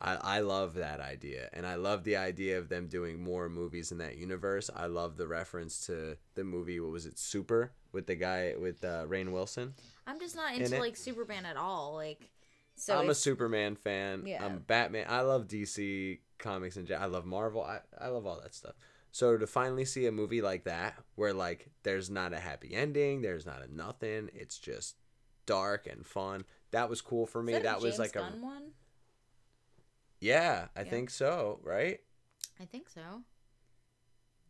I, 0.00 0.14
I 0.14 0.40
love 0.40 0.74
that 0.74 1.00
idea, 1.00 1.50
and 1.52 1.66
I 1.66 1.74
love 1.74 2.04
the 2.04 2.16
idea 2.16 2.58
of 2.58 2.68
them 2.68 2.86
doing 2.86 3.22
more 3.22 3.48
movies 3.48 3.92
in 3.92 3.98
that 3.98 4.16
universe. 4.16 4.70
I 4.74 4.86
love 4.86 5.16
the 5.16 5.26
reference 5.26 5.86
to 5.86 6.16
the 6.34 6.44
movie. 6.44 6.80
What 6.80 6.92
was 6.92 7.06
it, 7.06 7.18
Super, 7.18 7.72
with 7.92 8.06
the 8.06 8.14
guy 8.14 8.54
with 8.58 8.82
uh, 8.84 9.04
Rainn 9.06 9.30
Wilson. 9.30 9.74
I'm 10.06 10.18
just 10.18 10.36
not 10.36 10.54
into 10.54 10.76
it? 10.76 10.80
like 10.80 10.96
Superman 10.96 11.44
at 11.44 11.56
all. 11.56 11.94
Like, 11.94 12.30
so 12.76 12.98
I'm 12.98 13.10
a 13.10 13.14
Superman 13.14 13.76
fan. 13.76 14.24
Yeah. 14.26 14.44
I'm 14.44 14.58
Batman. 14.58 15.06
I 15.08 15.20
love 15.20 15.46
DC 15.46 16.18
comics 16.38 16.76
and 16.76 16.90
I 16.90 17.04
love 17.04 17.26
Marvel. 17.26 17.62
I, 17.62 17.80
I 17.98 18.08
love 18.08 18.26
all 18.26 18.40
that 18.40 18.54
stuff. 18.54 18.74
So 19.12 19.36
to 19.36 19.46
finally 19.46 19.84
see 19.84 20.06
a 20.06 20.12
movie 20.12 20.40
like 20.40 20.64
that 20.64 20.94
where 21.16 21.34
like 21.34 21.68
there's 21.82 22.10
not 22.10 22.32
a 22.32 22.38
happy 22.38 22.74
ending, 22.74 23.22
there's 23.22 23.44
not 23.44 23.62
a 23.62 23.72
nothing, 23.72 24.30
it's 24.32 24.58
just 24.58 24.96
dark 25.46 25.86
and 25.86 26.06
fun. 26.06 26.44
That 26.70 26.88
was 26.88 27.00
cool 27.00 27.26
for 27.26 27.42
me. 27.42 27.54
Is 27.54 27.62
That, 27.64 27.78
a 27.78 27.82
was 27.82 27.96
James 27.96 27.98
like 27.98 28.12
Gunn 28.12 28.34
a 28.40 28.44
one. 28.44 28.62
Yeah, 30.20 30.68
I 30.76 30.82
Yeah. 30.82 30.90
think 30.90 31.10
so, 31.10 31.60
right? 31.62 32.00
I 32.58 32.66
think 32.66 32.88
so. 32.88 33.24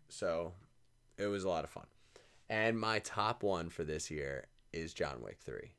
So 0.09 0.55
it 1.17 1.27
was 1.27 1.45
a 1.45 1.49
lot 1.49 1.65
of 1.65 1.71
fun. 1.71 1.87
And 2.49 2.79
my 2.79 2.99
top 2.99 3.43
one 3.43 3.71
for 3.71 3.85
this 3.85 4.11
year 4.11 4.49
is 4.73 4.93
John 4.93 5.23
Wick 5.23 5.39
3. 5.41 5.73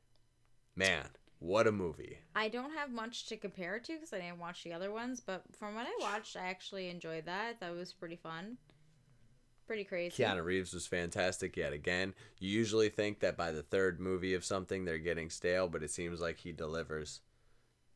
Man, 0.76 1.10
what 1.40 1.68
a 1.68 1.72
movie. 1.72 2.20
I 2.34 2.48
don't 2.48 2.74
have 2.74 2.92
much 2.92 3.26
to 3.28 3.36
compare 3.38 3.76
it 3.76 3.84
to 3.86 3.94
because 3.94 4.14
I 4.14 4.20
didn't 4.20 4.40
watch 4.40 4.64
the 4.64 4.72
other 4.72 4.92
ones, 4.92 5.20
but 5.20 5.44
from 5.52 5.76
what 5.76 5.86
I 5.86 5.98
watched, 6.00 6.38
I 6.38 6.48
actually 6.48 6.90
enjoyed 6.90 7.26
that. 7.26 7.60
That 7.60 7.76
was 7.76 7.92
pretty 7.92 8.16
fun. 8.16 8.58
Pretty 9.68 9.84
crazy. 9.84 10.24
Keanu 10.24 10.44
Reeves 10.44 10.74
was 10.74 10.88
fantastic 10.88 11.58
yet 11.58 11.74
again. 11.74 12.14
You 12.40 12.50
usually 12.50 12.90
think 12.90 13.20
that 13.20 13.38
by 13.38 13.52
the 13.52 13.64
third 13.64 14.00
movie 14.00 14.34
of 14.34 14.46
something 14.46 14.86
they're 14.86 14.98
getting 14.98 15.30
stale, 15.30 15.68
but 15.68 15.84
it 15.84 15.92
seems 15.92 16.22
like 16.22 16.40
he 16.40 16.52
delivers 16.52 17.22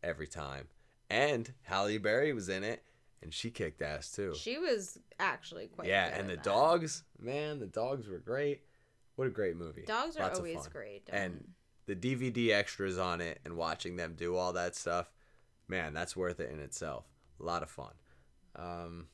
every 0.04 0.28
time. 0.28 0.68
And 1.10 1.54
Halle 1.64 1.98
Berry 1.98 2.34
was 2.34 2.50
in 2.50 2.64
it, 2.64 2.84
and 3.22 3.34
she 3.34 3.52
kicked 3.52 3.82
ass 3.82 4.12
too. 4.12 4.34
She 4.36 4.58
was 4.58 5.00
actually 5.20 5.68
quite. 5.68 5.88
yeah, 5.88 6.18
and 6.18 6.30
the 6.30 6.36
that. 6.36 6.44
dogs, 6.44 7.04
man, 7.20 7.60
the 7.60 7.68
dogs 7.68 8.08
were 8.08 8.20
great. 8.20 8.62
What 9.16 9.28
a 9.28 9.32
great 9.32 9.56
movie. 9.56 9.84
Dogs 9.86 10.18
are 10.18 10.24
Lots 10.24 10.40
of 10.40 10.46
always 10.46 10.68
great. 10.68 11.10
And 11.12 11.54
the 11.86 11.96
DVD 11.96 12.52
extras 12.52 12.98
on 12.98 13.22
it 13.22 13.40
and 13.46 13.56
watching 13.56 13.96
them 13.96 14.16
do 14.18 14.36
all 14.36 14.54
that 14.54 14.76
stuff, 14.76 15.10
man, 15.68 15.94
that's 15.94 16.18
worth 16.18 16.40
it 16.40 16.52
in 16.52 16.60
itself. 16.60 17.06
A 17.40 17.44
lot 17.44 17.64
of 17.64 17.70
fun. 17.70 17.94
Um, 18.56 19.08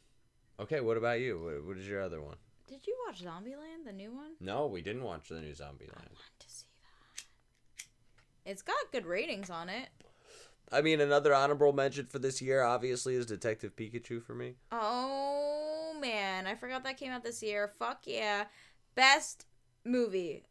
okay, 0.60 0.80
what 0.82 0.97
about 0.97 1.19
you? 1.19 1.39
What, 1.39 1.65
what 1.67 1.77
is 1.77 1.88
your 1.88 2.01
other 2.01 2.21
one? 2.21 2.38
did 2.71 2.88
you 2.88 2.95
watch 3.06 3.21
Zombieland, 3.21 3.86
the 3.86 3.91
new 3.91 4.13
one? 4.13 4.32
No, 4.39 4.65
we 4.65 4.82
didn't 4.82 5.04
watch 5.04 5.27
the 5.27 5.41
new 5.41 5.51
Zombieland. 5.51 5.97
I 5.97 6.08
want 6.08 6.39
to 6.39 6.49
see 6.49 6.65
that. 8.45 8.49
It's 8.49 8.62
got 8.62 8.77
good 8.93 9.06
ratings 9.06 9.49
on 9.49 9.67
it. 9.67 9.89
I 10.71 10.81
mean, 10.81 11.01
another 11.01 11.34
honorable 11.34 11.73
mention 11.73 12.05
for 12.05 12.19
this 12.19 12.41
year, 12.41 12.63
obviously, 12.63 13.15
is 13.15 13.25
Detective 13.25 13.75
Pikachu 13.75 14.23
for 14.23 14.34
me. 14.34 14.55
Oh 14.71 15.93
man, 15.99 16.47
I 16.47 16.55
forgot 16.55 16.84
that 16.84 16.97
came 16.97 17.12
out 17.12 17.23
this 17.23 17.43
year. 17.43 17.71
Fuck 17.77 18.01
yeah. 18.05 18.45
Best 18.95 19.45
movie, 19.84 20.43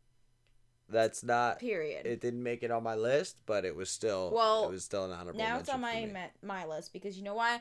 That's 0.89 1.23
not. 1.23 1.59
period. 1.59 2.07
It 2.07 2.21
didn't 2.21 2.43
make 2.43 2.63
it 2.63 2.71
on 2.71 2.83
my 2.83 2.95
list, 2.95 3.37
but 3.47 3.65
it 3.65 3.75
was 3.75 3.91
still. 3.91 4.31
Well, 4.35 4.65
it 4.65 4.71
was 4.71 4.85
still 4.85 5.05
an 5.05 5.13
honorable. 5.13 5.39
now 5.39 5.59
it's 5.59 5.69
on 5.69 5.81
my 5.81 6.07
me. 6.07 6.21
my 6.43 6.67
list 6.67 6.93
because 6.93 7.17
you 7.17 7.25
know 7.25 7.35
why? 7.35 7.61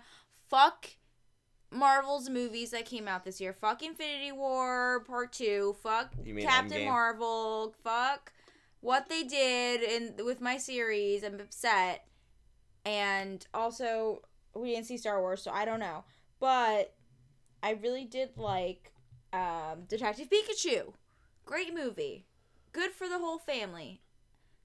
Fuck 0.50 0.90
Marvel's 1.72 2.30
movies 2.30 2.72
that 2.72 2.86
came 2.86 3.08
out 3.08 3.24
this 3.24 3.40
year. 3.40 3.54
Fuck 3.54 3.84
Infinity 3.84 4.32
War 4.32 5.04
Part 5.06 5.32
Two. 5.34 5.76
Fuck 5.82 6.12
Captain 6.42 6.82
Endgame? 6.82 6.86
Marvel. 6.86 7.74
Fuck 7.84 8.34
what 8.82 9.10
they 9.10 9.24
did 9.24 9.84
in 9.84 10.26
with 10.26 10.42
my 10.42 10.58
series. 10.58 11.24
I'm 11.24 11.40
upset. 11.40 12.06
And 12.86 13.46
also, 13.54 14.22
we 14.56 14.72
didn't 14.72 14.86
see 14.88 14.98
Star 14.98 15.20
Wars, 15.22 15.42
so 15.42 15.52
I 15.52 15.66
don't 15.66 15.80
know. 15.80 16.04
But 16.40 16.94
I 17.62 17.72
really 17.72 18.06
did 18.06 18.38
like 18.38 18.92
um, 19.34 19.84
Detective 19.88 20.30
Pikachu. 20.30 20.94
Great 21.46 21.74
movie. 21.74 22.26
Good 22.72 22.92
for 22.92 23.08
the 23.10 23.20
whole 23.20 23.40
family. 23.40 24.02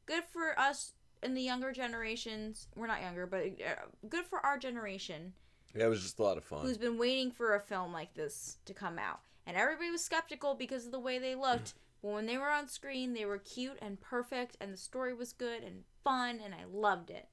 Good 0.07 0.25
for 0.25 0.59
us 0.59 0.93
in 1.23 1.35
the 1.35 1.43
younger 1.43 1.73
generations. 1.73 2.69
We're 2.77 2.87
not 2.87 3.01
younger, 3.01 3.27
but 3.27 3.45
uh, 3.45 3.87
good 4.09 4.27
for 4.27 4.45
our 4.45 4.59
generation 4.59 5.33
Yeah, 5.75 5.87
it 5.87 5.89
was 5.89 6.03
just 6.03 6.19
a 6.19 6.23
lot 6.23 6.37
of 6.37 6.45
fun. 6.45 6.61
who's 6.61 6.77
been 6.79 6.99
waiting 6.99 7.31
for 7.31 7.55
a 7.55 7.61
film 7.61 7.93
like 7.93 8.15
this 8.15 8.59
to 8.67 8.75
come 8.75 8.99
out. 8.99 9.21
And 9.47 9.57
everybody 9.57 9.91
was 9.91 10.05
skeptical 10.05 10.55
because 10.55 10.87
of 10.87 10.93
the 10.93 10.99
way 10.99 11.19
they 11.19 11.35
looked. 11.35 11.75
But 12.03 12.11
when 12.11 12.27
they 12.27 12.37
were 12.37 12.51
on 12.51 12.69
screen, 12.69 13.15
they 13.15 13.25
were 13.25 13.39
cute 13.39 13.79
and 13.81 14.01
perfect, 14.01 14.59
and 14.61 14.73
the 14.73 14.77
story 14.77 15.15
was 15.15 15.33
good 15.33 15.63
and 15.63 15.85
fun, 16.03 16.41
and 16.45 16.55
I 16.55 16.65
loved 16.71 17.11
it. 17.11 17.29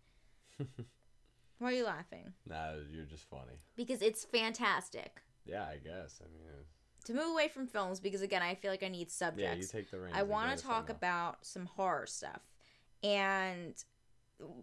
Why 1.59 1.69
are 1.69 1.75
you 1.75 1.85
laughing? 1.85 2.33
Nah, 2.47 2.71
you're 2.91 3.05
just 3.05 3.23
funny. 3.29 3.59
Because 3.75 4.01
it's 4.01 4.25
fantastic. 4.25 5.21
Yeah, 5.45 5.63
I 5.63 5.77
guess. 5.77 6.19
I 6.23 6.27
mean, 6.31 6.41
To 7.05 7.13
move 7.13 7.31
away 7.33 7.47
from 7.49 7.67
films, 7.67 7.99
because 7.99 8.21
again, 8.21 8.41
I 8.41 8.55
feel 8.55 8.71
like 8.71 8.83
I 8.83 8.87
need 8.87 9.11
subjects. 9.11 9.43
yeah, 9.43 9.53
you 9.55 9.61
subjects. 9.63 9.71
take 9.71 9.91
the 9.91 9.99
reins. 9.99 10.15
I 10.17 10.23
want 10.23 10.49
to 10.51 10.57
to 10.57 10.63
talk 10.63 10.87
something 10.87 10.95
about 10.95 11.45
some 11.45 11.65
horror 11.67 12.05
stuff. 12.07 12.41
And 13.03 13.75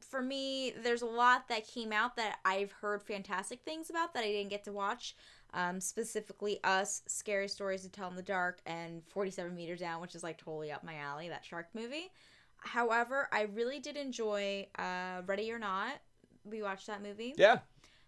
for 0.01 0.21
me, 0.21 0.73
there's 0.83 1.03
a 1.03 1.07
lot 1.07 1.49
that 1.49 1.67
came 1.69 1.93
out 1.93 2.17
that 2.17 2.39
I've 2.45 2.73
heard 2.73 3.03
fantastic 3.03 3.61
things 3.65 3.91
about 3.91 4.13
that 4.15 4.25
I 4.25 4.29
didn't 4.33 4.51
get 4.51 4.65
to 4.65 4.73
watch. 4.73 5.15
Um, 5.55 5.81
specifically, 5.81 6.59
Us, 6.65 7.03
Scary 7.07 7.49
Stories 7.49 7.83
to 7.83 7.89
Tell 7.89 8.09
in 8.11 8.17
the 8.17 8.23
Dark, 8.23 8.59
and 8.67 9.03
47 9.07 9.55
Meters 9.55 9.81
Down, 9.81 10.01
which 10.01 10.15
is 10.15 10.23
like 10.23 10.37
totally 10.39 10.71
up 10.73 10.85
my 10.85 10.97
alley, 10.97 11.29
that 11.29 11.45
shark 11.45 11.69
movie. 11.75 12.11
However, 12.61 13.29
I 13.33 13.43
really 13.43 13.81
did 13.81 13.97
enjoy 13.97 14.67
uh, 14.79 15.23
Ready 15.27 15.51
or 15.53 15.59
Not. 15.59 16.01
We 16.45 16.63
watched 16.63 16.87
that 16.87 17.03
movie. 17.03 17.35
Yeah, 17.37 17.59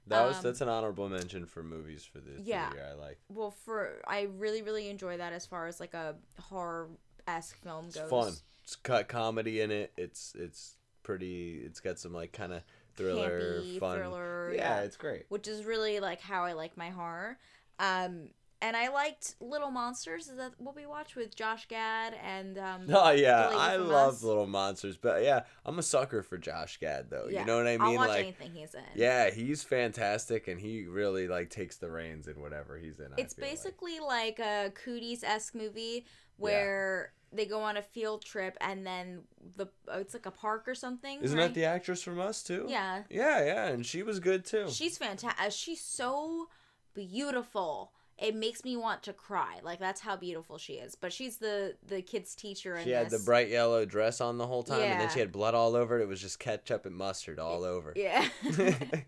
that 0.06 0.26
was 0.26 0.36
Um, 0.38 0.42
that's 0.42 0.60
an 0.60 0.68
honorable 0.68 1.08
mention 1.08 1.46
for 1.46 1.62
movies 1.62 2.04
for 2.04 2.18
the, 2.18 2.36
for 2.36 2.42
yeah. 2.42 2.70
the 2.70 2.76
year. 2.76 2.88
I 2.90 2.94
like. 2.94 3.18
Well, 3.28 3.50
for 3.50 4.00
I 4.06 4.28
really, 4.38 4.62
really 4.62 4.88
enjoy 4.88 5.16
that 5.18 5.32
as 5.32 5.46
far 5.46 5.66
as 5.66 5.80
like 5.80 5.94
a 5.94 6.16
horror 6.38 6.88
esque 7.26 7.56
film 7.62 7.86
goes. 7.86 7.96
It's 7.96 8.10
fun. 8.10 8.32
It's 8.64 8.76
got 8.76 9.08
comedy 9.08 9.60
in 9.60 9.70
it. 9.70 9.92
It's 9.96 10.34
it's 10.38 10.76
pretty. 11.02 11.62
It's 11.64 11.80
got 11.80 11.98
some 11.98 12.12
like 12.12 12.32
kind 12.32 12.52
of 12.52 12.62
thriller, 12.96 13.60
Campy, 13.62 13.78
fun. 13.78 13.98
thriller, 13.98 14.52
yeah, 14.54 14.76
yeah. 14.76 14.80
it's 14.82 14.96
great. 14.96 15.24
which 15.28 15.48
is 15.48 15.64
really 15.64 16.00
like 16.00 16.20
how 16.20 16.44
I 16.44 16.52
like 16.52 16.76
my 16.76 16.90
horror. 16.90 17.38
Um, 17.78 18.30
and 18.62 18.76
I 18.76 18.88
liked 18.88 19.34
Little 19.40 19.70
Monsters. 19.70 20.28
Is 20.28 20.36
that 20.36 20.52
what 20.58 20.76
we 20.76 20.86
watched 20.86 21.16
with 21.16 21.34
Josh 21.34 21.66
Gad 21.68 22.14
and 22.24 22.58
um? 22.58 22.82
Oh 22.90 23.10
yeah, 23.10 23.50
I 23.52 23.76
love 23.76 24.14
Us. 24.14 24.22
Little 24.22 24.46
Monsters, 24.46 24.96
but 24.96 25.22
yeah, 25.22 25.44
I'm 25.64 25.78
a 25.78 25.82
sucker 25.82 26.22
for 26.22 26.38
Josh 26.38 26.78
Gad 26.78 27.06
though. 27.10 27.26
yeah, 27.30 27.40
You 27.40 27.46
know 27.46 27.56
what 27.56 27.66
I 27.66 27.72
mean? 27.78 27.80
I'll 27.82 27.94
watch 27.96 28.08
Like, 28.08 28.20
anything 28.24 28.52
he's 28.54 28.74
in. 28.74 28.82
yeah, 28.94 29.30
he's 29.30 29.62
fantastic, 29.62 30.48
and 30.48 30.60
he 30.60 30.86
really 30.86 31.28
like 31.28 31.50
takes 31.50 31.76
the 31.76 31.90
reins 31.90 32.28
in 32.28 32.40
whatever 32.40 32.78
he's 32.78 32.98
in. 33.00 33.06
It's 33.16 33.34
feel 33.34 33.44
like. 33.44 33.52
basically 33.52 34.00
like, 34.00 34.38
a 34.38 34.72
Cooties 34.84 35.22
esque 35.24 35.54
movie 35.54 36.04
where 36.36 37.12
they 37.32 37.46
go 37.46 37.60
on 37.60 37.76
a 37.76 37.82
field 37.82 38.24
trip 38.24 38.56
and 38.60 38.84
then 38.86 39.20
the 39.56 39.68
oh, 39.88 39.98
it's 40.00 40.14
like 40.14 40.26
a 40.26 40.30
park 40.30 40.66
or 40.66 40.74
something. 40.74 41.20
Isn't 41.22 41.38
right? 41.38 41.44
that 41.48 41.54
the 41.54 41.64
actress 41.64 42.02
from 42.02 42.18
Us 42.18 42.42
too? 42.42 42.66
yeah? 42.68 43.02
Yeah, 43.08 43.44
yeah, 43.44 43.66
and 43.68 43.84
she 43.86 44.02
was 44.02 44.20
good 44.20 44.44
too. 44.44 44.68
She's 44.68 44.98
fantastic. 44.98 45.52
She's 45.52 45.80
so 45.80 46.48
beautiful. 46.94 47.92
It 48.20 48.34
makes 48.34 48.64
me 48.64 48.76
want 48.76 49.02
to 49.04 49.12
cry. 49.12 49.60
Like 49.62 49.78
that's 49.78 50.00
how 50.00 50.16
beautiful 50.16 50.58
she 50.58 50.74
is. 50.74 50.94
But 50.94 51.12
she's 51.12 51.38
the 51.38 51.76
the 51.86 52.02
kid's 52.02 52.34
teacher 52.34 52.76
in 52.76 52.84
She 52.84 52.90
had 52.90 53.10
the 53.10 53.18
bright 53.20 53.48
yellow 53.48 53.84
dress 53.84 54.20
on 54.20 54.38
the 54.38 54.46
whole 54.46 54.62
time, 54.62 54.82
and 54.82 55.00
then 55.00 55.08
she 55.10 55.20
had 55.20 55.32
blood 55.32 55.54
all 55.54 55.74
over 55.74 55.98
it. 55.98 56.02
It 56.02 56.08
was 56.08 56.20
just 56.20 56.38
ketchup 56.38 56.86
and 56.86 56.94
mustard 56.94 57.38
all 57.38 57.64
over. 57.64 57.92
Yeah. 57.96 58.26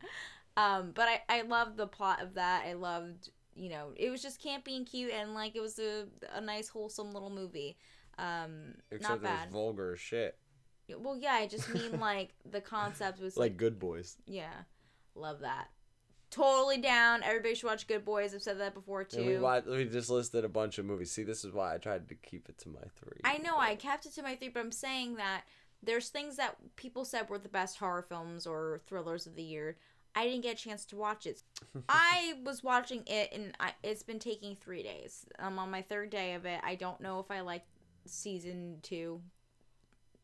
um, 0.56 0.92
but 0.94 1.08
I 1.08 1.20
I 1.28 1.42
loved 1.42 1.76
the 1.76 1.86
plot 1.86 2.22
of 2.22 2.34
that. 2.34 2.64
I 2.66 2.72
loved 2.72 3.30
you 3.54 3.68
know 3.68 3.92
it 3.96 4.10
was 4.10 4.22
just 4.22 4.42
campy 4.42 4.76
and 4.76 4.86
cute 4.86 5.12
and 5.12 5.34
like 5.34 5.56
it 5.56 5.60
was 5.60 5.78
a 5.78 6.06
a 6.34 6.40
nice 6.40 6.68
wholesome 6.68 7.12
little 7.12 7.30
movie. 7.30 7.76
Um, 8.18 8.74
Except 8.90 9.02
not 9.02 9.16
it 9.16 9.22
was 9.22 9.40
bad. 9.40 9.50
vulgar 9.50 9.96
shit, 9.96 10.38
well, 10.98 11.16
yeah, 11.16 11.32
I 11.32 11.46
just 11.46 11.72
mean 11.72 11.98
like 12.00 12.30
the 12.50 12.60
concept 12.60 13.20
was 13.20 13.36
like 13.38 13.56
Good 13.56 13.78
Boys. 13.78 14.16
yeah, 14.26 14.52
love 15.14 15.40
that. 15.40 15.68
Totally 16.32 16.78
down. 16.78 17.22
Everybody 17.22 17.54
should 17.54 17.66
watch 17.66 17.86
Good 17.86 18.06
Boys. 18.06 18.34
I've 18.34 18.42
said 18.42 18.58
that 18.58 18.72
before 18.72 19.04
too. 19.04 19.18
And 19.18 19.26
we 19.26 19.38
watched, 19.38 19.66
we 19.66 19.84
just 19.84 20.08
listed 20.08 20.46
a 20.46 20.48
bunch 20.48 20.78
of 20.78 20.86
movies. 20.86 21.12
See, 21.12 21.24
this 21.24 21.44
is 21.44 21.52
why 21.52 21.74
I 21.74 21.78
tried 21.78 22.08
to 22.08 22.14
keep 22.14 22.48
it 22.48 22.56
to 22.60 22.70
my 22.70 22.80
three. 22.96 23.20
I 23.22 23.36
know 23.38 23.58
I 23.58 23.74
kept 23.74 24.06
it 24.06 24.14
to 24.14 24.22
my 24.22 24.34
three, 24.34 24.48
but 24.48 24.60
I'm 24.60 24.72
saying 24.72 25.16
that 25.16 25.42
there's 25.82 26.08
things 26.08 26.36
that 26.36 26.56
people 26.76 27.04
said 27.04 27.28
were 27.28 27.38
the 27.38 27.50
best 27.50 27.78
horror 27.78 28.00
films 28.00 28.46
or 28.46 28.80
thrillers 28.86 29.26
of 29.26 29.36
the 29.36 29.42
year. 29.42 29.76
I 30.14 30.24
didn't 30.24 30.42
get 30.42 30.54
a 30.54 30.62
chance 30.62 30.86
to 30.86 30.96
watch 30.96 31.26
it. 31.26 31.42
I 31.88 32.34
was 32.44 32.62
watching 32.62 33.02
it, 33.06 33.30
and 33.32 33.54
I, 33.60 33.72
it's 33.82 34.02
been 34.02 34.18
taking 34.18 34.56
three 34.56 34.82
days. 34.82 35.26
I'm 35.38 35.58
on 35.58 35.70
my 35.70 35.82
third 35.82 36.08
day 36.08 36.32
of 36.32 36.46
it. 36.46 36.60
I 36.64 36.76
don't 36.76 37.00
know 37.02 37.20
if 37.20 37.30
I 37.30 37.40
like 37.40 37.64
season 38.06 38.78
two. 38.82 39.20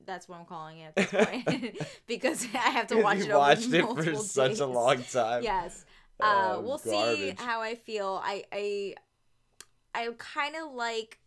That's 0.06 0.26
what 0.26 0.38
I'm 0.38 0.46
calling 0.46 0.78
it 0.78 0.92
at 0.96 1.10
this 1.10 1.26
point 1.26 1.78
because 2.06 2.46
I 2.54 2.70
have 2.70 2.86
to 2.86 3.02
watch 3.02 3.18
you 3.18 3.24
it 3.24 3.30
over 3.30 3.38
watched 3.38 3.72
it 3.72 3.82
for 3.82 3.94
multiple 3.94 4.22
such 4.22 4.58
a 4.60 4.66
long 4.66 5.02
time. 5.02 5.42
Yes. 5.42 5.84
Uh, 6.20 6.54
Oh, 6.56 6.60
we'll 6.60 6.78
see 6.78 7.34
how 7.38 7.60
I 7.60 7.74
feel. 7.74 8.20
I 8.24 8.44
I 8.52 8.94
I 9.94 10.08
kind 10.18 10.56
of 10.56 10.72
like 10.72 11.18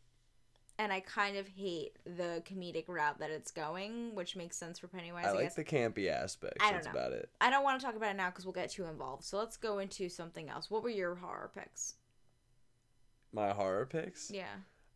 and 0.78 0.92
I 0.92 1.00
kind 1.02 1.38
of 1.38 1.48
hate 1.48 1.98
the 2.06 2.42
comedic 2.50 2.86
route 2.88 3.20
that 3.20 3.30
it's 3.30 3.52
going, 3.52 4.16
which 4.16 4.36
makes 4.36 4.58
sense 4.58 4.80
for 4.80 4.88
Pennywise. 4.88 5.26
I 5.26 5.30
I, 5.30 5.32
like 5.34 5.42
guess. 5.44 5.56
the 5.56 5.64
campy 5.64 6.08
aspects. 6.10 6.58
I 6.60 6.72
don't 6.72 6.84
That's 6.84 6.86
know. 6.88 7.00
about 7.00 7.12
it. 7.14 7.30
I 7.40 7.50
don't 7.52 7.64
want 7.64 7.80
to 7.80 7.86
talk 7.86 7.96
about 7.96 8.10
it 8.12 8.18
now 8.18 8.30
because 8.30 8.46
we'll 8.46 8.54
get 8.54 8.72
too 8.72 8.86
involved. 8.86 9.24
So 9.24 9.38
let's 9.38 9.58
go 9.58 9.78
into 9.80 10.10
something 10.10 10.50
else. 10.50 10.72
What 10.72 10.82
were 10.82 10.90
your 10.90 11.16
horror 11.16 11.52
picks? 11.56 11.96
My 13.32 13.50
horror 13.52 13.86
picks. 13.86 14.32
Yeah. 14.32 14.46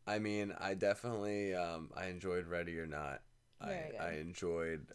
I 0.07 0.19
mean, 0.19 0.53
I 0.59 0.73
definitely 0.73 1.53
um 1.53 1.91
I 1.95 2.07
enjoyed 2.07 2.47
Ready 2.47 2.77
or 2.79 2.87
Not. 2.87 3.21
Very 3.63 3.91
good. 3.91 3.99
I 4.01 4.07
I 4.07 4.11
enjoyed 4.13 4.87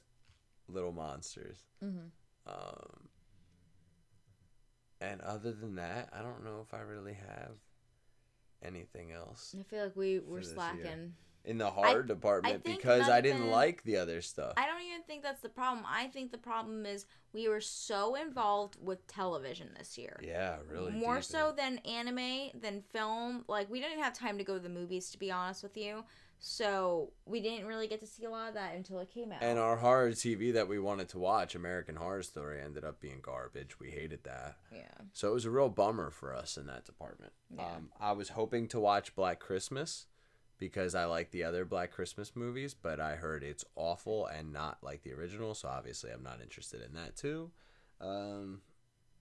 Little 0.68 0.92
Monsters. 0.92 1.58
Mm-hmm. 1.84 2.06
Um 2.52 3.08
and 5.00 5.20
other 5.22 5.52
than 5.52 5.76
that, 5.76 6.10
I 6.12 6.22
don't 6.22 6.44
know 6.44 6.60
if 6.66 6.74
I 6.74 6.80
really 6.80 7.14
have 7.14 7.52
anything 8.62 9.12
else 9.12 9.54
I 9.58 9.62
feel 9.62 9.84
like 9.84 9.96
we 9.96 10.20
were 10.20 10.40
this 10.40 10.48
year. 10.48 10.54
slacking. 10.54 11.14
in 11.46 11.56
the 11.56 11.70
horror 11.70 12.02
department 12.02 12.62
think 12.62 12.76
because 12.76 13.08
I 13.08 13.22
didn't 13.22 13.48
like 13.50 13.82
the 13.84 13.96
other 13.96 14.20
stuff. 14.20 14.52
I 14.58 14.66
don't 14.66 14.82
even 14.82 15.02
think 15.06 15.22
that's 15.22 15.40
the 15.40 15.48
problem. 15.48 15.86
I 15.88 16.08
think 16.08 16.30
the 16.30 16.38
problem 16.38 16.84
is 16.84 17.06
we 17.32 17.48
were 17.48 17.62
so 17.62 18.16
involved 18.16 18.76
with 18.78 19.06
television 19.06 19.70
this 19.78 19.96
year. 19.96 20.20
yeah, 20.22 20.56
really. 20.68 20.92
more 20.92 21.16
deep 21.16 21.24
so 21.24 21.54
than 21.56 21.78
anime 21.78 22.50
than 22.60 22.82
film 22.92 23.44
like 23.48 23.70
we 23.70 23.80
didn't 23.80 24.02
have 24.02 24.12
time 24.12 24.36
to 24.36 24.44
go 24.44 24.54
to 24.54 24.60
the 24.60 24.68
movies 24.68 25.10
to 25.10 25.18
be 25.18 25.30
honest 25.30 25.62
with 25.62 25.76
you 25.76 26.04
so 26.42 27.12
we 27.26 27.40
didn't 27.40 27.66
really 27.66 27.86
get 27.86 28.00
to 28.00 28.06
see 28.06 28.24
a 28.24 28.30
lot 28.30 28.48
of 28.48 28.54
that 28.54 28.74
until 28.74 28.98
it 28.98 29.10
came 29.10 29.30
out 29.30 29.42
And 29.42 29.58
our 29.58 29.76
horror 29.76 30.10
TV 30.10 30.52
that 30.54 30.68
we 30.68 30.78
wanted 30.78 31.08
to 31.10 31.18
watch, 31.18 31.54
American 31.54 31.96
Horror 31.96 32.22
Story, 32.22 32.60
ended 32.62 32.84
up 32.84 32.98
being 33.00 33.20
garbage. 33.20 33.78
We 33.78 33.90
hated 33.90 34.24
that. 34.24 34.56
yeah 34.72 34.88
So 35.12 35.28
it 35.28 35.34
was 35.34 35.44
a 35.44 35.50
real 35.50 35.68
bummer 35.68 36.10
for 36.10 36.34
us 36.34 36.56
in 36.56 36.66
that 36.66 36.86
department. 36.86 37.32
Yeah. 37.54 37.66
Um, 37.66 37.90
I 38.00 38.12
was 38.12 38.30
hoping 38.30 38.68
to 38.68 38.80
watch 38.80 39.14
Black 39.14 39.38
Christmas 39.38 40.06
because 40.58 40.94
I 40.94 41.04
like 41.04 41.30
the 41.30 41.44
other 41.44 41.64
Black 41.64 41.90
Christmas 41.90 42.34
movies, 42.34 42.74
but 42.74 43.00
I 43.00 43.16
heard 43.16 43.42
it's 43.42 43.64
awful 43.76 44.26
and 44.26 44.52
not 44.52 44.78
like 44.82 45.02
the 45.02 45.12
original, 45.12 45.54
so 45.54 45.68
obviously 45.68 46.10
I'm 46.10 46.22
not 46.22 46.40
interested 46.42 46.82
in 46.82 46.94
that 46.94 47.16
too. 47.16 47.50
Um, 48.00 48.62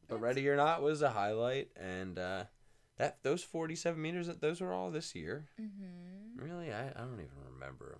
but 0.07 0.21
Ready 0.21 0.47
or 0.49 0.55
Not 0.55 0.81
was 0.81 1.01
a 1.01 1.09
highlight, 1.11 1.69
and 1.75 2.17
uh, 2.17 2.45
that 2.99 3.17
those 3.23 3.43
47 3.43 3.99
meters, 3.99 4.27
those 4.39 4.61
were 4.61 4.71
all 4.73 4.91
this 4.91 5.15
year. 5.15 5.47
mm-hmm 5.59 6.45
Really, 6.45 6.71
I, 6.71 6.87
I 6.89 7.01
don't 7.01 7.15
even 7.15 7.51
remember 7.53 7.89
them. 7.89 7.99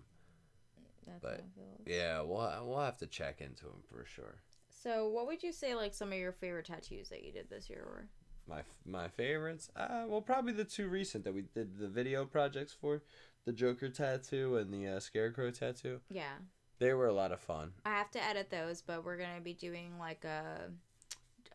that's 1.06 1.22
But- 1.22 1.44
Yeah, 1.86 2.22
we'll 2.22 2.48
we'll 2.66 2.80
have 2.80 2.98
to 3.00 3.08
check 3.08 3.42
into 3.42 3.66
them 3.66 3.82
for 3.92 4.06
sure. 4.06 4.36
so 4.70 5.10
what 5.10 5.26
would 5.28 5.44
you 5.44 5.52
say 5.52 5.76
like 5.76 5.94
some 5.94 6.14
of 6.14 6.18
your 6.20 6.32
favorite 6.32 6.66
tattoos 6.68 7.10
that 7.10 7.24
you 7.24 7.34
did 7.34 7.50
this 7.50 7.70
year 7.70 7.84
were 7.86 8.08
My 8.48 8.62
my 8.86 9.08
favorites, 9.10 9.70
uh, 9.76 10.06
well, 10.08 10.22
probably 10.22 10.54
the 10.54 10.64
two 10.64 10.88
recent 10.88 11.24
that 11.26 11.34
we 11.34 11.42
did 11.54 11.78
the 11.80 11.90
video 11.90 12.24
projects 12.26 12.72
for, 12.74 13.02
the 13.46 13.52
Joker 13.52 13.90
tattoo 13.90 14.56
and 14.58 14.74
the 14.74 14.88
uh, 14.88 15.00
Scarecrow 15.00 15.52
tattoo. 15.52 16.00
yeah 16.10 16.38
They 16.80 16.94
were 16.94 17.08
a 17.08 17.14
lot 17.14 17.32
of 17.34 17.42
fun. 17.42 17.74
i 17.86 17.90
have 17.90 18.12
to 18.12 18.24
edit 18.24 18.50
those 18.50 18.82
but 18.82 19.04
we're 19.04 19.18
gonna 19.18 19.42
be 19.44 19.54
doing 19.54 19.98
like 20.00 20.24
a 20.24 20.72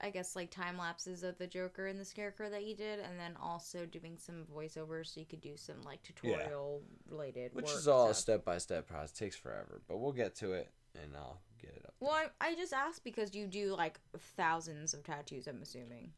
I 0.00 0.10
guess 0.10 0.36
like 0.36 0.50
time 0.50 0.76
lapses 0.76 1.22
of 1.22 1.38
the 1.38 1.46
Joker 1.46 1.86
and 1.86 1.98
the 1.98 2.04
Scarecrow 2.04 2.50
that 2.50 2.64
you 2.64 2.74
did, 2.74 2.98
and 3.00 3.18
then 3.18 3.36
also 3.40 3.86
doing 3.86 4.16
some 4.18 4.44
voiceovers 4.54 5.14
so 5.14 5.20
you 5.20 5.26
could 5.26 5.40
do 5.40 5.56
some 5.56 5.82
like 5.82 6.02
tutorial 6.02 6.82
related. 7.08 7.54
Which 7.54 7.70
is 7.70 7.88
all 7.88 8.10
a 8.10 8.14
step 8.14 8.44
by 8.44 8.58
step 8.58 8.86
process. 8.86 9.12
Takes 9.12 9.36
forever, 9.36 9.80
but 9.88 9.98
we'll 9.98 10.12
get 10.12 10.34
to 10.36 10.52
it 10.52 10.70
and 11.02 11.16
I'll 11.16 11.40
get 11.60 11.70
it 11.70 11.84
up. 11.86 11.94
Well, 12.00 12.12
I, 12.12 12.48
I 12.48 12.54
just 12.54 12.72
asked 12.72 13.04
because 13.04 13.34
you 13.34 13.46
do 13.46 13.74
like 13.74 14.00
thousands 14.36 14.94
of 14.94 15.02
tattoos. 15.04 15.46
I'm 15.46 15.62
assuming. 15.62 16.12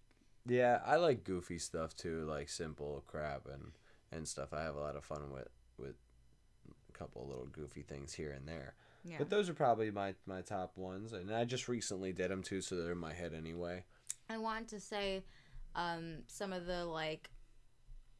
Yeah, 0.46 0.80
I 0.84 0.96
like 0.96 1.24
goofy 1.24 1.58
stuff 1.58 1.96
too, 1.96 2.24
like 2.28 2.48
simple 2.48 3.02
crap 3.06 3.46
and 3.52 3.72
and 4.12 4.26
stuff. 4.26 4.52
I 4.52 4.62
have 4.62 4.76
a 4.76 4.80
lot 4.80 4.96
of 4.96 5.04
fun 5.04 5.30
with 5.32 5.48
with 5.78 5.96
a 6.88 6.92
couple 6.92 7.22
of 7.22 7.28
little 7.28 7.46
goofy 7.46 7.82
things 7.82 8.14
here 8.14 8.30
and 8.30 8.48
there. 8.48 8.74
Yeah. 9.06 9.18
But 9.18 9.30
those 9.30 9.48
are 9.48 9.54
probably 9.54 9.90
my 9.90 10.14
my 10.26 10.42
top 10.42 10.76
ones, 10.76 11.12
and 11.12 11.32
I 11.32 11.44
just 11.44 11.68
recently 11.68 12.12
did 12.12 12.30
them 12.30 12.42
too, 12.42 12.60
so 12.60 12.74
they're 12.74 12.92
in 12.92 12.98
my 12.98 13.14
head 13.14 13.32
anyway. 13.32 13.84
I 14.28 14.38
want 14.38 14.68
to 14.68 14.80
say 14.80 15.22
um, 15.76 16.18
some 16.26 16.52
of 16.52 16.66
the 16.66 16.84
like 16.84 17.30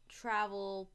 travel 0.09 0.91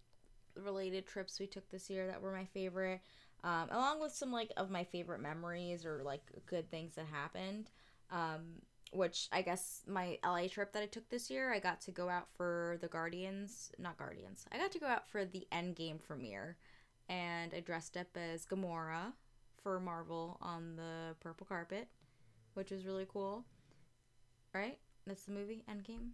related 0.56 1.06
trips 1.06 1.40
we 1.40 1.48
took 1.48 1.70
this 1.70 1.90
year 1.90 2.08
that 2.08 2.22
were 2.22 2.32
my 2.32 2.46
favorite, 2.46 3.02
um, 3.44 3.68
along 3.70 4.00
with 4.00 4.14
some 4.14 4.32
like 4.32 4.52
of 4.56 4.70
my 4.72 4.86
favorite 4.86 5.22
memories 5.22 5.86
or 5.86 6.02
like 6.06 6.22
good 6.46 6.72
things 6.72 6.96
that 6.96 7.08
happened. 7.08 7.70
Um, 8.10 8.62
which 8.94 9.30
I 9.32 9.42
guess 9.42 9.84
my 9.88 10.18
LA 10.22 10.48
trip 10.50 10.74
that 10.74 10.84
I 10.84 10.86
took 10.86 11.10
this 11.10 11.30
year, 11.30 11.54
I 11.54 11.60
got 11.60 11.80
to 11.82 11.92
go 11.92 12.10
out 12.10 12.28
for 12.36 12.78
the 12.82 12.90
Guardians, 12.90 13.72
not 13.80 13.98
Guardians. 13.98 14.46
I 14.52 14.58
got 14.58 14.74
to 14.74 14.80
go 14.80 14.86
out 14.86 15.08
for 15.08 15.24
the 15.24 15.48
Endgame 15.50 16.02
premiere, 16.02 16.58
and 17.08 17.54
I 17.54 17.62
dressed 17.62 17.96
up 17.96 18.08
as 18.18 18.46
Gamora 18.46 19.14
for 19.63 19.80
Marvel 19.80 20.38
on 20.41 20.76
the 20.76 21.15
purple 21.19 21.45
carpet, 21.45 21.88
which 22.54 22.71
was 22.71 22.86
really 22.86 23.08
cool. 23.12 23.45
Right? 24.54 24.80
That's 25.08 25.24
the 25.24 25.32
movie 25.32 25.63
Endgame. 25.69 26.10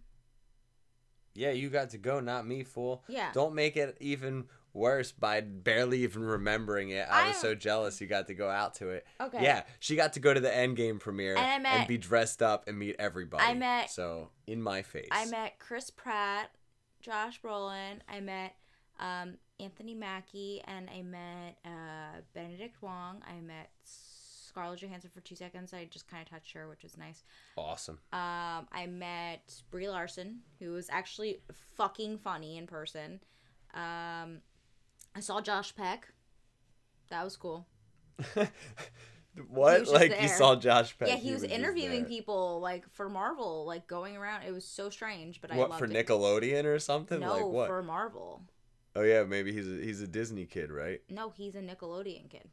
Yeah, 1.34 1.50
you 1.50 1.68
got 1.70 1.90
to 1.90 1.98
go, 1.98 2.20
not 2.20 2.46
me, 2.46 2.64
fool. 2.64 3.04
Yeah. 3.08 3.30
Don't 3.32 3.54
make 3.54 3.76
it 3.76 3.96
even 4.00 4.44
worse 4.72 5.12
by 5.12 5.40
barely 5.40 6.02
even 6.02 6.22
remembering 6.24 6.90
it. 6.90 7.06
I 7.08 7.28
was 7.28 7.36
I- 7.36 7.40
so 7.40 7.54
jealous 7.54 8.00
you 8.00 8.06
got 8.06 8.26
to 8.28 8.34
go 8.34 8.48
out 8.48 8.74
to 8.76 8.90
it. 8.90 9.06
Okay. 9.20 9.42
Yeah, 9.42 9.62
she 9.78 9.96
got 9.96 10.14
to 10.14 10.20
go 10.20 10.32
to 10.34 10.40
the 10.40 10.48
Endgame 10.48 11.00
premiere 11.00 11.36
And 11.36 11.62
met- 11.62 11.88
be 11.88 11.98
dressed 11.98 12.42
up 12.42 12.68
and 12.68 12.78
meet 12.78 12.96
everybody. 12.98 13.44
I 13.44 13.54
met- 13.54 13.90
so 13.90 14.30
in 14.46 14.62
my 14.62 14.82
face. 14.82 15.08
I 15.10 15.26
met 15.26 15.58
Chris 15.58 15.90
Pratt, 15.90 16.50
Josh 17.00 17.40
Brolin. 17.40 18.00
I 18.08 18.20
met 18.20 18.54
um, 18.98 19.34
Anthony 19.60 19.94
Mackie, 19.94 20.62
and 20.66 20.88
I 20.90 21.02
met 21.02 21.58
uh, 21.64 22.20
Benedict 22.34 22.80
Wong. 22.82 23.22
I 23.26 23.40
met 23.40 23.70
Scarlett 23.84 24.80
Johansson 24.80 25.10
for 25.12 25.20
two 25.20 25.36
seconds. 25.36 25.72
I 25.72 25.86
just 25.90 26.08
kind 26.08 26.22
of 26.22 26.28
touched 26.28 26.52
her, 26.52 26.68
which 26.68 26.82
was 26.82 26.96
nice. 26.96 27.22
awesome. 27.56 27.98
Um, 28.12 28.66
I 28.72 28.86
met 28.88 29.62
Brie 29.70 29.88
Larson, 29.88 30.40
who 30.58 30.72
was 30.72 30.88
actually 30.90 31.40
fucking 31.76 32.18
funny 32.18 32.56
in 32.56 32.66
person. 32.66 33.20
Um, 33.74 34.40
I 35.14 35.20
saw 35.20 35.40
Josh 35.40 35.74
Peck. 35.74 36.08
That 37.10 37.24
was 37.24 37.36
cool. 37.36 37.66
what? 39.48 39.80
was 39.80 39.92
Like 39.92 40.20
you 40.20 40.28
saw 40.28 40.56
Josh 40.56 40.96
Peck? 40.98 41.08
yeah, 41.08 41.16
he 41.16 41.32
was 41.32 41.42
just 41.42 41.52
interviewing 41.52 42.04
people 42.04 42.60
like 42.60 42.88
for 42.90 43.08
Marvel, 43.08 43.64
like 43.66 43.86
going 43.86 44.16
around. 44.16 44.42
It 44.42 44.52
was 44.52 44.64
so 44.64 44.90
strange, 44.90 45.40
but 45.40 45.52
I 45.52 45.56
What 45.56 45.70
loved 45.70 45.78
for 45.78 45.84
it. 45.86 45.92
Nickelodeon 45.92 46.64
or 46.64 46.78
something? 46.78 47.20
No, 47.20 47.34
like 47.34 47.44
what? 47.44 47.68
for 47.68 47.82
Marvel. 47.82 48.42
Oh 48.96 49.02
yeah, 49.02 49.24
maybe 49.24 49.52
he's 49.52 49.68
a, 49.68 49.76
he's 49.84 50.00
a 50.00 50.06
Disney 50.08 50.46
kid, 50.46 50.70
right? 50.70 51.00
No, 51.08 51.30
he's 51.30 51.54
a 51.54 51.60
Nickelodeon 51.60 52.28
kid. 52.30 52.48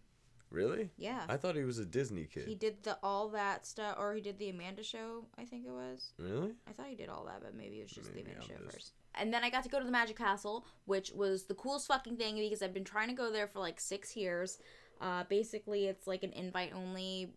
Really? 0.52 0.90
Yeah. 0.98 1.24
I 1.28 1.38
thought 1.38 1.56
he 1.56 1.64
was 1.64 1.80
a 1.80 1.86
Disney 1.86 2.26
kid. 2.32 2.48
He 2.48 2.56
did 2.56 2.84
the 2.84 2.98
all 3.04 3.30
that 3.30 3.66
stuff, 3.66 3.96
or 4.00 4.14
he 4.14 4.22
did 4.22 4.38
the 4.38 4.50
Amanda 4.50 4.84
show. 4.84 5.26
I 5.38 5.44
think 5.44 5.66
it 5.66 5.72
was. 5.72 6.14
Really? 6.18 6.54
I 6.68 6.72
thought 6.72 6.86
he 6.88 6.96
did 6.96 7.10
all 7.10 7.26
that, 7.26 7.42
but 7.42 7.56
maybe 7.56 7.78
it 7.80 7.84
was 7.84 7.92
just 7.92 8.10
Maybe 8.14 8.24
the 8.24 8.32
Amanda 8.32 8.44
I'm 8.44 8.58
show 8.58 8.64
just- 8.64 8.76
first. 8.76 8.94
And 9.18 9.34
then 9.34 9.44
I 9.46 9.50
got 9.50 9.64
to 9.64 9.70
go 9.70 9.80
to 9.80 9.86
the 9.86 9.92
Magic 9.92 10.18
Castle, 10.18 10.66
which 10.86 11.12
was 11.14 11.46
the 11.46 11.56
coolest 11.56 11.88
fucking 11.88 12.18
thing 12.18 12.36
because 12.36 12.62
I've 12.62 12.74
been 12.74 12.84
trying 12.84 13.08
to 13.08 13.14
go 13.14 13.32
there 13.32 13.48
for 13.48 13.60
like 13.60 13.80
six 13.80 14.16
years. 14.16 14.60
Uh, 15.00 15.24
basically, 15.30 15.86
it's 15.86 16.06
like 16.06 16.24
an 16.24 16.34
invite 16.34 16.74
only 16.76 17.32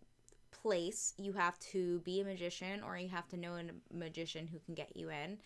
place. 0.51 1.13
You 1.17 1.33
have 1.33 1.57
to 1.71 1.99
be 1.99 2.19
a 2.21 2.25
magician, 2.25 2.83
or 2.83 2.97
you 2.97 3.07
have 3.09 3.27
to 3.29 3.37
know 3.37 3.55
a 3.55 3.63
magician 3.95 4.47
who 4.47 4.59
can 4.59 4.75
get 4.75 4.95
you 4.95 5.09
in. 5.09 5.37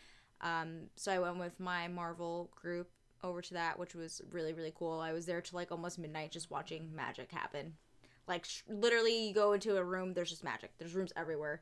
Um, 0.41 0.89
so 0.95 1.11
I 1.11 1.19
went 1.19 1.37
with 1.37 1.59
my 1.59 1.87
Marvel 1.87 2.49
group 2.55 2.89
over 3.23 3.41
to 3.41 3.53
that, 3.53 3.79
which 3.79 3.95
was 3.95 4.21
really 4.31 4.53
really 4.53 4.73
cool. 4.75 4.99
I 4.99 5.13
was 5.13 5.25
there 5.25 5.41
till 5.41 5.57
like 5.57 5.71
almost 5.71 5.99
midnight, 5.99 6.31
just 6.31 6.51
watching 6.51 6.93
magic 6.95 7.31
happen. 7.31 7.73
Like 8.27 8.45
sh- 8.45 8.61
literally, 8.67 9.27
you 9.27 9.33
go 9.33 9.53
into 9.53 9.77
a 9.77 9.83
room, 9.83 10.13
there's 10.13 10.29
just 10.29 10.43
magic. 10.43 10.71
There's 10.77 10.95
rooms 10.95 11.13
everywhere. 11.15 11.61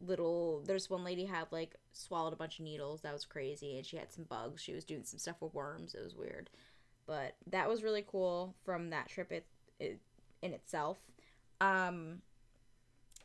Little, 0.00 0.62
there's 0.64 0.88
one 0.88 1.02
lady 1.02 1.24
had 1.24 1.46
like 1.50 1.74
swallowed 1.92 2.32
a 2.32 2.36
bunch 2.36 2.58
of 2.58 2.64
needles. 2.64 3.00
That 3.00 3.12
was 3.12 3.24
crazy, 3.24 3.76
and 3.76 3.84
she 3.86 3.96
had 3.96 4.12
some 4.12 4.24
bugs. 4.24 4.62
She 4.62 4.72
was 4.72 4.84
doing 4.84 5.02
some 5.04 5.18
stuff 5.18 5.36
with 5.40 5.54
worms. 5.54 5.94
It 5.94 6.04
was 6.04 6.14
weird, 6.14 6.50
but 7.06 7.34
that 7.50 7.68
was 7.68 7.82
really 7.82 8.04
cool 8.06 8.54
from 8.64 8.90
that 8.90 9.08
trip. 9.08 9.32
It, 9.32 9.46
it 9.80 10.00
in 10.40 10.52
itself. 10.52 10.98
Um, 11.60 12.22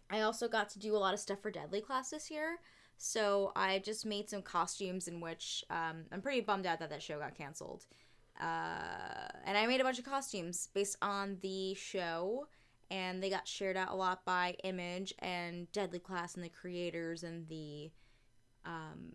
I 0.10 0.22
also 0.22 0.48
got 0.48 0.70
to 0.70 0.80
do 0.80 0.96
a 0.96 0.98
lot 0.98 1.14
of 1.14 1.20
stuff 1.20 1.42
for 1.42 1.52
Deadly 1.52 1.82
Class 1.82 2.10
this 2.10 2.32
year. 2.32 2.60
So 3.06 3.52
I 3.54 3.80
just 3.80 4.06
made 4.06 4.30
some 4.30 4.42
costumes 4.42 5.10
in 5.10 5.20
which 5.20 5.66
um, 5.70 6.06
I'm 6.10 6.22
pretty 6.22 6.39
bummed 6.39 6.66
out 6.66 6.80
that 6.80 6.89
that 6.89 7.04
show 7.04 7.20
got 7.20 7.36
canceled. 7.36 7.86
Uh, 8.39 9.28
and 9.46 9.58
I 9.58 9.68
made 9.68 9.82
a 9.82 9.84
bunch 9.84 10.00
of 10.00 10.06
costumes 10.06 10.70
based 10.74 10.96
on 11.02 11.38
the 11.42 11.74
show, 11.74 12.48
and 12.89 13.22
they 13.22 13.30
got 13.30 13.46
shared 13.46 13.76
out 13.76 13.92
a 13.92 13.94
lot 13.94 14.24
by 14.24 14.56
Image 14.63 15.13
and 15.20 15.70
Deadly 15.74 16.00
Class 16.00 16.36
and 16.36 16.46
the 16.46 16.50
creators 16.50 17.24
and 17.24 17.46
the 17.50 17.92
um, 18.66 19.12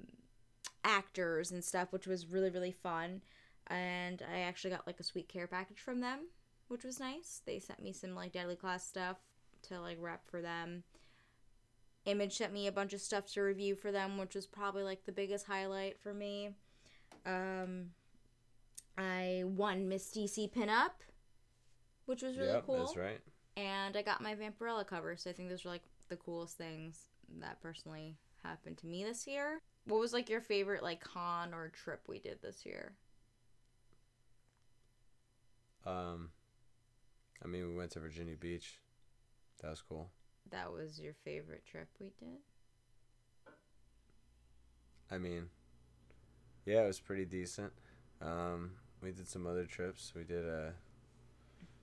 actors 0.85 1.51
and 1.51 1.65
stuff, 1.65 1.91
which 1.91 2.07
was 2.07 2.27
really 2.27 2.51
really 2.51 2.73
fun. 2.73 3.23
And 3.69 4.23
I 4.31 4.41
actually 4.41 4.73
got 4.73 4.87
like 4.87 5.01
a 5.01 5.03
sweet 5.03 5.31
care 5.31 5.47
package 5.47 5.81
from 5.81 6.01
them, 6.01 6.27
which 6.69 6.85
was 6.85 7.01
nice. 7.01 7.41
They 7.47 7.59
sent 7.59 7.83
me 7.83 7.95
some 7.95 8.15
like 8.15 8.33
Deadly 8.33 8.57
Class 8.57 8.87
stuff 8.87 9.17
to 9.63 9.81
like 9.81 9.97
rep 9.99 10.29
for 10.29 10.43
them. 10.43 10.83
Image 12.09 12.39
sent 12.39 12.55
me 12.55 12.67
a 12.67 12.73
bunch 12.73 12.95
of 12.95 13.03
stuff 13.03 13.27
to 13.33 13.43
review 13.43 13.75
for 13.75 13.93
them, 13.93 14.17
which 14.17 14.35
was 14.35 14.47
probably 14.47 14.83
like 14.83 15.05
the 15.05 15.13
biggest 15.13 15.47
highlight 15.47 16.01
for 16.01 16.15
me. 16.15 16.51
Um, 17.27 17.91
I 18.97 19.45
won 19.45 19.91
Miss 19.91 20.11
DC 20.11 20.51
pinup, 20.51 20.93
which 22.07 22.23
was 22.23 22.39
really 22.39 22.53
yep, 22.53 22.65
cool. 22.65 22.79
that's 22.79 22.97
right. 22.97 23.21
And 23.59 23.95
I 23.95 24.01
got 24.01 24.23
my 24.23 24.35
Vampirella 24.35 24.87
cover, 24.87 25.17
so 25.17 25.29
I 25.29 25.35
think 25.35 25.51
those 25.51 25.67
are 25.67 25.69
like 25.69 25.83
the 26.09 26.17
coolest 26.17 26.57
things 26.57 27.09
that 27.41 27.61
personally 27.61 28.17
happened 28.43 28.79
to 28.79 28.87
me 28.87 29.05
this 29.05 29.27
year. 29.27 29.61
What 29.85 30.01
was 30.01 30.15
like 30.15 30.31
your 30.31 30.41
favorite 30.41 30.83
like 30.83 31.01
con 31.01 31.53
or 31.53 31.69
trip 31.69 32.01
we 32.09 32.21
did 32.21 32.41
this 32.41 32.65
year? 32.65 32.93
Um, 35.85 36.31
I 37.45 37.49
mean, 37.49 37.69
we 37.69 37.77
went 37.77 37.91
to 37.93 38.01
Virginia 38.01 38.37
Beach. 38.37 38.79
That 39.61 39.69
was 39.69 39.83
cool. 39.87 40.11
That 40.51 40.73
was 40.73 41.01
your 41.01 41.15
favorite 41.25 41.65
trip 41.71 41.89
we 42.01 42.13
did? 42.19 42.39
I 45.11 45.19
mean, 45.19 45.49
yeah, 46.67 46.83
it 46.83 46.87
was 46.87 47.01
pretty 47.01 47.25
decent. 47.25 47.73
Um, 48.21 48.73
we 49.03 49.11
did 49.11 49.29
some 49.29 49.47
other 49.47 49.65
trips. 49.65 50.13
We 50.15 50.25
did 50.25 50.49
uh, 50.49 50.71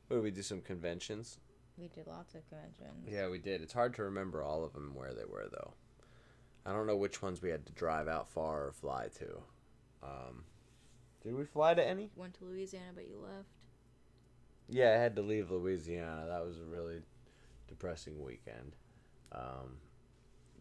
what 0.08 0.17
did 0.17 0.23
we 0.23 0.32
do? 0.32 0.41
Some 0.41 0.62
conventions. 0.62 1.39
We 1.78 1.88
did 1.88 2.08
lots 2.08 2.36
of 2.36 2.47
conventions. 2.49 3.08
Yeah, 3.08 3.30
we 3.30 3.39
did. 3.39 3.62
It's 3.62 3.73
hard 3.73 3.93
to 3.95 4.04
remember 4.04 4.43
all 4.43 4.63
of 4.63 4.73
them 4.73 4.93
where 4.93 5.13
they 5.13 5.25
were 5.25 5.47
though. 5.51 5.73
I 6.65 6.71
don't 6.71 6.88
know 6.88 6.95
which 6.95 7.21
ones 7.21 7.41
we 7.41 7.49
had 7.49 7.65
to 7.65 7.73
drive 7.73 8.08
out 8.08 8.30
far 8.30 8.67
or 8.67 8.71
fly 8.71 9.08
to. 9.19 9.41
Um, 10.04 10.43
did 11.23 11.36
we 11.36 11.45
fly 11.45 11.73
to 11.73 11.86
any? 11.86 12.10
Went 12.15 12.36
to 12.36 12.45
Louisiana, 12.45 12.91
but 12.95 13.08
you 13.08 13.19
left. 13.21 13.49
Yeah, 14.69 14.93
I 14.95 15.01
had 15.01 15.15
to 15.15 15.21
leave 15.21 15.51
Louisiana. 15.51 16.25
That 16.28 16.45
was 16.45 16.58
a 16.58 16.63
really 16.63 17.01
depressing 17.67 18.23
weekend. 18.23 18.75
Um, 19.32 19.78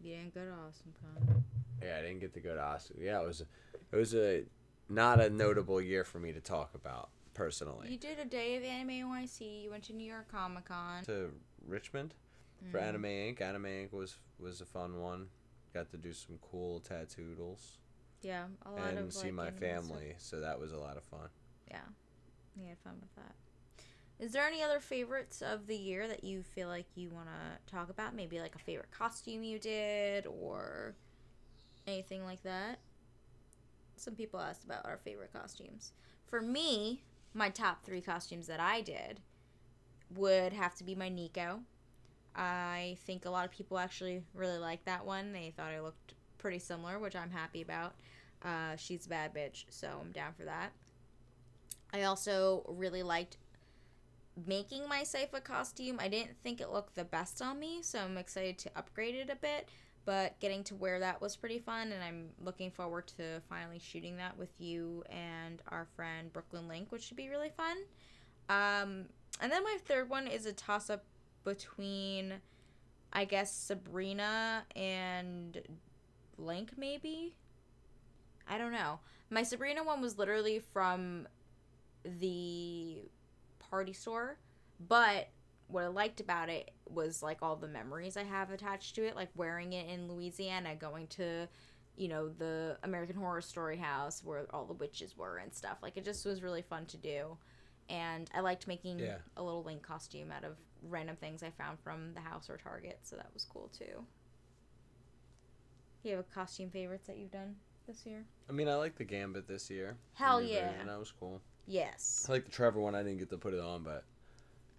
You 0.03 0.15
didn't 0.15 0.33
go 0.33 0.41
to 0.45 0.51
Awesome 0.51 0.93
Con. 1.01 1.43
yeah, 1.81 1.97
I 1.97 2.01
didn't 2.01 2.19
get 2.19 2.33
to 2.33 2.39
go 2.39 2.55
to 2.55 2.61
Austin. 2.61 2.97
Yeah, 2.99 3.21
it 3.21 3.25
was 3.27 3.41
it 3.91 3.95
was 3.95 4.13
a 4.15 4.43
not 4.89 5.19
a 5.19 5.29
notable 5.29 5.81
year 5.81 6.03
for 6.03 6.19
me 6.19 6.31
to 6.33 6.41
talk 6.41 6.75
about 6.75 7.09
personally. 7.33 7.89
You 7.91 7.97
did 7.97 8.19
a 8.19 8.25
day 8.25 8.55
of 8.57 8.63
Anime 8.63 8.89
NYC. 9.09 9.63
You 9.63 9.71
went 9.71 9.83
to 9.85 9.93
New 9.93 10.07
York 10.07 10.27
Comic 10.31 10.65
Con. 10.65 11.03
to 11.05 11.31
Richmond 11.65 12.13
for 12.71 12.77
Anime 12.79 13.03
Inc. 13.03 13.41
Anime 13.41 13.65
Inc. 13.65 13.93
was 13.93 14.17
was 14.39 14.61
a 14.61 14.65
fun 14.65 14.99
one. 15.01 15.27
Got 15.73 15.89
to 15.91 15.97
do 15.97 16.13
some 16.13 16.37
cool 16.41 16.79
tattoodles 16.81 17.79
Yeah, 18.21 18.45
a 18.65 18.71
lot 18.71 18.91
of 18.93 18.97
and 18.97 19.07
of 19.07 19.13
see 19.13 19.25
like, 19.31 19.33
my 19.33 19.51
family, 19.51 20.15
so 20.17 20.39
that 20.39 20.57
was 20.59 20.71
a 20.71 20.77
lot 20.77 20.95
of 20.97 21.03
fun. 21.03 21.27
Yeah, 21.69 21.81
we 22.55 22.65
had 22.67 22.77
fun 22.79 22.93
with 23.01 23.13
that. 23.15 23.35
Is 24.19 24.31
there 24.31 24.47
any 24.47 24.63
other 24.63 24.79
favorites 24.79 25.41
of 25.41 25.67
the 25.67 25.75
year 25.75 26.07
that 26.07 26.23
you 26.23 26.41
feel 26.41 26.69
like 26.69 26.85
you 26.95 27.09
want 27.09 27.27
to 27.27 27.71
talk 27.71 27.89
about? 27.89 28.15
Maybe 28.15 28.39
like 28.39 28.55
a 28.55 28.59
favorite 28.59 28.91
costume 28.91 29.43
you 29.43 29.59
did 29.59 30.25
or 30.25 30.95
anything 31.85 32.23
like 32.23 32.41
that? 32.43 32.79
Some 33.97 34.15
people 34.15 34.39
asked 34.39 34.63
about 34.63 34.85
our 34.85 34.97
favorite 34.97 35.33
costumes. 35.33 35.91
For 36.27 36.41
me, 36.41 37.03
my 37.33 37.49
top 37.49 37.83
three 37.83 38.01
costumes 38.01 38.47
that 38.47 38.59
I 38.59 38.81
did 38.81 39.19
would 40.15 40.53
have 40.53 40.75
to 40.75 40.83
be 40.83 40.95
my 40.95 41.09
Nico. 41.09 41.59
I 42.35 42.97
think 43.05 43.25
a 43.25 43.29
lot 43.29 43.45
of 43.45 43.51
people 43.51 43.77
actually 43.77 44.23
really 44.33 44.57
liked 44.57 44.85
that 44.85 45.05
one. 45.05 45.33
They 45.33 45.53
thought 45.55 45.71
I 45.71 45.81
looked 45.81 46.13
pretty 46.37 46.59
similar, 46.59 46.99
which 46.99 47.15
I'm 47.15 47.31
happy 47.31 47.61
about. 47.61 47.95
Uh, 48.43 48.75
she's 48.77 49.05
a 49.05 49.09
bad 49.09 49.33
bitch, 49.33 49.65
so 49.69 49.89
I'm 50.01 50.11
down 50.11 50.33
for 50.37 50.45
that. 50.45 50.71
I 51.93 52.03
also 52.03 52.65
really 52.67 53.03
liked 53.03 53.37
making 54.45 54.87
my 54.89 55.01
Sypha 55.01 55.43
costume. 55.43 55.97
I 55.99 56.07
didn't 56.07 56.35
think 56.43 56.61
it 56.61 56.71
looked 56.71 56.95
the 56.95 57.05
best 57.05 57.41
on 57.41 57.59
me, 57.59 57.79
so 57.81 57.99
I'm 57.99 58.17
excited 58.17 58.57
to 58.59 58.71
upgrade 58.75 59.15
it 59.15 59.29
a 59.29 59.35
bit. 59.35 59.69
but 60.05 60.39
getting 60.39 60.63
to 60.63 60.75
wear 60.75 60.99
that 60.99 61.19
was 61.19 61.35
pretty 61.35 61.59
fun, 61.59 61.91
and 61.91 62.03
I'm 62.03 62.29
looking 62.43 62.69
forward 62.69 63.07
to 63.17 63.41
finally 63.49 63.79
shooting 63.79 64.17
that 64.17 64.37
with 64.37 64.49
you 64.59 65.03
and 65.09 65.61
our 65.69 65.87
friend 65.95 66.31
Brooklyn 66.31 66.67
Link, 66.67 66.91
which 66.91 67.03
should 67.03 67.17
be 67.17 67.27
really 67.27 67.49
fun. 67.49 67.77
Um, 68.47 69.05
and 69.41 69.51
then 69.51 69.63
my 69.63 69.77
third 69.85 70.09
one 70.09 70.27
is 70.27 70.45
a 70.45 70.53
toss 70.53 70.91
up 70.91 71.03
between, 71.43 72.35
I 73.11 73.25
guess, 73.25 73.51
Sabrina 73.51 74.65
and 74.75 75.59
Link, 76.37 76.73
maybe. 76.77 77.33
I 78.47 78.59
don't 78.59 78.71
know. 78.71 78.99
My 79.31 79.41
Sabrina 79.41 79.83
one 79.83 80.01
was 80.01 80.19
literally 80.19 80.59
from 80.71 81.27
the 82.03 83.01
party 83.69 83.93
store, 83.93 84.37
but 84.79 85.29
what 85.67 85.83
I 85.83 85.87
liked 85.87 86.19
about 86.19 86.49
it 86.49 86.71
was 86.87 87.23
like 87.23 87.39
all 87.41 87.55
the 87.55 87.67
memories 87.67 88.17
I 88.17 88.23
have 88.23 88.51
attached 88.51 88.95
to 88.95 89.05
it, 89.05 89.15
like 89.15 89.29
wearing 89.35 89.73
it 89.73 89.89
in 89.89 90.07
Louisiana, 90.07 90.75
going 90.75 91.07
to, 91.07 91.47
you 91.97 92.07
know, 92.07 92.29
the 92.29 92.77
American 92.83 93.15
Horror 93.15 93.41
Story 93.41 93.77
house 93.77 94.21
where 94.23 94.45
all 94.53 94.65
the 94.65 94.73
witches 94.73 95.17
were 95.17 95.37
and 95.37 95.53
stuff. 95.53 95.77
Like 95.81 95.97
it 95.97 96.05
just 96.05 96.25
was 96.25 96.43
really 96.43 96.61
fun 96.61 96.85
to 96.87 96.97
do. 96.97 97.37
And 97.89 98.29
I 98.33 98.41
liked 98.41 98.67
making 98.67 98.99
Yeah. 98.99 99.17
a 99.37 99.43
little 99.43 99.63
Link 99.63 99.81
costume 99.81 100.31
out 100.31 100.43
of 100.43 100.57
random 100.83 101.15
things 101.15 101.41
I 101.41 101.49
found 101.51 101.79
from 101.79 102.13
the 102.13 102.19
house 102.21 102.49
or 102.49 102.57
Target, 102.57 102.99
so 103.03 103.15
that 103.15 103.29
was 103.33 103.45
cool 103.45 103.69
too. 103.77 104.05
You 106.03 106.11
have 106.11 106.19
a 106.19 106.23
costume 106.33 106.69
favorites 106.69 107.07
that 107.07 107.17
you've 107.17 107.31
done 107.31 107.55
this 107.87 108.05
year? 108.05 108.23
I 108.47 108.53
mean, 108.53 108.67
I 108.69 108.75
like 108.75 108.95
the 108.95 109.03
Gambit 109.03 109.47
this 109.47 109.69
year. 109.71 109.97
Hell 110.13 110.41
yeah. 110.41 110.69
version, 110.71 110.87
That 110.87 110.99
was 110.99 111.11
cool. 111.11 111.41
Yes. 111.67 112.25
I 112.29 112.33
like 112.33 112.45
the 112.45 112.51
Trevor 112.51 112.79
one. 112.79 112.95
I 112.95 113.03
didn't 113.03 113.19
get 113.19 113.29
to 113.31 113.37
put 113.37 113.53
it 113.53 113.59
on, 113.59 113.83
but 113.83 114.03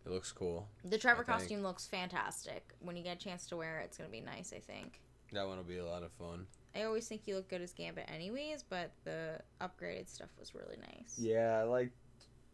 it 0.05 0.13
looks 0.13 0.33
cool. 0.33 0.69
The 0.85 0.99
Trevor 0.99 1.23
I 1.23 1.25
think. 1.27 1.39
costume 1.39 1.63
looks 1.63 1.87
fantastic. 1.87 2.75
When 2.81 2.97
you 2.97 3.03
get 3.03 3.17
a 3.17 3.21
chance 3.21 3.47
to 3.49 3.57
wear 3.57 3.81
it, 3.81 3.85
it's 3.87 3.97
gonna 3.99 4.11
be 4.11 4.21
nice. 4.21 4.53
I 4.55 4.61
think. 4.61 5.01
That 5.33 5.47
one 5.47 5.57
will 5.57 5.65
be 5.65 5.79
a 5.79 5.85
lot 5.87 6.03
of 6.05 6.13
fun. 6.13 6.47
I 6.75 6.83
always 6.85 7.09
think 7.09 7.23
you 7.27 7.35
look 7.37 7.49
good 7.49 7.63
as 7.63 7.73
Gambit, 7.73 8.05
anyways, 8.09 8.63
but 8.63 8.93
the 9.05 9.41
upgraded 9.61 10.09
stuff 10.09 10.29
was 10.39 10.55
really 10.55 10.77
nice. 10.77 11.19
Yeah, 11.19 11.59
I 11.59 11.63
liked 11.65 11.97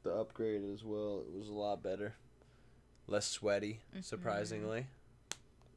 the 0.04 0.14
upgrade 0.14 0.62
as 0.72 0.82
well. 0.84 1.24
It 1.26 1.36
was 1.36 1.48
a 1.48 1.52
lot 1.52 1.82
better. 1.82 2.14
Less 3.08 3.26
sweaty, 3.26 3.80
Mhm. 3.94 4.04
surprisingly. 4.04 4.86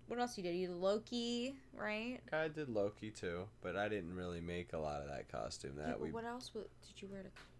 What 0.07 0.19
else 0.19 0.37
you 0.37 0.43
did? 0.43 0.55
You 0.55 0.67
did 0.67 0.75
Loki, 0.77 1.57
right? 1.73 2.21
I 2.31 2.47
did 2.47 2.69
Loki 2.69 3.09
too, 3.09 3.47
but 3.61 3.75
I 3.75 3.89
didn't 3.89 4.15
really 4.15 4.39
make 4.41 4.73
a 4.73 4.77
lot 4.77 5.01
of 5.01 5.07
that 5.09 5.27
costume. 5.27 5.75
That 5.77 5.93
but 5.93 5.99
we, 5.99 6.11
what 6.11 6.23
else 6.25 6.49
did 6.49 7.01
you 7.01 7.07
wear 7.07 7.23
to 7.23 7.29
Comic 7.29 7.35
Con? 7.35 7.54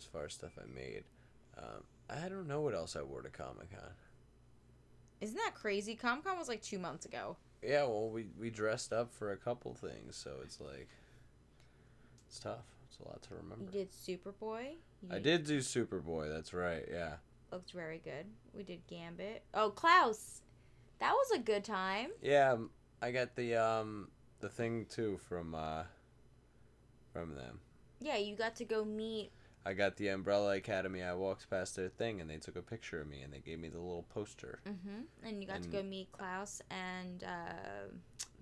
As 0.00 0.06
far 0.06 0.24
as 0.24 0.32
stuff 0.32 0.52
I 0.58 0.66
made, 0.74 1.04
um, 1.58 1.84
I 2.08 2.28
don't 2.28 2.48
know 2.48 2.62
what 2.62 2.74
else 2.74 2.96
I 2.96 3.02
wore 3.02 3.22
to 3.22 3.28
Comic 3.28 3.70
Con. 3.70 3.90
Isn't 5.20 5.36
that 5.36 5.54
crazy? 5.54 5.94
Comic 5.94 6.24
Con 6.24 6.38
was 6.38 6.48
like 6.48 6.62
two 6.62 6.78
months 6.78 7.04
ago. 7.04 7.36
Yeah, 7.62 7.82
well, 7.82 8.08
we 8.08 8.26
we 8.38 8.48
dressed 8.48 8.92
up 8.92 9.12
for 9.12 9.32
a 9.32 9.36
couple 9.36 9.74
things, 9.74 10.16
so 10.16 10.36
it's 10.42 10.60
like 10.60 10.88
it's 12.26 12.38
tough. 12.38 12.64
It's 12.88 12.98
a 12.98 13.08
lot 13.08 13.20
to 13.22 13.34
remember. 13.34 13.64
You 13.64 13.70
did 13.70 13.90
Superboy. 13.92 14.76
You 15.02 15.14
I 15.14 15.18
did 15.18 15.44
do 15.44 15.58
Superboy. 15.58 16.32
That's 16.32 16.54
right. 16.54 16.84
Yeah. 16.90 17.16
Looked 17.52 17.72
very 17.72 18.00
good. 18.02 18.26
We 18.54 18.62
did 18.62 18.86
Gambit. 18.86 19.42
Oh, 19.52 19.70
Klaus. 19.70 20.40
That 21.00 21.12
was 21.12 21.30
a 21.32 21.38
good 21.38 21.64
time. 21.64 22.10
Yeah, 22.22 22.52
um, 22.52 22.70
I 23.02 23.10
got 23.10 23.36
the 23.36 23.56
um 23.56 24.08
the 24.40 24.48
thing 24.48 24.86
too 24.88 25.18
from 25.28 25.54
uh 25.54 25.82
from 27.12 27.34
them. 27.34 27.60
Yeah, 28.00 28.16
you 28.16 28.36
got 28.36 28.56
to 28.56 28.64
go 28.64 28.84
meet. 28.84 29.30
I 29.64 29.74
got 29.74 29.96
the 29.96 30.08
Umbrella 30.08 30.56
Academy. 30.56 31.02
I 31.02 31.12
walked 31.14 31.48
past 31.50 31.76
their 31.76 31.88
thing 31.88 32.20
and 32.20 32.30
they 32.30 32.38
took 32.38 32.56
a 32.56 32.62
picture 32.62 33.00
of 33.00 33.08
me 33.08 33.20
and 33.22 33.32
they 33.32 33.40
gave 33.40 33.58
me 33.58 33.68
the 33.68 33.78
little 33.78 34.06
poster. 34.14 34.60
hmm 34.64 35.02
And 35.22 35.42
you 35.42 35.48
got 35.48 35.62
to 35.62 35.68
go 35.68 35.82
meet 35.82 36.10
Klaus 36.12 36.62
and 36.70 37.24
uh, 37.24 37.92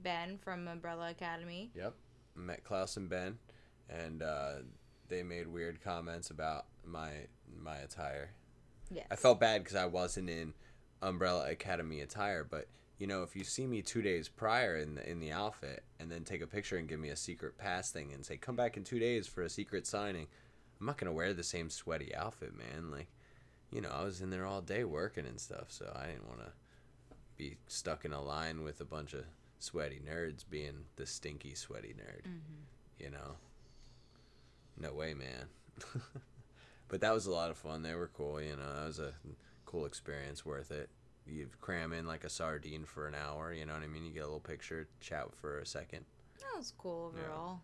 Ben 0.02 0.38
from 0.38 0.68
Umbrella 0.68 1.10
Academy. 1.10 1.70
Yep. 1.74 1.94
Met 2.36 2.62
Klaus 2.62 2.96
and 2.96 3.08
Ben, 3.08 3.36
and 3.90 4.22
uh, 4.22 4.54
they 5.08 5.24
made 5.24 5.48
weird 5.48 5.82
comments 5.82 6.30
about 6.30 6.66
my 6.84 7.10
my 7.60 7.78
attire. 7.78 8.30
Yes. 8.90 9.06
I 9.10 9.16
felt 9.16 9.40
bad 9.40 9.64
because 9.64 9.76
I 9.76 9.86
wasn't 9.86 10.30
in 10.30 10.54
Umbrella 11.02 11.50
Academy 11.50 12.00
attire, 12.00 12.44
but 12.48 12.68
you 12.98 13.08
know, 13.08 13.22
if 13.22 13.34
you 13.34 13.42
see 13.42 13.66
me 13.66 13.82
two 13.82 14.02
days 14.02 14.28
prior 14.28 14.76
in 14.76 14.94
the 14.94 15.10
in 15.10 15.18
the 15.18 15.32
outfit 15.32 15.82
and 15.98 16.10
then 16.10 16.22
take 16.22 16.42
a 16.42 16.46
picture 16.46 16.76
and 16.76 16.88
give 16.88 17.00
me 17.00 17.08
a 17.08 17.16
secret 17.16 17.58
pass 17.58 17.90
thing 17.90 18.12
and 18.12 18.24
say 18.24 18.36
come 18.36 18.54
back 18.54 18.76
in 18.76 18.84
two 18.84 19.00
days 19.00 19.26
for 19.26 19.42
a 19.42 19.50
secret 19.50 19.84
signing, 19.84 20.28
I'm 20.80 20.86
not 20.86 20.98
gonna 20.98 21.12
wear 21.12 21.32
the 21.32 21.42
same 21.42 21.70
sweaty 21.70 22.14
outfit, 22.14 22.52
man. 22.56 22.90
Like, 22.90 23.08
you 23.70 23.80
know, 23.80 23.90
I 23.90 24.02
was 24.04 24.20
in 24.20 24.30
there 24.30 24.46
all 24.46 24.60
day 24.60 24.84
working 24.84 25.26
and 25.26 25.40
stuff, 25.40 25.66
so 25.68 25.92
I 25.94 26.06
didn't 26.06 26.28
want 26.28 26.40
to 26.40 26.52
be 27.36 27.56
stuck 27.66 28.04
in 28.04 28.12
a 28.12 28.20
line 28.20 28.62
with 28.62 28.80
a 28.80 28.84
bunch 28.84 29.14
of 29.14 29.24
sweaty 29.58 30.00
nerds 30.06 30.44
being 30.48 30.84
the 30.96 31.06
stinky 31.06 31.54
sweaty 31.54 31.94
nerd. 31.94 32.22
Mm-hmm. 32.22 33.04
You 33.04 33.10
know, 33.10 33.36
no 34.80 34.92
way, 34.92 35.14
man. 35.14 35.46
but 36.88 37.00
that 37.00 37.14
was 37.14 37.26
a 37.26 37.30
lot 37.30 37.50
of 37.50 37.56
fun. 37.56 37.82
They 37.82 37.94
were 37.94 38.10
cool. 38.12 38.40
You 38.40 38.56
know, 38.56 38.74
that 38.74 38.86
was 38.86 38.98
a 38.98 39.12
cool 39.64 39.86
experience, 39.86 40.44
worth 40.44 40.70
it. 40.70 40.88
You 41.26 41.48
cram 41.60 41.92
in 41.92 42.06
like 42.06 42.24
a 42.24 42.30
sardine 42.30 42.84
for 42.84 43.06
an 43.06 43.14
hour. 43.14 43.52
You 43.52 43.66
know 43.66 43.74
what 43.74 43.82
I 43.82 43.86
mean? 43.88 44.04
You 44.04 44.12
get 44.12 44.20
a 44.20 44.26
little 44.26 44.40
picture, 44.40 44.88
chat 45.00 45.26
for 45.34 45.58
a 45.58 45.66
second. 45.66 46.04
That 46.40 46.56
was 46.56 46.72
cool 46.76 47.12
overall. 47.14 47.60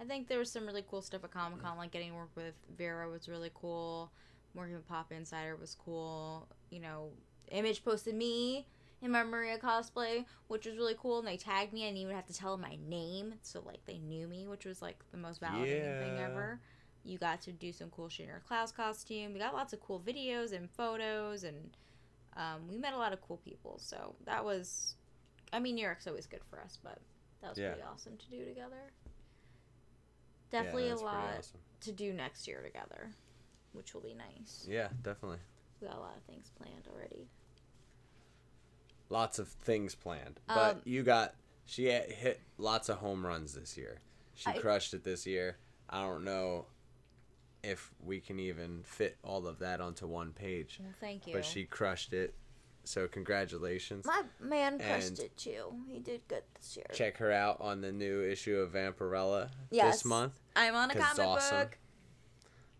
I 0.00 0.04
think 0.04 0.28
there 0.28 0.38
was 0.38 0.50
some 0.50 0.66
really 0.66 0.84
cool 0.88 1.02
stuff 1.02 1.24
at 1.24 1.30
Comic 1.30 1.62
Con, 1.62 1.78
like 1.78 1.90
getting 1.90 2.10
to 2.10 2.16
work 2.16 2.30
with 2.34 2.54
Vera 2.76 3.08
was 3.08 3.28
really 3.28 3.50
cool. 3.54 4.10
Working 4.54 4.74
with 4.74 4.88
Pop 4.88 5.12
Insider 5.12 5.56
was 5.56 5.74
cool. 5.74 6.48
You 6.70 6.80
know, 6.80 7.10
Image 7.50 7.84
posted 7.84 8.14
me 8.14 8.66
in 9.02 9.10
my 9.10 9.22
Maria 9.22 9.58
cosplay, 9.58 10.24
which 10.48 10.66
was 10.66 10.76
really 10.76 10.96
cool. 10.98 11.18
And 11.18 11.28
they 11.28 11.36
tagged 11.36 11.72
me. 11.72 11.84
I 11.84 11.86
didn't 11.88 11.98
even 11.98 12.14
have 12.14 12.26
to 12.26 12.34
tell 12.34 12.52
them 12.52 12.62
my 12.62 12.76
name, 12.88 13.34
so 13.42 13.62
like 13.64 13.84
they 13.86 13.98
knew 13.98 14.26
me, 14.26 14.46
which 14.46 14.64
was 14.64 14.82
like 14.82 14.98
the 15.12 15.18
most 15.18 15.40
validating 15.40 15.98
thing 15.98 16.18
ever. 16.18 16.60
You 17.04 17.18
got 17.18 17.40
to 17.42 17.52
do 17.52 17.72
some 17.72 17.88
cool 17.90 18.08
shit 18.08 18.24
in 18.24 18.30
your 18.30 18.42
Klaus 18.46 18.72
costume. 18.72 19.32
We 19.32 19.38
got 19.38 19.54
lots 19.54 19.72
of 19.72 19.80
cool 19.80 20.00
videos 20.04 20.52
and 20.52 20.68
photos, 20.70 21.44
and 21.44 21.76
um, 22.36 22.66
we 22.68 22.76
met 22.78 22.94
a 22.94 22.98
lot 22.98 23.12
of 23.12 23.20
cool 23.22 23.36
people. 23.38 23.78
So 23.78 24.16
that 24.26 24.44
was, 24.44 24.96
I 25.52 25.60
mean, 25.60 25.76
New 25.76 25.84
York's 25.84 26.06
always 26.06 26.26
good 26.26 26.42
for 26.50 26.60
us, 26.60 26.78
but 26.82 26.98
that 27.42 27.50
was 27.50 27.58
Yeah. 27.58 27.68
pretty 27.68 27.82
awesome 27.82 28.16
to 28.16 28.26
do 28.28 28.44
together. 28.44 28.90
Yeah, 30.52 30.62
Definitely 30.62 30.88
that's 30.90 31.00
a 31.00 31.04
lot 31.04 31.34
awesome. 31.38 31.60
to 31.80 31.92
do 31.92 32.12
next 32.12 32.46
year 32.48 32.62
together, 32.62 33.10
which 33.72 33.94
will 33.94 34.00
be 34.00 34.14
nice. 34.14 34.64
Yeah, 34.68 34.88
definitely. 35.02 35.38
We 35.80 35.88
got 35.88 35.96
a 35.96 36.00
lot 36.00 36.16
of 36.16 36.22
things 36.22 36.50
planned 36.56 36.86
already. 36.92 37.28
Lots 39.08 39.38
of 39.38 39.48
things 39.48 39.94
planned, 39.94 40.40
but 40.48 40.76
Um, 40.76 40.82
you 40.84 41.02
got 41.02 41.34
she 41.64 41.86
hit 41.86 42.40
lots 42.58 42.88
of 42.88 42.98
home 42.98 43.26
runs 43.26 43.54
this 43.54 43.76
year. 43.76 44.00
She 44.34 44.50
I- 44.50 44.58
crushed 44.58 44.94
it 44.94 45.02
this 45.04 45.26
year. 45.26 45.58
I 45.88 46.00
don't 46.02 46.24
know 46.24 46.66
if 47.62 47.92
we 48.00 48.20
can 48.20 48.38
even 48.38 48.82
fit 48.84 49.16
all 49.22 49.46
of 49.46 49.58
that 49.58 49.80
onto 49.80 50.06
one 50.06 50.32
page, 50.32 50.78
Well, 50.80 50.92
thank 51.00 51.26
you. 51.26 51.32
but 51.32 51.44
she 51.44 51.64
crushed 51.64 52.12
it. 52.12 52.34
So 52.86 53.08
congratulations. 53.08 54.06
My 54.06 54.22
man 54.40 54.78
crushed 54.78 55.08
And- 55.08 55.18
it 55.18 55.36
too. 55.36 55.74
He 55.88 55.98
did 55.98 56.26
good 56.28 56.44
this 56.54 56.76
year. 56.76 56.86
Check 56.92 57.16
her 57.18 57.32
out 57.32 57.60
on 57.60 57.80
the 57.80 57.90
new 57.92 58.22
issue 58.22 58.58
of 58.58 58.72
Vampirella 58.72 59.50
Yes. 59.70 59.96
this 59.96 60.04
month. 60.04 60.38
I'm 60.54 60.74
on 60.76 60.90
a 60.90 60.94
comic 60.94 61.18
awesome. 61.26 61.56
book. 61.58 61.78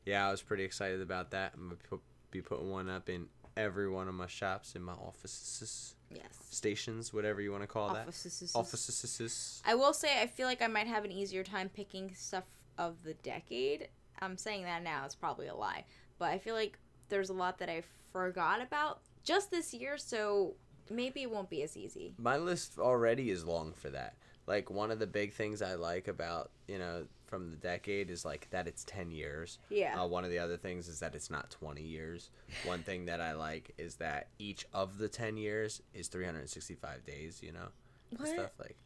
Yeah, 0.05 0.29
I 0.29 0.31
was 0.31 0.43
pretty 0.43 0.63
excited 0.63 1.01
about 1.01 1.33
that. 1.33 1.55
I'm 1.55 1.65
gonna 1.71 1.77
pu- 1.77 2.01
be 2.31 2.41
putting 2.41 2.71
one 2.71 2.89
up 2.89 3.09
in 3.09 3.29
every 3.57 3.89
one 3.89 4.07
of 4.07 4.15
my 4.15 4.29
shops, 4.29 4.77
in 4.77 4.83
my 4.83 4.93
offices, 4.93 5.97
Yes. 6.11 6.39
stations, 6.51 7.13
whatever 7.13 7.41
you 7.41 7.51
want 7.51 7.65
to 7.65 7.67
call 7.67 7.93
that. 7.95 8.07
Offices. 8.07 8.55
Offices. 8.55 9.63
I 9.65 9.75
will 9.75 9.93
say 9.93 10.21
I 10.23 10.29
feel 10.29 10.47
like 10.47 10.63
I 10.63 10.69
might 10.69 10.87
have 10.87 11.05
an 11.05 11.11
easier 11.11 11.43
time 11.43 11.69
picking 11.69 12.15
stuff 12.15 12.45
of 12.79 13.03
the 13.03 13.15
decade. 13.15 13.89
I'm 14.21 14.37
saying 14.37 14.63
that 14.65 14.83
now, 14.85 15.05
it's 15.05 15.15
probably 15.17 15.49
a 15.49 15.55
lie. 15.55 15.85
But 16.19 16.31
I 16.31 16.39
feel 16.39 16.55
like 16.55 16.79
there's 17.09 17.29
a 17.31 17.33
lot 17.35 17.59
that 17.59 17.69
I 17.69 17.83
forgot 18.13 18.61
about 18.63 19.01
just 19.27 19.51
this 19.51 19.75
year, 19.75 19.99
so 19.99 20.55
maybe 20.91 21.23
it 21.23 21.31
won't 21.31 21.51
be 21.51 21.63
as 21.63 21.77
easy. 21.77 22.15
My 22.19 22.39
list 22.39 22.79
already 22.79 23.31
is 23.31 23.45
long 23.45 23.75
for 23.75 23.91
that. 23.91 24.15
Like 24.47 24.71
one 24.71 24.91
of 24.91 24.99
the 24.99 25.07
big 25.07 25.35
things 25.35 25.61
I 25.61 25.75
like 25.75 26.09
about 26.09 26.51
you 26.69 26.79
know 26.79 27.05
from 27.27 27.51
the 27.51 27.57
decade 27.57 28.09
is 28.11 28.25
like 28.25 28.49
that 28.51 28.69
it's 28.69 28.85
ten 28.85 29.11
years. 29.11 29.59
Yeah. 29.69 30.01
Uh, 30.01 30.07
one 30.07 30.25
of 30.25 30.31
the 30.31 30.39
other 30.39 30.57
things 30.57 30.89
is 30.89 31.01
that 31.01 31.15
it's 31.15 31.31
not 31.31 31.51
20 31.51 31.83
years. 31.83 32.31
One 32.65 32.83
thing 32.83 33.07
that 33.07 33.21
I 33.21 33.33
like 33.33 33.75
is 33.77 33.97
that 33.97 34.29
each 34.39 34.65
of 34.73 34.99
the 34.99 35.09
10 35.09 35.37
years 35.37 35.83
is 35.93 36.07
365 36.07 37.05
days, 37.05 37.41
you 37.43 37.51
know? 37.51 37.67
What? 38.17 38.29
Stuff 38.29 38.53
like. 38.61 38.77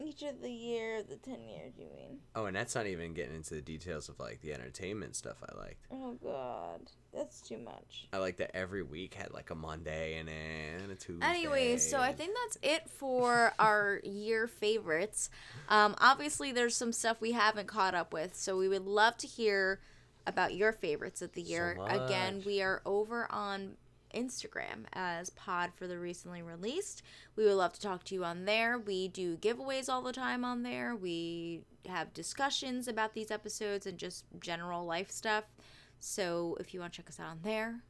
Each 0.00 0.22
of 0.22 0.40
the 0.40 0.50
year, 0.50 1.02
the 1.02 1.16
10 1.16 1.48
years, 1.48 1.72
you 1.76 1.86
mean? 1.86 2.20
Oh, 2.36 2.44
and 2.44 2.54
that's 2.54 2.76
not 2.76 2.86
even 2.86 3.14
getting 3.14 3.34
into 3.34 3.54
the 3.54 3.60
details 3.60 4.08
of 4.08 4.20
like 4.20 4.40
the 4.40 4.52
entertainment 4.52 5.16
stuff 5.16 5.36
I 5.42 5.58
liked. 5.58 5.86
Oh, 5.90 6.12
God. 6.22 6.92
That's 7.12 7.40
too 7.40 7.58
much. 7.58 8.06
I 8.12 8.18
like 8.18 8.36
that 8.36 8.52
every 8.54 8.84
week 8.84 9.14
had 9.14 9.32
like 9.32 9.50
a 9.50 9.56
Monday 9.56 10.18
and 10.18 10.28
a, 10.28 10.82
and 10.82 10.92
a 10.92 10.94
Tuesday. 10.94 11.26
Anyways, 11.26 11.88
so 11.90 11.98
I 11.98 12.12
think 12.12 12.36
that's 12.44 12.58
it 12.62 12.88
for 12.88 13.52
our 13.58 14.00
year 14.04 14.46
favorites. 14.46 15.30
Um, 15.68 15.96
obviously, 15.98 16.52
there's 16.52 16.76
some 16.76 16.92
stuff 16.92 17.20
we 17.20 17.32
haven't 17.32 17.66
caught 17.66 17.96
up 17.96 18.12
with, 18.12 18.36
so 18.36 18.56
we 18.56 18.68
would 18.68 18.86
love 18.86 19.16
to 19.16 19.26
hear 19.26 19.80
about 20.28 20.54
your 20.54 20.72
favorites 20.72 21.22
of 21.22 21.32
the 21.32 21.42
year. 21.42 21.76
Again, 21.88 22.42
we 22.46 22.62
are 22.62 22.82
over 22.86 23.26
on 23.32 23.72
Instagram 24.14 24.84
as 24.92 25.30
Pod 25.30 25.70
for 25.74 25.86
the 25.86 25.98
recently 25.98 26.42
released. 26.42 27.02
We 27.36 27.44
would 27.44 27.54
love 27.54 27.72
to 27.74 27.80
talk 27.80 28.04
to 28.04 28.14
you 28.14 28.24
on 28.24 28.44
there. 28.44 28.78
We 28.78 29.08
do 29.08 29.36
giveaways 29.36 29.88
all 29.88 30.02
the 30.02 30.12
time 30.12 30.44
on 30.44 30.62
there. 30.62 30.94
We 30.96 31.62
have 31.86 32.14
discussions 32.14 32.88
about 32.88 33.14
these 33.14 33.30
episodes 33.30 33.86
and 33.86 33.98
just 33.98 34.24
general 34.40 34.84
life 34.84 35.10
stuff. 35.10 35.44
So 36.00 36.56
if 36.60 36.72
you 36.72 36.80
want 36.80 36.92
to 36.92 36.96
check 36.98 37.08
us 37.08 37.20
out 37.20 37.30
on 37.30 37.40
there, 37.42 37.80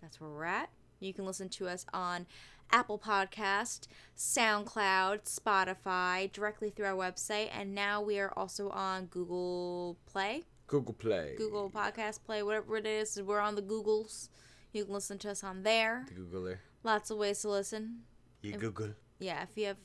that's 0.00 0.20
where 0.20 0.30
we're 0.30 0.44
at. 0.44 0.70
You 1.00 1.12
can 1.12 1.26
listen 1.26 1.48
to 1.50 1.68
us 1.68 1.84
on 1.92 2.26
Apple 2.70 2.98
Podcast, 2.98 3.88
SoundCloud, 4.16 5.24
Spotify, 5.24 6.32
directly 6.32 6.70
through 6.70 6.86
our 6.86 6.94
website, 6.94 7.50
and 7.52 7.74
now 7.74 8.00
we 8.00 8.18
are 8.18 8.32
also 8.36 8.70
on 8.70 9.06
Google 9.06 9.96
Play, 10.06 10.42
Google 10.66 10.94
Play. 10.94 11.34
Google 11.36 11.70
Podcast 11.70 12.24
Play, 12.24 12.42
whatever 12.42 12.76
it 12.76 12.86
is. 12.86 13.20
We're 13.22 13.40
on 13.40 13.54
the 13.54 13.62
Googles. 13.62 14.28
You 14.74 14.84
can 14.84 14.92
listen 14.92 15.18
to 15.18 15.30
us 15.30 15.44
on 15.44 15.62
there. 15.62 16.04
The 16.08 16.20
Googler. 16.20 16.56
Lots 16.82 17.10
of 17.10 17.16
ways 17.18 17.40
to 17.42 17.48
listen. 17.48 18.00
You 18.42 18.52
Google. 18.58 18.90
Yeah, 19.20 19.42
if 19.42 19.56
you 19.56 19.66
have 19.66 19.76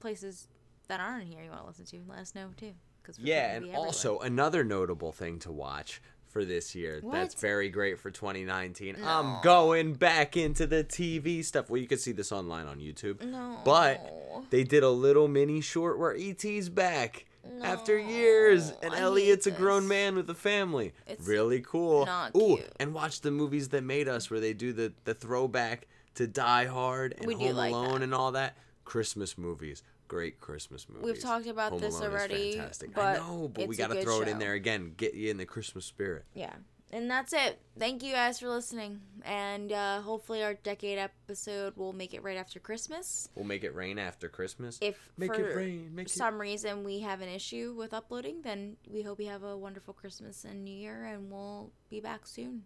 places 0.00 0.48
that 0.88 1.00
aren't 1.00 1.22
in 1.22 1.28
here 1.28 1.44
you 1.44 1.50
want 1.50 1.62
to 1.62 1.66
listen 1.68 1.84
to, 1.84 2.00
let 2.08 2.18
us 2.20 2.34
know 2.34 2.48
too. 2.56 2.72
Cause 3.02 3.18
Yeah, 3.18 3.48
and 3.48 3.56
everywhere. 3.64 3.78
also 3.78 4.18
another 4.18 4.64
notable 4.64 5.12
thing 5.12 5.38
to 5.40 5.52
watch 5.52 6.00
for 6.26 6.44
this 6.44 6.74
year 6.74 7.00
what? 7.02 7.12
that's 7.12 7.34
very 7.34 7.68
great 7.68 7.98
for 7.98 8.10
2019. 8.10 8.96
No. 8.98 9.06
I'm 9.06 9.42
going 9.42 9.94
back 9.94 10.36
into 10.36 10.66
the 10.66 10.82
TV 10.82 11.44
stuff. 11.44 11.70
Well, 11.70 11.80
you 11.80 11.86
can 11.86 11.98
see 11.98 12.12
this 12.12 12.32
online 12.32 12.66
on 12.66 12.78
YouTube. 12.80 13.22
no, 13.24 13.58
But 13.64 14.12
they 14.50 14.64
did 14.64 14.82
a 14.82 14.90
little 14.90 15.28
mini 15.28 15.60
short 15.60 15.98
where 15.98 16.14
ET's 16.16 16.68
back 16.68 17.26
after 17.62 17.98
years, 17.98 18.72
and 18.82 18.92
I 18.94 19.00
Elliot's 19.00 19.46
a 19.46 19.50
grown 19.50 19.86
man 19.88 20.14
with 20.16 20.28
a 20.30 20.34
family. 20.34 20.92
It's 21.06 21.26
really 21.26 21.60
cool. 21.60 22.06
not 22.06 22.34
Ooh, 22.36 22.56
cute. 22.56 22.72
and 22.78 22.94
watch 22.94 23.20
the 23.20 23.30
movies 23.30 23.68
that 23.70 23.82
made 23.82 24.08
us, 24.08 24.30
where 24.30 24.40
they 24.40 24.52
do 24.54 24.72
the 24.72 24.92
the 25.04 25.14
throwback 25.14 25.86
to 26.14 26.26
Die 26.26 26.64
Hard 26.66 27.14
and 27.18 27.26
We 27.26 27.34
Home 27.34 27.56
like 27.56 27.72
Alone 27.72 27.94
that. 27.94 28.02
and 28.02 28.14
all 28.14 28.32
that. 28.32 28.56
Christmas 28.84 29.36
movies, 29.36 29.82
great 30.08 30.40
Christmas 30.40 30.88
movies. 30.88 31.04
We've 31.04 31.20
talked 31.20 31.46
about 31.46 31.72
Home 31.72 31.80
this 31.80 31.94
Alone 31.98 32.08
is 32.08 32.14
already, 32.14 32.52
fantastic. 32.52 32.94
but 32.94 33.04
I 33.04 33.14
know, 33.18 33.50
but 33.52 33.68
we 33.68 33.76
gotta 33.76 33.94
good 33.94 34.04
throw 34.04 34.22
it 34.22 34.28
in 34.28 34.38
there 34.38 34.54
again. 34.54 34.94
Get 34.96 35.14
you 35.14 35.30
in 35.30 35.36
the 35.36 35.46
Christmas 35.46 35.84
spirit. 35.84 36.24
Yeah. 36.34 36.54
And 36.90 37.10
that's 37.10 37.32
it. 37.34 37.60
Thank 37.78 38.02
you 38.02 38.12
guys 38.12 38.40
for 38.40 38.48
listening. 38.48 39.00
And 39.24 39.70
uh, 39.72 40.00
hopefully 40.00 40.42
our 40.42 40.54
decade 40.54 40.98
episode 40.98 41.76
will 41.76 41.92
make 41.92 42.14
it 42.14 42.22
right 42.22 42.38
after 42.38 42.58
Christmas. 42.58 43.28
We'll 43.34 43.44
make 43.44 43.62
it 43.62 43.74
rain 43.74 43.98
after 43.98 44.28
Christmas. 44.28 44.78
If 44.80 44.96
Make 45.18 45.34
for 45.34 45.48
it 45.50 45.54
rain, 45.56 45.94
make 45.94 46.06
it- 46.06 46.12
some 46.12 46.40
reason 46.40 46.84
we 46.84 47.00
have 47.00 47.20
an 47.20 47.28
issue 47.28 47.74
with 47.76 47.92
uploading, 47.92 48.40
then 48.42 48.76
we 48.88 49.02
hope 49.02 49.20
you 49.20 49.28
have 49.28 49.42
a 49.42 49.56
wonderful 49.56 49.92
Christmas 49.92 50.44
and 50.44 50.64
New 50.64 50.74
Year, 50.74 51.04
and 51.04 51.30
we'll 51.30 51.70
be 51.90 52.00
back 52.00 52.26
soon. 52.26 52.62